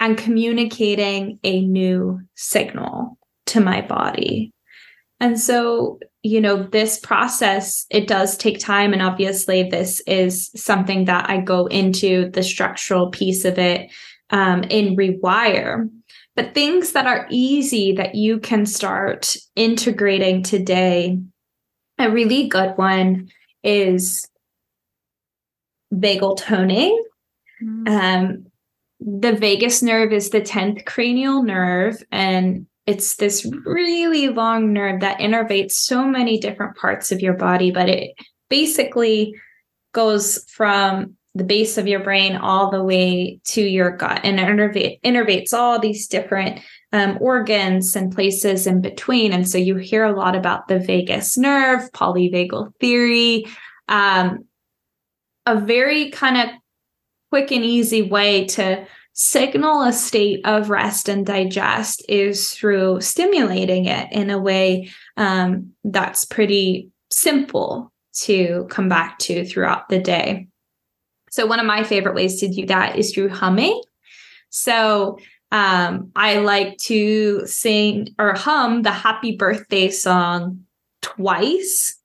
and 0.01 0.18
communicating 0.18 1.39
a 1.43 1.62
new 1.62 2.20
signal 2.34 3.16
to 3.47 3.61
my 3.61 3.80
body? 3.80 4.53
And 5.20 5.38
so, 5.38 5.98
you 6.22 6.40
know, 6.40 6.62
this 6.62 6.98
process, 6.98 7.86
it 7.90 8.06
does 8.06 8.36
take 8.36 8.58
time. 8.58 8.92
And 8.92 9.02
obviously, 9.02 9.64
this 9.64 10.00
is 10.06 10.50
something 10.54 11.06
that 11.06 11.28
I 11.28 11.38
go 11.40 11.66
into 11.66 12.30
the 12.30 12.42
structural 12.42 13.10
piece 13.10 13.44
of 13.44 13.58
it 13.58 13.90
um, 14.30 14.62
in 14.64 14.96
Rewire. 14.96 15.88
But 16.36 16.54
things 16.54 16.92
that 16.92 17.06
are 17.06 17.26
easy 17.30 17.92
that 17.92 18.14
you 18.14 18.38
can 18.38 18.64
start 18.64 19.36
integrating 19.56 20.44
today, 20.44 21.18
a 21.98 22.10
really 22.10 22.46
good 22.46 22.74
one 22.76 23.28
is 23.64 24.28
vagal 25.92 26.36
toning. 26.36 27.04
Mm-hmm. 27.60 27.88
Um, 27.88 28.46
the 29.00 29.32
vagus 29.32 29.82
nerve 29.82 30.12
is 30.12 30.30
the 30.30 30.40
10th 30.40 30.84
cranial 30.84 31.42
nerve, 31.42 32.02
and 32.12 32.66
it's 32.89 33.16
this 33.16 33.45
really 33.66 34.28
long 34.28 34.72
nerve 34.72 35.03
that 35.03 35.18
innervates 35.18 35.72
so 35.72 36.07
many 36.07 36.39
different 36.39 36.74
parts 36.74 37.12
of 37.12 37.20
your 37.20 37.34
body, 37.34 37.70
but 37.70 37.86
it 37.86 38.14
basically 38.49 39.34
goes 39.93 40.43
from 40.51 41.14
the 41.34 41.45
base 41.45 41.76
of 41.76 41.86
your 41.86 42.01
brain 42.01 42.36
all 42.36 42.70
the 42.70 42.82
way 42.82 43.41
to 43.45 43.61
your 43.61 43.91
gut 43.95 44.20
and 44.24 44.39
innervate, 44.39 45.03
innervates 45.03 45.53
all 45.53 45.78
these 45.78 46.07
different 46.09 46.61
um, 46.95 47.18
organs 47.20 47.95
and 47.95 48.14
places 48.14 48.66
in 48.66 48.80
between. 48.80 49.34
And 49.34 49.47
so 49.47 49.59
you 49.59 49.76
hear 49.76 50.05
a 50.05 50.16
lot 50.16 50.34
about 50.34 50.68
the 50.68 50.78
vagus 50.78 51.36
nerve, 51.36 51.93
polyvagal 51.93 52.72
theory, 52.80 53.45
um, 53.89 54.47
a 55.45 55.61
very 55.61 56.11
kind 56.11 56.39
of 56.39 56.57
quick 57.28 57.53
and 57.53 57.66
easy 57.66 58.01
way 58.01 58.47
to 58.47 58.86
signal 59.18 59.82
a 59.82 59.92
state 59.92 60.40
of 60.44 60.70
rest 60.70 61.08
and 61.08 61.26
digest 61.26 62.04
is 62.08 62.52
through 62.52 63.00
stimulating 63.00 63.86
it 63.86 64.06
in 64.12 64.30
a 64.30 64.38
way 64.38 64.88
um, 65.16 65.72
that's 65.82 66.24
pretty 66.24 66.88
simple 67.10 67.92
to 68.12 68.64
come 68.70 68.88
back 68.88 69.18
to 69.18 69.44
throughout 69.44 69.88
the 69.88 69.98
day. 69.98 70.46
So, 71.32 71.46
one 71.46 71.58
of 71.58 71.66
my 71.66 71.82
favorite 71.82 72.14
ways 72.14 72.38
to 72.40 72.48
do 72.48 72.64
that 72.66 72.96
is 72.96 73.12
through 73.12 73.30
humming. 73.30 73.82
So, 74.50 75.18
um, 75.50 76.12
I 76.14 76.38
like 76.38 76.78
to 76.82 77.44
sing 77.44 78.14
or 78.20 78.34
hum 78.34 78.82
the 78.82 78.92
happy 78.92 79.36
birthday 79.36 79.90
song 79.90 80.60
twice 81.02 81.97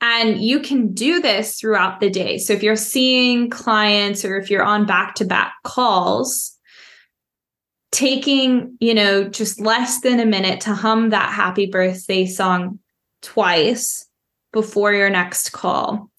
and 0.00 0.40
you 0.40 0.60
can 0.60 0.94
do 0.94 1.20
this 1.20 1.58
throughout 1.58 2.00
the 2.00 2.10
day. 2.10 2.38
So 2.38 2.52
if 2.52 2.62
you're 2.62 2.76
seeing 2.76 3.50
clients 3.50 4.24
or 4.24 4.38
if 4.38 4.50
you're 4.50 4.62
on 4.62 4.86
back 4.86 5.14
to 5.16 5.24
back 5.24 5.54
calls, 5.62 6.56
taking, 7.92 8.76
you 8.80 8.94
know, 8.94 9.28
just 9.28 9.60
less 9.60 10.00
than 10.00 10.20
a 10.20 10.26
minute 10.26 10.62
to 10.62 10.74
hum 10.74 11.10
that 11.10 11.32
happy 11.32 11.66
birthday 11.66 12.24
song 12.24 12.78
twice 13.20 14.06
before 14.52 14.92
your 14.92 15.10
next 15.10 15.50
call. 15.50 16.10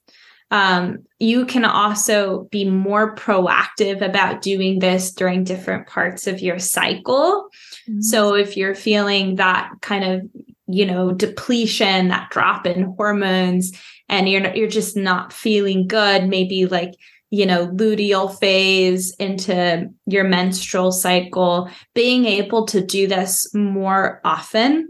Um, 0.52 1.06
you 1.18 1.46
can 1.46 1.64
also 1.64 2.50
be 2.52 2.70
more 2.70 3.16
proactive 3.16 4.02
about 4.02 4.42
doing 4.42 4.80
this 4.80 5.14
during 5.14 5.46
different 5.46 5.88
parts 5.88 6.28
of 6.28 6.42
your 6.42 6.60
cycle. 6.60 7.48
Mm-hmm. 7.90 8.02
So 8.02 8.36
if 8.36 8.58
you're 8.58 8.76
feeling 8.76 9.36
that 9.36 9.72
kind 9.82 10.04
of 10.04 10.30
you 10.72 10.86
know 10.86 11.12
depletion 11.12 12.08
that 12.08 12.30
drop 12.30 12.66
in 12.66 12.94
hormones 12.98 13.72
and 14.10 14.30
you're 14.30 14.54
you're 14.56 14.68
just 14.68 14.96
not 14.96 15.34
feeling 15.34 15.88
good 15.88 16.28
maybe 16.28 16.66
like 16.66 16.94
you 17.32 17.46
know, 17.46 17.68
luteal 17.70 18.38
phase 18.40 19.16
into 19.16 19.90
your 20.06 20.26
menstrual 20.26 20.92
cycle, 20.92 21.70
being 21.96 22.26
able 22.26 22.66
to 22.68 22.86
do 22.86 23.08
this 23.08 23.52
more 23.56 24.20
often 24.26 24.90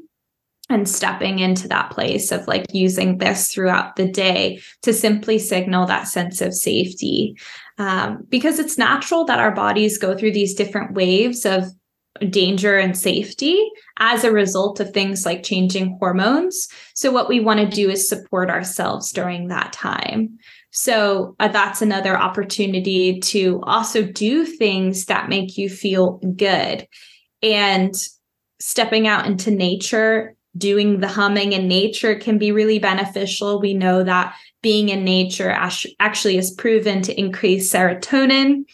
and 0.68 0.90
stepping 0.90 1.38
into 1.38 1.68
that 1.68 1.92
place 1.92 2.32
of 2.32 2.48
like 2.48 2.66
using 2.74 3.20
this 3.20 3.54
throughout 3.54 3.96
the 3.96 4.08
day 4.10 4.60
to 4.82 4.92
simply 4.92 5.38
signal 5.38 5.86
that 5.86 6.08
sense 6.08 6.42
of 6.42 6.54
safety. 6.54 7.38
Um, 7.78 8.26
because 8.30 8.58
it's 8.58 8.78
natural 8.78 9.24
that 9.26 9.40
our 9.40 9.54
bodies 9.54 10.00
go 10.00 10.18
through 10.18 10.32
these 10.32 10.56
different 10.56 10.94
waves 10.94 11.46
of 11.46 11.66
danger 12.30 12.78
and 12.78 12.98
safety 12.98 13.70
as 13.98 14.24
a 14.24 14.32
result 14.32 14.80
of 14.80 14.92
things 14.92 15.26
like 15.26 15.44
changing 15.44 15.98
hormones. 16.00 16.68
So, 16.94 17.12
what 17.12 17.30
we 17.30 17.40
want 17.40 17.60
to 17.60 17.76
do 17.76 17.90
is 17.90 18.08
support 18.08 18.50
ourselves 18.50 19.12
during 19.12 19.48
that 19.48 19.74
time. 19.74 20.38
So, 20.72 21.36
uh, 21.40 21.48
that's 21.50 21.82
another 21.82 22.18
opportunity 22.18 23.20
to 23.20 23.62
also 23.64 24.04
do 24.04 24.46
things 24.46 25.06
that 25.06 25.30
make 25.30 25.58
you 25.58 25.70
feel 25.70 26.20
good. 26.36 26.88
And 27.44 27.96
stepping 28.60 29.08
out 29.08 29.26
into 29.26 29.52
nature 29.52 30.36
doing 30.58 31.00
the 31.00 31.08
humming 31.08 31.54
in 31.54 31.68
nature 31.68 32.16
can 32.16 32.38
be 32.38 32.52
really 32.52 32.80
beneficial. 32.80 33.60
We 33.60 33.74
know 33.74 34.04
that 34.04 34.36
being 34.62 34.90
in 34.90 35.04
nature 35.04 35.50
actually 35.50 36.38
is 36.38 36.52
proven 36.52 37.02
to 37.04 37.18
increase 37.18 37.72
serotonin, 37.72 38.66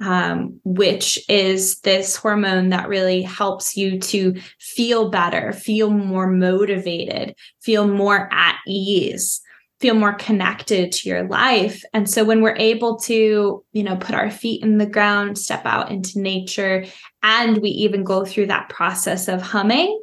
um, 0.00 0.60
which 0.64 1.18
is 1.28 1.80
this 1.80 2.16
hormone 2.16 2.70
that 2.70 2.88
really 2.88 3.22
helps 3.22 3.76
you 3.76 3.98
to 4.00 4.34
feel 4.58 5.10
better, 5.10 5.52
feel 5.52 5.90
more 5.90 6.26
motivated, 6.26 7.34
feel 7.60 7.86
more 7.86 8.28
at 8.32 8.56
ease 8.66 9.40
feel 9.80 9.94
more 9.94 10.14
connected 10.14 10.92
to 10.92 11.08
your 11.10 11.24
life. 11.24 11.82
And 11.92 12.08
so 12.08 12.24
when 12.24 12.40
we're 12.40 12.56
able 12.56 12.96
to 13.00 13.62
you 13.72 13.82
know 13.82 13.96
put 13.96 14.14
our 14.14 14.30
feet 14.30 14.62
in 14.62 14.78
the 14.78 14.86
ground 14.86 15.36
step 15.36 15.66
out 15.66 15.90
into 15.90 16.20
nature 16.20 16.86
and 17.22 17.58
we 17.58 17.68
even 17.68 18.02
go 18.02 18.24
through 18.24 18.46
that 18.46 18.70
process 18.70 19.28
of 19.28 19.42
humming 19.42 20.00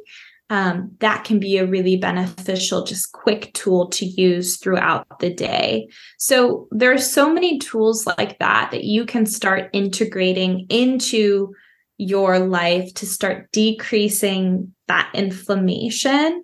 um, 0.52 0.90
that 0.98 1.24
can 1.24 1.40
be 1.40 1.56
a 1.56 1.66
really 1.66 1.96
beneficial, 1.96 2.84
just 2.84 3.12
quick 3.12 3.54
tool 3.54 3.88
to 3.88 4.04
use 4.04 4.58
throughout 4.58 5.18
the 5.18 5.32
day. 5.32 5.88
So 6.18 6.68
there 6.70 6.92
are 6.92 6.98
so 6.98 7.32
many 7.32 7.58
tools 7.58 8.06
like 8.06 8.38
that 8.38 8.70
that 8.70 8.84
you 8.84 9.06
can 9.06 9.24
start 9.24 9.70
integrating 9.72 10.66
into 10.68 11.54
your 11.96 12.38
life 12.38 12.92
to 12.96 13.06
start 13.06 13.50
decreasing 13.52 14.74
that 14.88 15.10
inflammation 15.14 16.42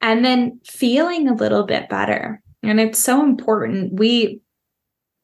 and 0.00 0.24
then 0.24 0.60
feeling 0.64 1.26
a 1.26 1.34
little 1.34 1.64
bit 1.64 1.88
better. 1.88 2.40
And 2.62 2.78
it's 2.78 3.00
so 3.00 3.20
important. 3.20 3.98
We 3.98 4.42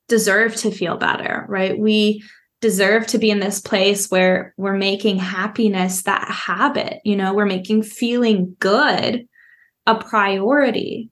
deserve 0.08 0.56
to 0.56 0.72
feel 0.72 0.96
better, 0.96 1.46
right? 1.48 1.78
We 1.78 2.24
deserve 2.60 3.06
to 3.08 3.18
be 3.18 3.30
in 3.30 3.40
this 3.40 3.60
place 3.60 4.10
where 4.10 4.54
we're 4.56 4.76
making 4.76 5.18
happiness 5.18 6.02
that 6.02 6.28
habit, 6.30 7.00
you 7.04 7.16
know, 7.16 7.34
we're 7.34 7.46
making 7.46 7.82
feeling 7.82 8.56
good 8.58 9.26
a 9.86 9.94
priority. 9.94 11.10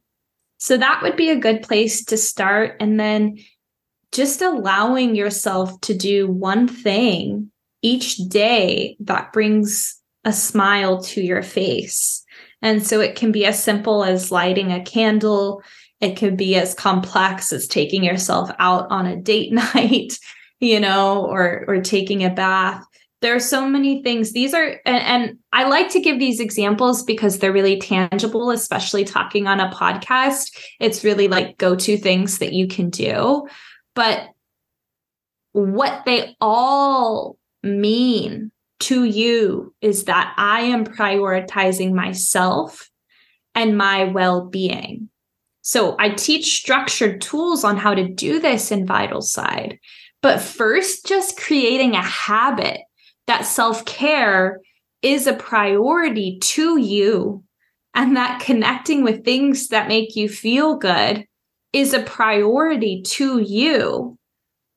So 0.58 0.76
that 0.76 1.02
would 1.02 1.16
be 1.16 1.30
a 1.30 1.38
good 1.38 1.62
place 1.62 2.04
to 2.06 2.16
start. 2.16 2.76
And 2.80 2.98
then 2.98 3.38
just 4.12 4.40
allowing 4.40 5.14
yourself 5.14 5.80
to 5.82 5.94
do 5.94 6.28
one 6.28 6.66
thing 6.66 7.50
each 7.82 8.16
day 8.16 8.96
that 9.00 9.32
brings 9.32 10.00
a 10.24 10.32
smile 10.32 11.02
to 11.02 11.20
your 11.20 11.42
face. 11.42 12.24
And 12.62 12.86
so 12.86 13.00
it 13.00 13.14
can 13.14 13.30
be 13.30 13.44
as 13.44 13.62
simple 13.62 14.04
as 14.04 14.32
lighting 14.32 14.72
a 14.72 14.82
candle. 14.82 15.62
It 16.00 16.16
could 16.16 16.36
be 16.36 16.56
as 16.56 16.72
complex 16.72 17.52
as 17.52 17.68
taking 17.68 18.02
yourself 18.02 18.50
out 18.58 18.86
on 18.90 19.06
a 19.06 19.16
date 19.16 19.52
night 19.74 20.18
you 20.64 20.80
know, 20.80 21.26
or 21.26 21.64
or 21.68 21.80
taking 21.80 22.24
a 22.24 22.30
bath. 22.30 22.84
There 23.20 23.34
are 23.34 23.40
so 23.40 23.66
many 23.66 24.02
things. 24.02 24.32
These 24.32 24.52
are 24.54 24.80
and, 24.84 24.96
and 24.96 25.38
I 25.52 25.68
like 25.68 25.90
to 25.90 26.00
give 26.00 26.18
these 26.18 26.40
examples 26.40 27.02
because 27.02 27.38
they're 27.38 27.52
really 27.52 27.78
tangible, 27.78 28.50
especially 28.50 29.04
talking 29.04 29.46
on 29.46 29.60
a 29.60 29.70
podcast. 29.70 30.56
It's 30.80 31.04
really 31.04 31.28
like 31.28 31.58
go-to 31.58 31.96
things 31.96 32.38
that 32.38 32.52
you 32.52 32.66
can 32.66 32.90
do. 32.90 33.46
But 33.94 34.28
what 35.52 36.04
they 36.04 36.36
all 36.40 37.38
mean 37.62 38.50
to 38.80 39.04
you 39.04 39.74
is 39.80 40.04
that 40.04 40.34
I 40.36 40.62
am 40.62 40.84
prioritizing 40.84 41.92
myself 41.92 42.90
and 43.54 43.78
my 43.78 44.04
well 44.04 44.46
being. 44.46 45.08
So 45.62 45.96
I 45.98 46.10
teach 46.10 46.56
structured 46.56 47.22
tools 47.22 47.64
on 47.64 47.78
how 47.78 47.94
to 47.94 48.06
do 48.06 48.38
this 48.38 48.70
in 48.70 48.86
Vital 48.86 49.22
Side. 49.22 49.78
But 50.24 50.40
first, 50.40 51.04
just 51.04 51.36
creating 51.36 51.92
a 51.92 52.02
habit 52.02 52.80
that 53.26 53.42
self 53.42 53.84
care 53.84 54.62
is 55.02 55.26
a 55.26 55.34
priority 55.34 56.38
to 56.40 56.78
you 56.78 57.44
and 57.94 58.16
that 58.16 58.40
connecting 58.40 59.04
with 59.04 59.22
things 59.22 59.68
that 59.68 59.86
make 59.86 60.16
you 60.16 60.30
feel 60.30 60.76
good 60.76 61.26
is 61.74 61.92
a 61.92 62.00
priority 62.00 63.02
to 63.02 63.38
you 63.38 64.16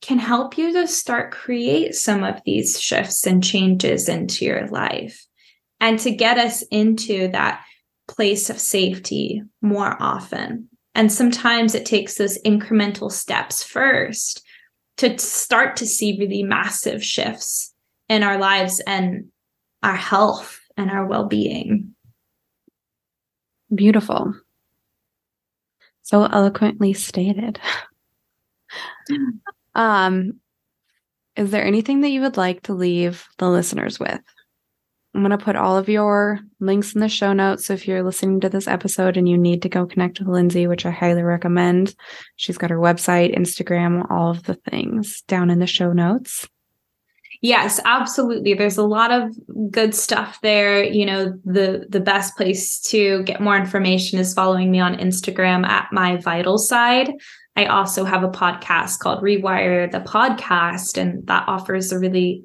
can 0.02 0.18
help 0.18 0.58
you 0.58 0.70
to 0.74 0.86
start 0.86 1.32
create 1.32 1.94
some 1.94 2.24
of 2.24 2.42
these 2.44 2.78
shifts 2.78 3.26
and 3.26 3.42
changes 3.42 4.06
into 4.06 4.44
your 4.44 4.66
life 4.66 5.26
and 5.80 5.98
to 6.00 6.10
get 6.10 6.36
us 6.36 6.60
into 6.70 7.26
that 7.28 7.64
place 8.06 8.50
of 8.50 8.60
safety 8.60 9.40
more 9.62 9.96
often. 9.98 10.68
And 10.94 11.10
sometimes 11.10 11.74
it 11.74 11.86
takes 11.86 12.16
those 12.16 12.38
incremental 12.42 13.10
steps 13.10 13.62
first 13.62 14.44
to 14.98 15.18
start 15.18 15.76
to 15.76 15.86
see 15.86 16.18
really 16.18 16.42
massive 16.42 17.02
shifts 17.04 17.74
in 18.08 18.22
our 18.22 18.38
lives 18.38 18.80
and 18.86 19.26
our 19.82 19.96
health 19.96 20.60
and 20.76 20.90
our 20.90 21.06
well-being. 21.06 21.94
Beautiful. 23.74 24.34
So 26.02 26.24
eloquently 26.24 26.92
stated. 26.92 27.58
Um 29.74 30.40
is 31.36 31.52
there 31.52 31.64
anything 31.64 32.00
that 32.00 32.08
you 32.08 32.20
would 32.20 32.36
like 32.36 32.62
to 32.64 32.74
leave 32.74 33.26
the 33.38 33.48
listeners 33.48 34.00
with 34.00 34.20
I'm 35.18 35.24
going 35.24 35.36
to 35.36 35.44
put 35.44 35.56
all 35.56 35.76
of 35.76 35.88
your 35.88 36.38
links 36.60 36.94
in 36.94 37.00
the 37.00 37.08
show 37.08 37.32
notes. 37.32 37.66
So 37.66 37.74
if 37.74 37.88
you're 37.88 38.04
listening 38.04 38.38
to 38.38 38.48
this 38.48 38.68
episode 38.68 39.16
and 39.16 39.28
you 39.28 39.36
need 39.36 39.62
to 39.62 39.68
go 39.68 39.84
connect 39.84 40.20
with 40.20 40.28
Lindsay, 40.28 40.68
which 40.68 40.86
I 40.86 40.92
highly 40.92 41.24
recommend, 41.24 41.96
she's 42.36 42.56
got 42.56 42.70
her 42.70 42.78
website, 42.78 43.36
Instagram, 43.36 44.08
all 44.12 44.30
of 44.30 44.44
the 44.44 44.54
things 44.54 45.22
down 45.22 45.50
in 45.50 45.58
the 45.58 45.66
show 45.66 45.92
notes. 45.92 46.48
Yes, 47.42 47.80
absolutely. 47.84 48.54
There's 48.54 48.78
a 48.78 48.84
lot 48.84 49.10
of 49.10 49.32
good 49.72 49.92
stuff 49.92 50.40
there. 50.40 50.84
You 50.84 51.06
know, 51.06 51.36
the 51.44 51.86
the 51.88 52.00
best 52.00 52.36
place 52.36 52.80
to 52.82 53.24
get 53.24 53.40
more 53.40 53.56
information 53.56 54.20
is 54.20 54.34
following 54.34 54.70
me 54.70 54.78
on 54.78 54.94
Instagram 54.94 55.66
at 55.66 55.88
my 55.92 56.18
vital 56.18 56.58
side. 56.58 57.12
I 57.56 57.66
also 57.66 58.04
have 58.04 58.22
a 58.22 58.28
podcast 58.28 59.00
called 59.00 59.24
Rewire 59.24 59.90
the 59.90 59.98
Podcast, 59.98 60.96
and 60.96 61.26
that 61.26 61.42
offers 61.48 61.90
a 61.90 61.98
really 61.98 62.44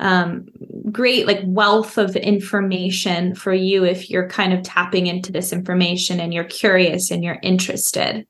um, 0.00 0.46
great 0.90 1.26
like 1.26 1.40
wealth 1.44 1.98
of 1.98 2.16
information 2.16 3.34
for 3.34 3.52
you 3.52 3.84
if 3.84 4.10
you're 4.10 4.28
kind 4.28 4.52
of 4.52 4.62
tapping 4.62 5.06
into 5.06 5.30
this 5.30 5.52
information 5.52 6.18
and 6.18 6.34
you're 6.34 6.44
curious 6.44 7.10
and 7.10 7.22
you're 7.22 7.38
interested. 7.42 8.26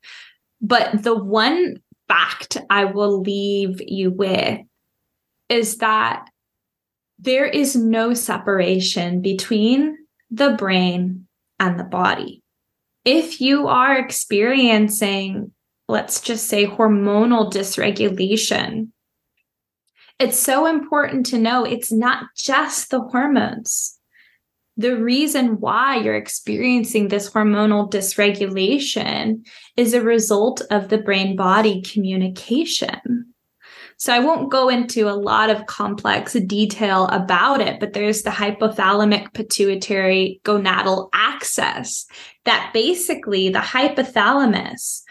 But 0.60 1.02
the 1.02 1.16
one 1.16 1.76
fact 2.08 2.58
I 2.68 2.84
will 2.84 3.20
leave 3.20 3.80
you 3.86 4.10
with 4.10 4.60
is 5.48 5.78
that 5.78 6.28
there 7.18 7.46
is 7.46 7.76
no 7.76 8.14
separation 8.14 9.22
between 9.22 9.96
the 10.30 10.50
brain 10.50 11.26
and 11.58 11.78
the 11.78 11.84
body. 11.84 12.42
If 13.04 13.40
you 13.40 13.68
are 13.68 13.96
experiencing, 13.96 15.52
let's 15.88 16.20
just 16.20 16.48
say, 16.48 16.66
hormonal 16.66 17.52
dysregulation, 17.52 18.88
it's 20.20 20.38
so 20.38 20.66
important 20.66 21.24
to 21.26 21.38
know 21.38 21.64
it's 21.64 21.90
not 21.90 22.26
just 22.36 22.90
the 22.90 23.00
hormones. 23.00 23.98
The 24.76 24.96
reason 24.96 25.60
why 25.60 25.96
you're 25.96 26.14
experiencing 26.14 27.08
this 27.08 27.30
hormonal 27.30 27.90
dysregulation 27.90 29.46
is 29.76 29.94
a 29.94 30.02
result 30.02 30.62
of 30.70 30.88
the 30.88 30.98
brain 30.98 31.36
body 31.36 31.82
communication. 31.82 33.26
So 33.96 34.14
I 34.14 34.20
won't 34.20 34.50
go 34.50 34.68
into 34.68 35.08
a 35.08 35.16
lot 35.16 35.50
of 35.50 35.66
complex 35.66 36.32
detail 36.32 37.06
about 37.08 37.60
it, 37.60 37.80
but 37.80 37.92
there's 37.92 38.22
the 38.22 38.30
hypothalamic 38.30 39.34
pituitary 39.34 40.40
gonadal 40.44 41.10
axis 41.12 42.06
that 42.44 42.70
basically 42.72 43.50
the 43.50 43.58
hypothalamus 43.58 45.02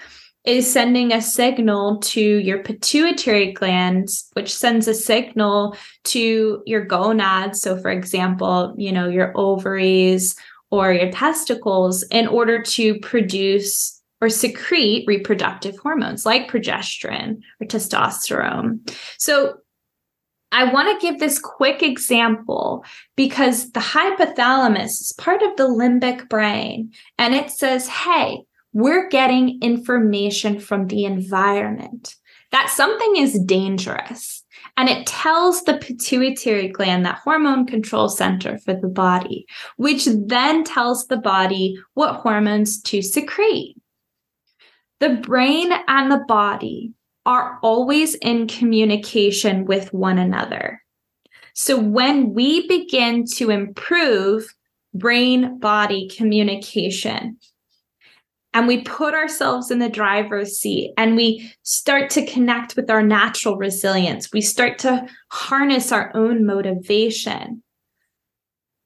is 0.58 0.72
sending 0.72 1.14
a 1.14 1.22
signal 1.22 1.98
to 2.00 2.22
your 2.22 2.64
pituitary 2.64 3.54
glands, 3.54 4.30
which 4.34 4.54
sends 4.54 4.88
a 4.88 4.94
signal 4.94 5.78
to 6.06 6.64
your 6.66 6.84
gonads. 6.84 7.62
So, 7.62 7.78
for 7.78 7.92
example, 7.92 8.74
you 8.78 8.92
know, 8.92 9.08
your 9.08 9.32
ovaries 9.36 10.36
or 10.72 10.92
your 10.92 11.12
testicles 11.12 12.04
in 12.04 12.28
order 12.28 12.62
to 12.62 13.00
produce 13.00 14.02
or 14.22 14.30
secrete 14.30 15.06
reproductive 15.08 15.78
hormones 15.78 16.26
like 16.26 16.52
progesterone 16.52 17.42
or 17.62 17.68
testosterone. 17.68 18.80
So 19.18 19.56
I 20.52 20.74
want 20.74 21.00
to 21.00 21.08
give 21.08 21.20
this 21.20 21.40
quick 21.40 21.84
example 21.84 22.84
because 23.16 23.72
the 23.72 23.80
hypothalamus 23.80 25.00
is 25.02 25.14
part 25.18 25.42
of 25.42 25.56
the 25.56 25.68
limbic 25.68 26.28
brain 26.28 26.92
and 27.18 27.36
it 27.36 27.52
says, 27.52 27.88
hey, 27.88 28.42
we're 28.74 29.10
getting 29.10 29.60
information 29.62 30.60
from 30.60 30.88
the 30.88 31.06
environment 31.06 32.16
that 32.52 32.70
something 32.70 33.18
is 33.18 33.40
dangerous. 33.46 34.44
And 34.78 34.90
it 34.90 35.06
tells 35.06 35.64
the 35.64 35.78
pituitary 35.78 36.70
gland, 36.70 37.06
that 37.06 37.20
hormone 37.24 37.66
control 37.66 38.10
center 38.10 38.58
for 38.60 38.74
the 38.74 38.88
body, 38.88 39.46
which 39.78 40.06
then 40.06 40.64
tells 40.64 41.08
the 41.08 41.18
body 41.18 41.78
what 41.94 42.22
hormones 42.22 42.82
to 42.84 43.02
secrete. 43.02 43.76
The 45.00 45.16
brain 45.16 45.72
and 45.88 46.12
the 46.12 46.24
body 46.28 46.94
are 47.26 47.60
always 47.62 48.16
in 48.16 48.48
communication 48.48 49.66
with 49.66 49.94
one 49.94 50.18
another. 50.18 50.82
So 51.54 51.78
when 51.78 52.34
we 52.34 52.68
begin 52.68 53.26
to 53.36 53.50
improve 53.50 54.48
brain 54.94 55.60
body 55.60 56.10
communication, 56.16 57.38
and 58.54 58.68
we 58.68 58.82
put 58.82 59.14
ourselves 59.14 59.70
in 59.70 59.80
the 59.80 59.90
driver's 59.90 60.60
seat 60.60 60.94
and 60.98 61.16
we 61.16 61.52
start 61.64 62.10
to 62.12 62.26
connect 62.26 62.76
with 62.76 62.90
our 62.90 63.04
natural 63.04 63.58
resilience. 63.58 64.32
We 64.34 64.42
start 64.42 64.80
to 64.80 65.08
harness 65.32 65.92
our 65.92 66.12
own 66.16 66.46
motivation. 66.46 67.62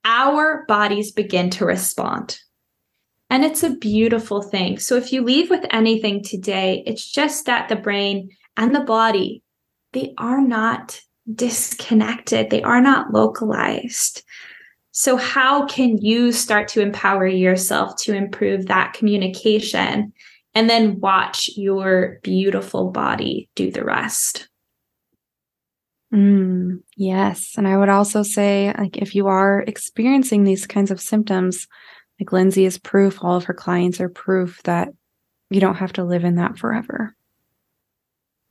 Our 0.04 0.64
bodies 0.68 1.12
begin 1.12 1.48
to 1.50 1.64
respond. 1.64 2.38
And 3.30 3.42
it's 3.42 3.62
a 3.62 3.76
beautiful 3.76 4.42
thing. 4.42 4.78
So 4.78 4.96
if 4.96 5.12
you 5.12 5.22
leave 5.22 5.48
with 5.48 5.64
anything 5.70 6.22
today, 6.22 6.82
it's 6.86 7.10
just 7.10 7.46
that 7.46 7.70
the 7.70 7.76
brain 7.76 8.28
and 8.56 8.74
the 8.74 8.80
body, 8.80 9.42
they 9.94 10.12
are 10.18 10.42
not 10.42 11.00
disconnected, 11.32 12.50
they 12.50 12.62
are 12.62 12.82
not 12.82 13.14
localized. 13.14 14.23
So, 14.96 15.16
how 15.16 15.66
can 15.66 15.98
you 15.98 16.30
start 16.30 16.68
to 16.68 16.80
empower 16.80 17.26
yourself 17.26 17.96
to 18.02 18.14
improve 18.14 18.66
that 18.66 18.92
communication 18.92 20.12
and 20.54 20.70
then 20.70 21.00
watch 21.00 21.50
your 21.56 22.20
beautiful 22.22 22.92
body 22.92 23.48
do 23.56 23.72
the 23.72 23.82
rest? 23.82 24.48
Mm, 26.14 26.84
yes. 26.96 27.54
And 27.56 27.66
I 27.66 27.76
would 27.76 27.88
also 27.88 28.22
say, 28.22 28.72
like, 28.78 28.96
if 28.96 29.16
you 29.16 29.26
are 29.26 29.62
experiencing 29.62 30.44
these 30.44 30.64
kinds 30.64 30.92
of 30.92 31.00
symptoms, 31.00 31.66
like 32.20 32.30
Lindsay 32.30 32.64
is 32.64 32.78
proof, 32.78 33.18
all 33.20 33.36
of 33.36 33.44
her 33.44 33.54
clients 33.54 34.00
are 34.00 34.08
proof 34.08 34.62
that 34.62 34.90
you 35.50 35.58
don't 35.58 35.74
have 35.74 35.92
to 35.94 36.04
live 36.04 36.22
in 36.22 36.36
that 36.36 36.56
forever. 36.56 37.16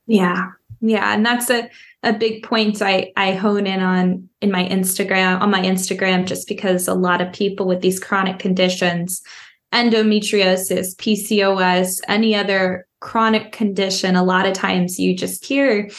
Yeah. 0.06 0.50
Yeah. 0.80 1.14
And 1.14 1.24
that's 1.24 1.50
a, 1.50 1.70
a 2.02 2.12
big 2.12 2.42
point 2.42 2.82
I, 2.82 3.12
I 3.16 3.32
hone 3.32 3.66
in 3.66 3.80
on 3.80 4.28
in 4.40 4.50
my 4.50 4.68
Instagram, 4.68 5.40
on 5.40 5.50
my 5.50 5.62
Instagram, 5.62 6.26
just 6.26 6.46
because 6.46 6.86
a 6.88 6.94
lot 6.94 7.22
of 7.22 7.32
people 7.32 7.66
with 7.66 7.80
these 7.80 7.98
chronic 7.98 8.38
conditions, 8.38 9.22
endometriosis, 9.72 10.94
PCOS, 10.96 12.00
any 12.06 12.34
other 12.34 12.86
chronic 13.00 13.52
condition, 13.52 14.16
a 14.16 14.22
lot 14.22 14.46
of 14.46 14.52
times 14.52 14.98
you 14.98 15.16
just 15.16 15.44
hear, 15.44 15.90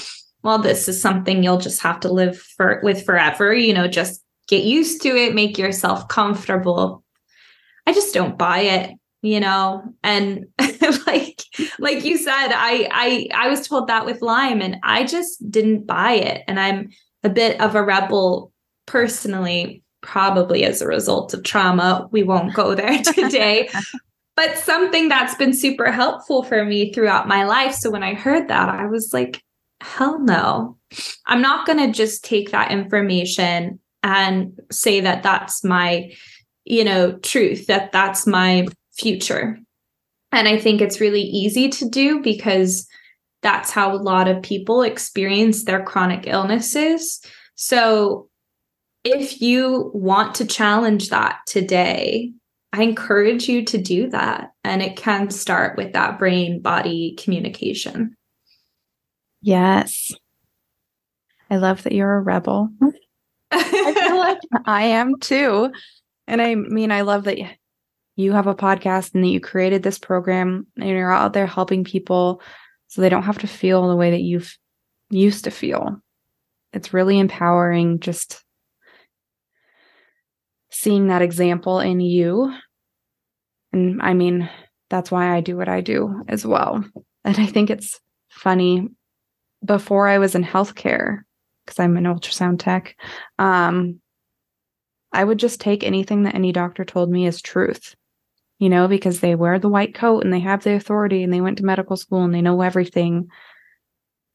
well, 0.43 0.59
this 0.59 0.87
is 0.87 1.01
something 1.01 1.43
you'll 1.43 1.57
just 1.57 1.81
have 1.81 1.99
to 2.01 2.11
live 2.11 2.37
for 2.37 2.79
with 2.83 3.03
forever, 3.05 3.53
you 3.53 3.73
know, 3.73 3.87
just 3.87 4.21
get 4.47 4.63
used 4.63 5.01
to 5.01 5.09
it, 5.15 5.33
make 5.33 5.57
yourself 5.57 6.07
comfortable. 6.07 7.03
I 7.87 7.93
just 7.93 8.13
don't 8.13 8.37
buy 8.37 8.59
it, 8.59 8.91
you 9.21 9.39
know. 9.39 9.83
And 10.03 10.45
like 11.07 11.41
like 11.79 12.03
you 12.03 12.17
said, 12.17 12.49
I 12.51 12.87
I 12.91 13.27
I 13.33 13.47
was 13.49 13.67
told 13.67 13.87
that 13.87 14.05
with 14.05 14.21
Lyme 14.21 14.61
and 14.61 14.77
I 14.83 15.05
just 15.05 15.49
didn't 15.49 15.85
buy 15.85 16.13
it. 16.13 16.43
And 16.47 16.59
I'm 16.59 16.89
a 17.23 17.29
bit 17.29 17.59
of 17.59 17.75
a 17.75 17.83
rebel 17.83 18.51
personally, 18.85 19.83
probably 20.01 20.63
as 20.63 20.81
a 20.81 20.87
result 20.87 21.33
of 21.33 21.43
trauma. 21.43 22.07
We 22.11 22.23
won't 22.23 22.53
go 22.53 22.75
there 22.75 23.01
today. 23.03 23.69
but 24.35 24.57
something 24.57 25.07
that's 25.07 25.35
been 25.35 25.53
super 25.53 25.91
helpful 25.91 26.43
for 26.43 26.65
me 26.65 26.93
throughout 26.93 27.27
my 27.27 27.45
life. 27.45 27.73
So 27.73 27.89
when 27.89 28.03
I 28.03 28.13
heard 28.13 28.49
that, 28.49 28.69
I 28.69 28.85
was 28.85 29.13
like, 29.13 29.41
hell 29.81 30.19
no. 30.19 30.77
I'm 31.25 31.41
not 31.41 31.65
going 31.65 31.79
to 31.79 31.91
just 31.91 32.23
take 32.23 32.51
that 32.51 32.71
information 32.71 33.79
and 34.03 34.59
say 34.71 34.99
that 34.99 35.23
that's 35.23 35.63
my 35.63 36.11
you 36.65 36.83
know, 36.83 37.13
truth, 37.19 37.67
that 37.67 37.91
that's 37.91 38.27
my 38.27 38.67
future. 38.97 39.59
And 40.35 40.49
I 40.49 40.59
think 40.59 40.81
it's 40.81 40.99
really 40.99 41.21
easy 41.21 41.69
to 41.69 41.89
do 41.89 42.19
because 42.19 42.87
that's 43.41 43.71
how 43.71 43.95
a 43.95 43.97
lot 43.97 44.27
of 44.27 44.43
people 44.43 44.81
experience 44.81 45.63
their 45.63 45.81
chronic 45.81 46.27
illnesses. 46.27 47.21
So 47.55 48.27
if 49.05 49.41
you 49.41 49.91
want 49.93 50.35
to 50.35 50.45
challenge 50.45 51.07
that 51.07 51.39
today, 51.47 52.33
I 52.73 52.83
encourage 52.83 53.47
you 53.47 53.63
to 53.63 53.77
do 53.77 54.09
that. 54.09 54.51
And 54.65 54.81
it 54.81 54.97
can 54.97 55.29
start 55.29 55.77
with 55.77 55.93
that 55.93 56.19
brain 56.19 56.61
body 56.61 57.15
communication. 57.17 58.17
Yes. 59.41 60.11
I 61.49 61.55
love 61.55 61.83
that 61.83 61.93
you're 61.93 62.17
a 62.17 62.21
rebel. 62.21 62.71
I 63.51 63.93
feel 63.93 64.17
like 64.17 64.39
I 64.65 64.83
am 64.83 65.17
too. 65.21 65.71
And 66.27 66.41
I 66.41 66.55
mean, 66.55 66.91
I 66.91 67.01
love 67.01 67.23
that 67.23 67.37
you 68.15 68.31
have 68.31 68.47
a 68.47 68.55
podcast 68.55 69.13
and 69.13 69.23
that 69.23 69.29
you 69.29 69.39
created 69.39 69.83
this 69.83 69.99
program 69.99 70.67
and 70.77 70.89
you're 70.89 71.11
out 71.11 71.33
there 71.33 71.47
helping 71.47 71.83
people 71.83 72.41
so 72.87 73.01
they 73.01 73.09
don't 73.09 73.23
have 73.23 73.39
to 73.39 73.47
feel 73.47 73.87
the 73.87 73.95
way 73.95 74.11
that 74.11 74.21
you've 74.21 74.57
used 75.09 75.43
to 75.43 75.51
feel. 75.51 76.01
It's 76.73 76.93
really 76.93 77.19
empowering 77.19 77.99
just 77.99 78.43
seeing 80.71 81.07
that 81.07 81.21
example 81.21 81.79
in 81.79 81.99
you. 81.99 82.53
And 83.71 84.01
I 84.01 84.13
mean, 84.13 84.49
that's 84.89 85.11
why 85.11 85.35
I 85.35 85.41
do 85.41 85.57
what 85.57 85.69
I 85.69 85.81
do 85.81 86.23
as 86.27 86.45
well. 86.45 86.83
And 87.23 87.39
I 87.39 87.45
think 87.45 87.69
it's 87.69 87.99
funny. 88.29 88.89
Before 89.63 90.07
I 90.07 90.19
was 90.19 90.35
in 90.35 90.43
healthcare, 90.43 91.21
because 91.65 91.79
I'm 91.79 91.97
an 91.97 92.03
ultrasound 92.03 92.59
tech, 92.59 92.95
um, 93.39 93.99
I 95.11 95.23
would 95.23 95.39
just 95.39 95.59
take 95.59 95.83
anything 95.83 96.23
that 96.23 96.35
any 96.35 96.51
doctor 96.51 96.85
told 96.85 97.09
me 97.09 97.25
as 97.25 97.41
truth, 97.41 97.95
you 98.59 98.69
know, 98.69 98.87
because 98.87 99.19
they 99.19 99.35
wear 99.35 99.59
the 99.59 99.69
white 99.69 99.93
coat 99.93 100.23
and 100.23 100.33
they 100.33 100.39
have 100.39 100.63
the 100.63 100.73
authority 100.73 101.23
and 101.23 101.33
they 101.33 101.41
went 101.41 101.57
to 101.57 101.65
medical 101.65 101.97
school 101.97 102.23
and 102.23 102.33
they 102.33 102.41
know 102.41 102.61
everything. 102.61 103.29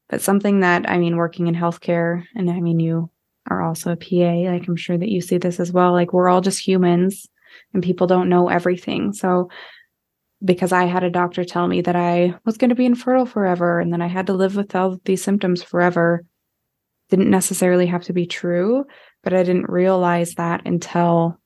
But 0.09 0.21
something 0.21 0.61
that, 0.61 0.89
I 0.89 0.99
mean, 0.99 1.16
working 1.16 1.47
in 1.47 1.55
healthcare, 1.55 2.25
and 2.35 2.51
I 2.51 2.61
mean, 2.61 2.81
you 2.81 3.11
are 3.49 3.62
also 3.62 3.93
a 3.93 3.97
PA, 3.97 4.51
like 4.51 4.68
I'm 4.68 4.77
sure 4.77 4.99
that 4.99 5.09
you 5.09 5.21
see 5.21 5.39
this 5.39 5.61
as 5.61 5.73
well. 5.73 5.93
Like 5.93 6.12
we're 6.12 6.29
all 6.29 6.41
just 6.41 6.66
humans 6.66 7.29
and 7.73 7.83
people 7.83 8.07
don't 8.07 8.29
know 8.29 8.49
everything. 8.49 9.12
So, 9.12 9.49
because 10.43 10.73
I 10.73 10.85
had 10.85 11.05
a 11.05 11.11
doctor 11.11 11.45
tell 11.45 11.66
me 11.66 11.83
that 11.83 11.97
I 11.97 12.35
was 12.47 12.57
going 12.57 12.71
to 12.71 12.75
be 12.75 12.87
infertile 12.87 13.27
forever 13.27 13.79
and 13.79 13.93
then 13.93 14.01
I 14.01 14.07
had 14.07 14.27
to 14.29 14.33
live 14.33 14.57
with 14.57 14.75
all 14.75 14.99
these 15.05 15.23
symptoms 15.23 15.62
forever, 15.62 16.25
didn't 17.11 17.29
necessarily 17.29 17.87
have 17.87 18.05
to 18.05 18.14
be 18.14 18.25
true 18.27 18.87
but 19.23 19.33
I 19.33 19.43
didn't 19.43 19.71
realize 19.71 20.35
that 20.35 20.66
until 20.66 21.39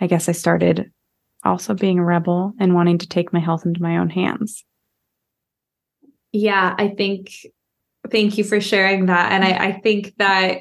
I 0.00 0.06
guess 0.06 0.28
I 0.28 0.32
started 0.32 0.90
also 1.44 1.74
being 1.74 1.98
a 1.98 2.04
rebel 2.04 2.52
and 2.58 2.74
wanting 2.74 2.98
to 2.98 3.08
take 3.08 3.32
my 3.32 3.40
health 3.40 3.64
into 3.64 3.82
my 3.82 3.98
own 3.98 4.10
hands. 4.10 4.64
Yeah, 6.32 6.74
I 6.78 6.88
think 6.88 7.30
thank 8.10 8.38
you 8.38 8.44
for 8.44 8.60
sharing 8.60 9.06
that. 9.06 9.32
And 9.32 9.44
I, 9.44 9.68
I 9.68 9.80
think 9.80 10.14
that 10.18 10.58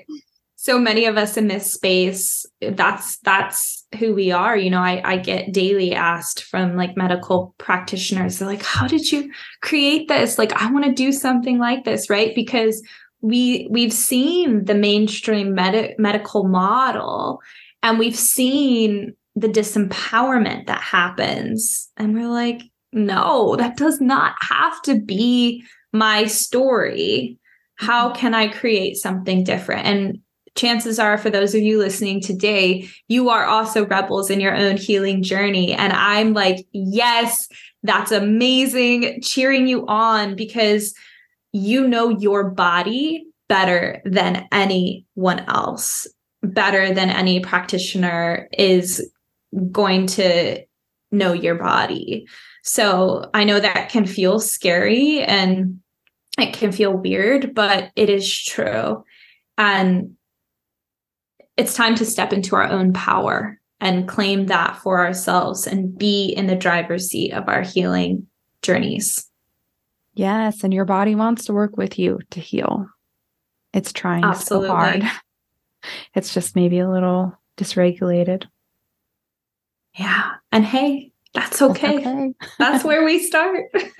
so 0.56 0.78
many 0.78 1.06
of 1.06 1.18
us 1.18 1.38
in 1.38 1.48
this 1.48 1.72
space, 1.72 2.46
that's 2.62 3.18
that's 3.20 3.86
who 3.98 4.14
we 4.14 4.32
are. 4.32 4.58
You 4.58 4.70
know, 4.70 4.82
I, 4.82 5.02
I 5.06 5.18
get 5.18 5.54
daily 5.54 5.94
asked 5.94 6.44
from 6.44 6.76
like 6.76 6.98
medical 6.98 7.56
practitioners, 7.58 8.40
they're 8.40 8.48
like, 8.48 8.64
how 8.64 8.88
did 8.88 9.10
you 9.12 9.32
create 9.62 10.10
this? 10.10 10.38
Like, 10.38 10.52
I 10.62 10.70
want 10.72 10.86
to 10.86 10.92
do 10.92 11.12
something 11.12 11.60
like 11.60 11.86
this, 11.86 12.10
right? 12.10 12.36
Because 12.36 12.84
we 13.22 13.68
we've 13.70 13.94
seen 13.94 14.66
the 14.66 14.76
mainstream 14.76 15.54
med- 15.54 15.96
medical 15.98 16.46
model 16.46 17.42
and 17.82 17.98
we've 17.98 18.16
seen 18.16 19.16
the 19.36 19.48
disempowerment 19.48 20.68
that 20.68 20.82
happens. 20.82 21.90
And 21.98 22.14
we're 22.14 22.28
like 22.28 22.62
no 22.92 23.56
that 23.58 23.78
does 23.78 24.02
not 24.02 24.34
have 24.42 24.82
to 24.84 25.00
be 25.00 25.64
my 25.94 26.26
story. 26.26 27.38
How 27.76 28.10
mm-hmm. 28.10 28.20
can 28.20 28.34
i 28.34 28.48
create 28.48 28.98
something 28.98 29.44
different? 29.44 29.86
And 29.86 30.20
chances 30.56 31.00
are 31.00 31.18
for 31.18 31.30
those 31.30 31.54
of 31.54 31.62
you 31.62 31.78
listening 31.78 32.20
today 32.20 32.90
you 33.08 33.30
are 33.30 33.46
also 33.46 33.86
rebels 33.86 34.30
in 34.30 34.42
your 34.42 34.56
own 34.56 34.78
healing 34.78 35.24
journey. 35.24 35.74
And 35.74 35.94
i'm 35.94 36.34
like 36.34 36.66
yes 36.72 37.48
that's 37.84 38.12
amazing 38.12 39.22
cheering 39.22 39.68
you 39.68 39.86
on 39.88 40.36
because 40.36 40.94
you 41.54 41.88
know 41.88 42.10
your 42.10 42.50
body 42.50 43.26
better 43.48 44.02
than 44.06 44.48
anyone 44.52 45.40
else, 45.48 46.08
better 46.42 46.94
than 46.94 47.10
any 47.10 47.42
practitioner 47.42 48.48
is 48.58 49.12
going 49.72 50.08
to 50.08 50.64
know 51.12 51.34
your 51.34 51.56
body. 51.56 52.28
So 52.64 53.30
I 53.34 53.44
know 53.44 53.60
that 53.60 53.90
can 53.90 54.06
feel 54.06 54.40
scary 54.40 55.22
and 55.22 55.80
it 56.38 56.54
can 56.54 56.72
feel 56.72 56.96
weird, 56.96 57.54
but 57.56 57.92
it 57.96 58.10
is 58.10 58.44
true. 58.44 59.04
And 59.58 60.16
it's 61.58 61.74
time 61.74 61.96
to 61.96 62.06
step 62.06 62.32
into 62.32 62.56
our 62.56 62.64
own 62.64 62.94
power 62.94 63.60
and 63.82 64.08
claim 64.08 64.48
that 64.48 64.78
for 64.78 65.00
ourselves 65.00 65.68
and 65.68 65.98
be 65.98 66.28
in 66.28 66.48
the 66.48 66.56
driver's 66.56 67.10
seat 67.10 67.32
of 67.32 67.48
our 67.48 67.62
healing 67.62 68.28
journeys. 68.62 69.26
Yes. 70.14 70.64
And 70.64 70.74
your 70.74 70.86
body 70.86 71.16
wants 71.16 71.46
to 71.46 71.54
work 71.54 71.78
with 71.78 71.98
you 71.98 72.20
to 72.32 72.40
heal. 72.40 72.88
It's 73.74 73.94
trying 73.94 74.24
Absolutely. 74.24 74.68
so 74.68 74.76
hard. 74.76 75.04
It's 76.14 76.34
just 76.34 76.58
maybe 76.58 76.80
a 76.80 76.90
little 76.90 77.40
dysregulated. 77.56 78.44
Yeah. 80.00 80.32
And 80.54 80.66
hey, 80.66 81.12
that's 81.34 81.62
okay. 81.62 81.98
That's, 81.98 82.08
okay. 82.08 82.34
that's 82.58 82.84
where 82.86 83.04
we 83.04 83.20
start. 83.20 83.66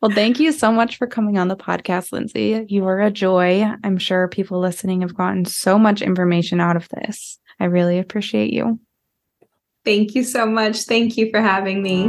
well, 0.00 0.12
thank 0.12 0.38
you 0.38 0.52
so 0.52 0.70
much 0.70 0.96
for 0.96 1.08
coming 1.08 1.38
on 1.38 1.48
the 1.48 1.56
podcast, 1.56 2.12
Lindsay. 2.12 2.64
You 2.68 2.86
are 2.86 3.00
a 3.00 3.10
joy. 3.10 3.66
I'm 3.82 3.98
sure 3.98 4.28
people 4.28 4.60
listening 4.60 5.00
have 5.00 5.14
gotten 5.14 5.44
so 5.44 5.76
much 5.76 6.02
information 6.02 6.60
out 6.60 6.76
of 6.76 6.88
this. 6.88 7.40
I 7.58 7.64
really 7.64 7.98
appreciate 7.98 8.52
you. 8.52 8.78
Thank 9.84 10.14
you 10.14 10.22
so 10.22 10.46
much. 10.46 10.82
Thank 10.82 11.16
you 11.16 11.28
for 11.30 11.40
having 11.40 11.82
me. 11.82 12.08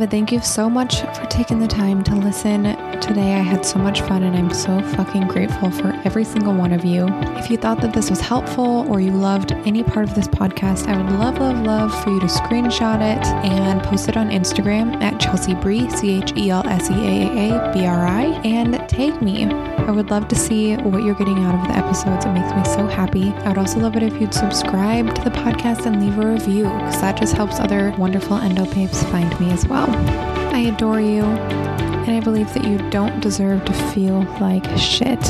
Babe. 0.00 0.10
Thank 0.10 0.32
you 0.32 0.40
so 0.40 0.68
much 0.68 1.00
for 1.00 1.26
taking 1.26 1.58
the 1.58 1.66
time 1.66 2.02
to 2.04 2.14
listen 2.14 2.64
today. 3.00 3.34
I 3.34 3.40
had 3.40 3.64
so 3.64 3.78
much 3.78 4.00
fun 4.02 4.22
and 4.22 4.36
I'm 4.36 4.52
so 4.52 4.80
fucking 4.96 5.28
grateful 5.28 5.70
for 5.70 5.88
every 6.04 6.24
single 6.24 6.54
one 6.54 6.72
of 6.72 6.84
you. 6.84 7.06
If 7.38 7.50
you 7.50 7.56
thought 7.56 7.80
that 7.82 7.92
this 7.92 8.10
was 8.10 8.20
helpful 8.20 8.86
or 8.90 9.00
you 9.00 9.12
loved 9.12 9.52
any 9.52 9.82
part 9.82 10.08
of 10.08 10.14
this 10.14 10.28
podcast, 10.28 10.88
I 10.88 10.96
would 10.96 11.12
love, 11.12 11.38
love, 11.38 11.64
love 11.64 12.04
for 12.04 12.10
you 12.10 12.20
to 12.20 12.26
screenshot 12.26 12.96
it 12.96 13.24
and 13.44 13.82
post 13.82 14.08
it 14.08 14.16
on 14.16 14.30
Instagram 14.30 15.00
at 15.02 15.20
Chelsea 15.20 15.54
Brie, 15.54 15.88
C 15.90 16.18
H 16.22 16.32
E 16.36 16.50
L 16.50 16.66
S 16.66 16.90
E 16.90 16.94
A 16.94 17.54
A 17.54 17.72
B 17.72 17.86
R 17.86 18.06
I, 18.06 18.24
and 18.44 18.74
tag 18.88 19.20
me. 19.22 19.46
I 19.46 19.90
would 19.90 20.10
love 20.10 20.28
to 20.28 20.36
see 20.36 20.76
what 20.76 21.02
you're 21.02 21.14
getting 21.14 21.44
out 21.44 21.54
of 21.54 21.66
the 21.68 21.76
episodes. 21.76 22.24
It 22.24 22.32
makes 22.32 22.54
me 22.54 22.64
so 22.64 22.86
happy. 22.86 23.30
I 23.30 23.48
would 23.48 23.58
also 23.58 23.80
love 23.80 23.96
it 23.96 24.02
if 24.02 24.20
you'd 24.20 24.34
subscribe 24.34 25.14
to 25.14 25.22
the 25.22 25.30
podcast 25.30 25.86
and 25.86 26.00
leave 26.00 26.18
a 26.18 26.26
review 26.26 26.64
because 26.64 27.00
that 27.00 27.18
just 27.18 27.34
helps 27.34 27.58
other 27.58 27.92
wonderful 27.98 28.36
endo 28.36 28.66
babes 28.66 29.02
find 29.04 29.38
me 29.40 29.50
as 29.50 29.66
well. 29.66 29.89
I 30.52 30.70
adore 30.74 31.00
you, 31.00 31.22
and 31.22 32.10
I 32.10 32.20
believe 32.20 32.52
that 32.54 32.64
you 32.64 32.78
don't 32.90 33.20
deserve 33.20 33.64
to 33.64 33.72
feel 33.92 34.22
like 34.40 34.64
shit. 34.76 35.20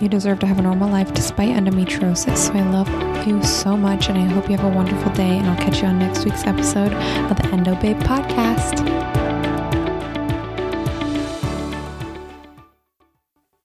You 0.00 0.08
deserve 0.08 0.40
to 0.40 0.46
have 0.46 0.58
a 0.58 0.62
normal 0.62 0.90
life 0.90 1.12
despite 1.14 1.50
endometriosis. 1.50 2.36
So 2.36 2.52
I 2.54 2.62
love 2.70 2.88
you 3.26 3.42
so 3.44 3.76
much, 3.76 4.08
and 4.08 4.18
I 4.18 4.24
hope 4.24 4.50
you 4.50 4.56
have 4.56 4.72
a 4.72 4.74
wonderful 4.74 5.12
day. 5.12 5.38
And 5.38 5.46
I'll 5.46 5.56
catch 5.56 5.80
you 5.82 5.88
on 5.88 5.98
next 5.98 6.24
week's 6.24 6.44
episode 6.44 6.92
of 7.30 7.36
the 7.36 7.46
Endo 7.52 7.74
Babe 7.76 7.98
podcast. 7.98 9.21